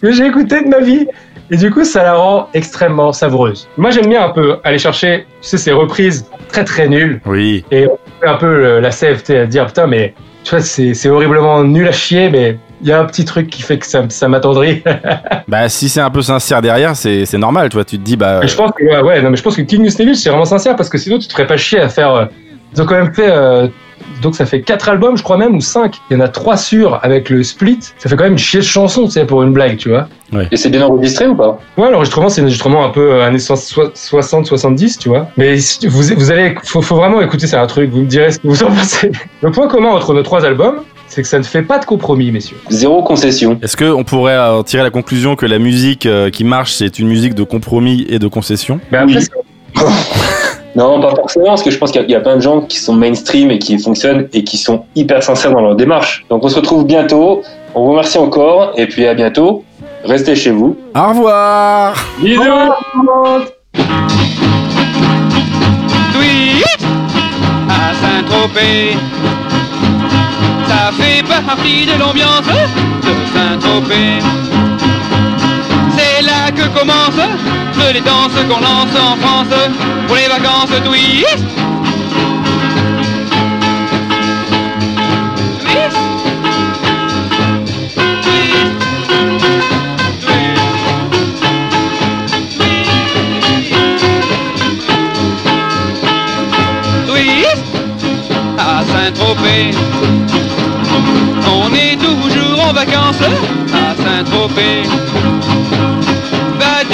que 0.01 0.11
j'ai 0.11 0.27
écouté 0.27 0.63
de 0.63 0.69
ma 0.69 0.81
vie. 0.81 1.07
Et 1.51 1.57
du 1.57 1.71
coup, 1.71 1.85
ça 1.85 2.03
la 2.03 2.15
rend 2.15 2.49
extrêmement 2.55 3.13
savoureuse. 3.13 3.69
Moi, 3.77 3.91
j'aime 3.91 4.07
bien 4.07 4.25
un 4.25 4.31
peu 4.31 4.57
aller 4.65 4.79
chercher, 4.79 5.27
tu 5.43 5.49
sais, 5.49 5.59
ces 5.59 5.73
reprises 5.73 6.27
très 6.49 6.65
très 6.65 6.89
nulles 6.89 7.21
Oui. 7.27 7.65
et 7.71 7.87
on 7.87 7.99
fait 8.21 8.29
un 8.29 8.37
peu 8.37 8.79
la 8.81 8.91
sais, 8.91 9.17
à 9.37 9.47
dire 9.47 9.67
putain, 9.67 9.87
mais 9.87 10.15
tu 10.45 10.51
vois, 10.51 10.61
c'est 10.61 11.09
horriblement 11.09 11.63
nul 11.65 11.87
à 11.87 11.93
chier, 11.93 12.31
mais 12.31 12.59
il 12.81 12.89
y 12.89 12.93
a 12.93 13.01
un 13.01 13.05
petit 13.05 13.25
truc 13.25 13.49
qui 13.49 13.63
fait 13.63 13.79
que 13.79 13.87
ça, 13.87 14.03
ça 14.09 14.29
m'attendrit. 14.29 14.83
Bah 15.49 15.69
si 15.69 15.89
c'est 15.91 16.01
un 16.01 16.09
peu 16.11 16.23
sincère 16.23 16.63
derrière, 16.63 16.97
c'est 16.97 17.31
normal. 17.35 17.69
Tu 17.69 17.77
vois, 17.77 17.85
tu 17.85 17.99
te 17.99 18.03
dis 18.03 18.17
bah. 18.17 18.41
Et 18.43 18.49
je 18.49 18.57
pense 18.57 18.71
que 18.73 18.83
ouais, 18.85 19.01
ouais, 19.03 19.21
non, 19.23 19.29
mais 19.31 19.37
je 19.37 19.43
pense 19.43 19.57
que 19.57 19.63
King 19.63 19.83
Newsneville, 19.83 20.17
c'est 20.17 20.31
vraiment 20.31 20.45
sincère 20.47 20.77
parce 20.77 20.89
que 20.89 20.97
sinon 20.99 21.19
tu 21.19 21.29
te 21.29 21.33
ferais 21.33 21.47
pas 21.47 21.57
chier 21.59 21.81
à 21.81 21.89
faire. 21.89 22.15
euh, 22.15 22.25
ils 22.75 22.81
ont 22.81 22.87
quand 22.87 22.95
même 22.97 23.13
fait. 23.13 23.29
euh, 23.31 23.69
donc 24.23 24.35
ça 24.37 24.47
fait 24.47 24.63
quatre 24.63 24.89
albums, 24.89 25.17
je 25.17 25.23
crois 25.23 25.37
même, 25.37 25.55
ou 25.57 25.61
cinq. 25.61 25.97
Il 26.11 26.15
y 26.15 26.17
en 26.17 26.21
a 26.21 26.29
trois 26.29 26.57
sûrs 26.57 26.99
avec 27.03 27.29
le 27.29 27.43
split. 27.43 27.79
Ça 27.99 28.09
fait 28.09 28.17
quand 28.17 28.25
même 28.25 28.33
une 28.33 28.39
chier 28.39 28.61
de 28.61 28.65
chanson, 28.65 29.05
tu 29.05 29.11
sais, 29.13 29.27
pour 29.27 29.43
une 29.43 29.53
blague, 29.53 29.77
tu 29.77 29.91
vois. 29.91 30.09
Et 30.51 30.57
c'est 30.57 30.71
bien 30.71 30.87
enregistré 30.87 31.27
ou 31.27 31.35
pas? 31.35 31.59
Ouais, 31.77 31.91
l'enregistrement, 31.91 32.31
c'est 32.31 32.41
un 32.41 32.45
enregistrement 32.45 32.85
un 32.87 32.89
peu 32.89 33.13
euh, 33.13 33.27
années 33.27 33.37
60-70, 33.37 34.99
tu 34.99 35.09
vois. 35.11 35.29
Mais 35.37 35.57
vous, 35.87 36.03
vous 36.17 36.31
allez, 36.31 36.55
faut, 36.65 36.81
faut 36.81 36.97
vraiment 36.97 37.21
écouter, 37.21 37.47
c'est 37.47 37.57
un 37.57 37.67
truc, 37.67 37.91
vous 37.91 38.01
me 38.01 38.07
direz 38.07 38.31
ce 38.31 38.39
que 38.39 38.47
vous 38.47 38.63
en 38.65 38.69
pensez. 38.71 39.11
Le 39.43 39.51
point 39.51 39.69
commun 39.69 39.91
entre 39.91 40.15
nos 40.15 40.23
trois 40.23 40.45
albums, 40.47 40.77
c'est 41.09 41.21
que 41.23 41.29
ça 41.29 41.39
ne 41.39 41.43
fait 41.45 41.63
pas 41.63 41.79
de 41.79 41.85
compromis, 41.85 42.31
messieurs. 42.31 42.57
Zéro 42.71 43.03
concession. 43.03 43.59
Est-ce 43.63 43.77
que 43.77 43.85
on 43.85 44.05
pourrait 44.05 44.39
euh, 44.39 44.63
tirer 44.63 44.83
la 44.83 44.91
conclusion 44.91 45.37
que 45.37 45.45
la 45.45 45.59
musique 45.59 46.07
euh, 46.07 46.31
qui 46.31 46.45
marche, 46.45 46.73
c'est 46.73 46.99
une 46.99 47.09
musique 47.09 47.35
de 47.35 47.43
compromis 47.43 48.07
et 48.09 48.19
de 48.19 48.27
concession? 48.29 48.81
Mais 48.91 48.99
après, 48.99 49.19
Oui. 49.77 49.83
Non, 50.75 51.01
pas 51.01 51.11
forcément, 51.15 51.47
parce 51.49 51.63
que 51.63 51.71
je 51.71 51.77
pense 51.79 51.91
qu'il 51.93 52.01
y 52.01 52.05
a- 52.05 52.07
il 52.09 52.13
y, 52.13 52.15
a 52.15 52.21
plein 52.21 52.37
de 52.37 52.41
gens 52.41 52.63
qui 52.63 52.79
sont 52.79 52.95
mainstream 52.95 53.51
et 53.51 53.59
qui 53.59 53.79
fonctionnent 53.79 54.29
et 54.33 54.43
qui 54.43 54.57
sont 54.57 54.85
hyper 54.95 55.23
sincères 55.23 55.53
dans 55.53 55.61
leur 55.61 55.75
démarche. 55.77 56.25
Donc 56.31 56.45
on 56.45 56.49
se 56.49 56.57
retrouve 56.57 56.87
bientôt. 56.87 57.43
On 57.75 57.85
vous 57.85 57.91
remercie 57.91 58.19
encore 58.19 58.73
et 58.77 58.87
puis 58.87 59.07
à 59.07 59.13
bientôt. 59.15 59.65
Restez 60.05 60.35
chez 60.35 60.51
vous. 60.51 60.77
Au 60.97 61.09
revoir 61.11 61.95
Bisous 62.21 62.43
Twist 66.15 66.85
à 67.69 67.95
Saint-Tropez. 68.01 68.97
Ça 70.69 70.91
fait 70.93 71.23
partie 71.27 71.87
de 71.87 71.99
l'ambiance 72.01 72.47
de 72.47 73.13
Saint-Tropez. 73.35 74.23
Que 76.57 76.69
commencent 76.79 77.29
les 77.93 78.01
danses 78.01 78.33
qu'on 78.49 78.61
lance 78.61 78.95
en 78.97 79.17
France 79.17 79.55
pour 80.07 80.17
les 80.17 80.29
vacances. 80.29 80.71
Twist 80.85 81.47
à 98.59 98.83
Saint-Tropez. 98.85 99.71
On 101.51 101.73
est 101.75 101.97
toujours 101.97 102.69
en 102.69 102.73
vacances 102.73 103.23
à 103.73 103.95
Saint-Tropez. 104.03 105.42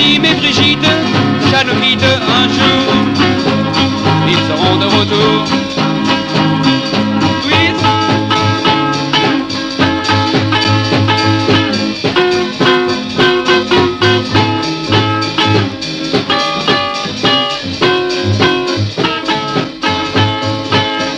Vadim 0.08 0.24
et 0.24 0.34
Brigitte, 0.36 0.88
un 1.54 2.48
jour, 2.48 2.94
ils 4.26 4.36
seront 4.36 4.76
de 4.76 4.86
retour. 4.86 5.44
Twist. 7.42 7.84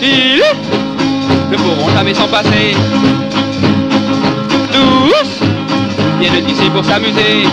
Ils 0.03 0.42
ne 1.50 1.57
pourront 1.57 1.90
jamais 1.94 2.14
s'en 2.14 2.26
passer. 2.26 2.74
Tous 4.72 5.44
viennent 6.18 6.48
ici 6.48 6.68
pour 6.70 6.85
s'amuser. 6.85 7.44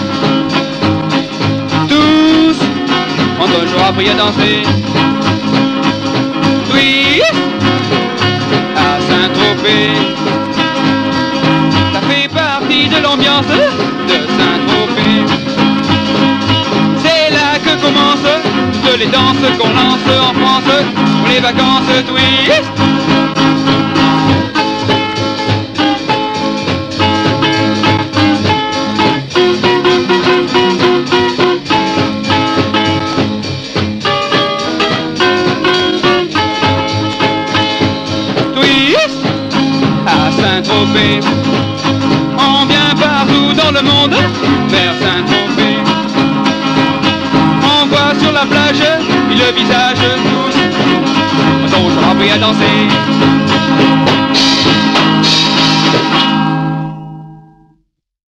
appris 3.88 4.10
à 4.10 4.13
danser. 4.13 4.63
Oui, 6.73 7.21
à 8.76 9.00
Saint-Tropez. 9.08 9.91
Ça 11.93 12.02
fait 12.02 12.28
partie 12.28 12.89
de 12.89 13.02
l'ambiance 13.02 13.45
de 13.45 14.17
Saint-Tropez. 14.38 15.26
C'est 17.04 17.34
là 17.34 17.60
que 17.63 17.82
commencent 17.82 18.97
les 18.97 19.06
danses 19.06 19.58
qu'on 19.58 19.69
lance 19.69 20.08
en 20.21 20.34
France 20.34 20.63
pour 21.19 21.28
les 21.30 21.39
vacances. 21.39 22.04
Oui. 22.13 23.07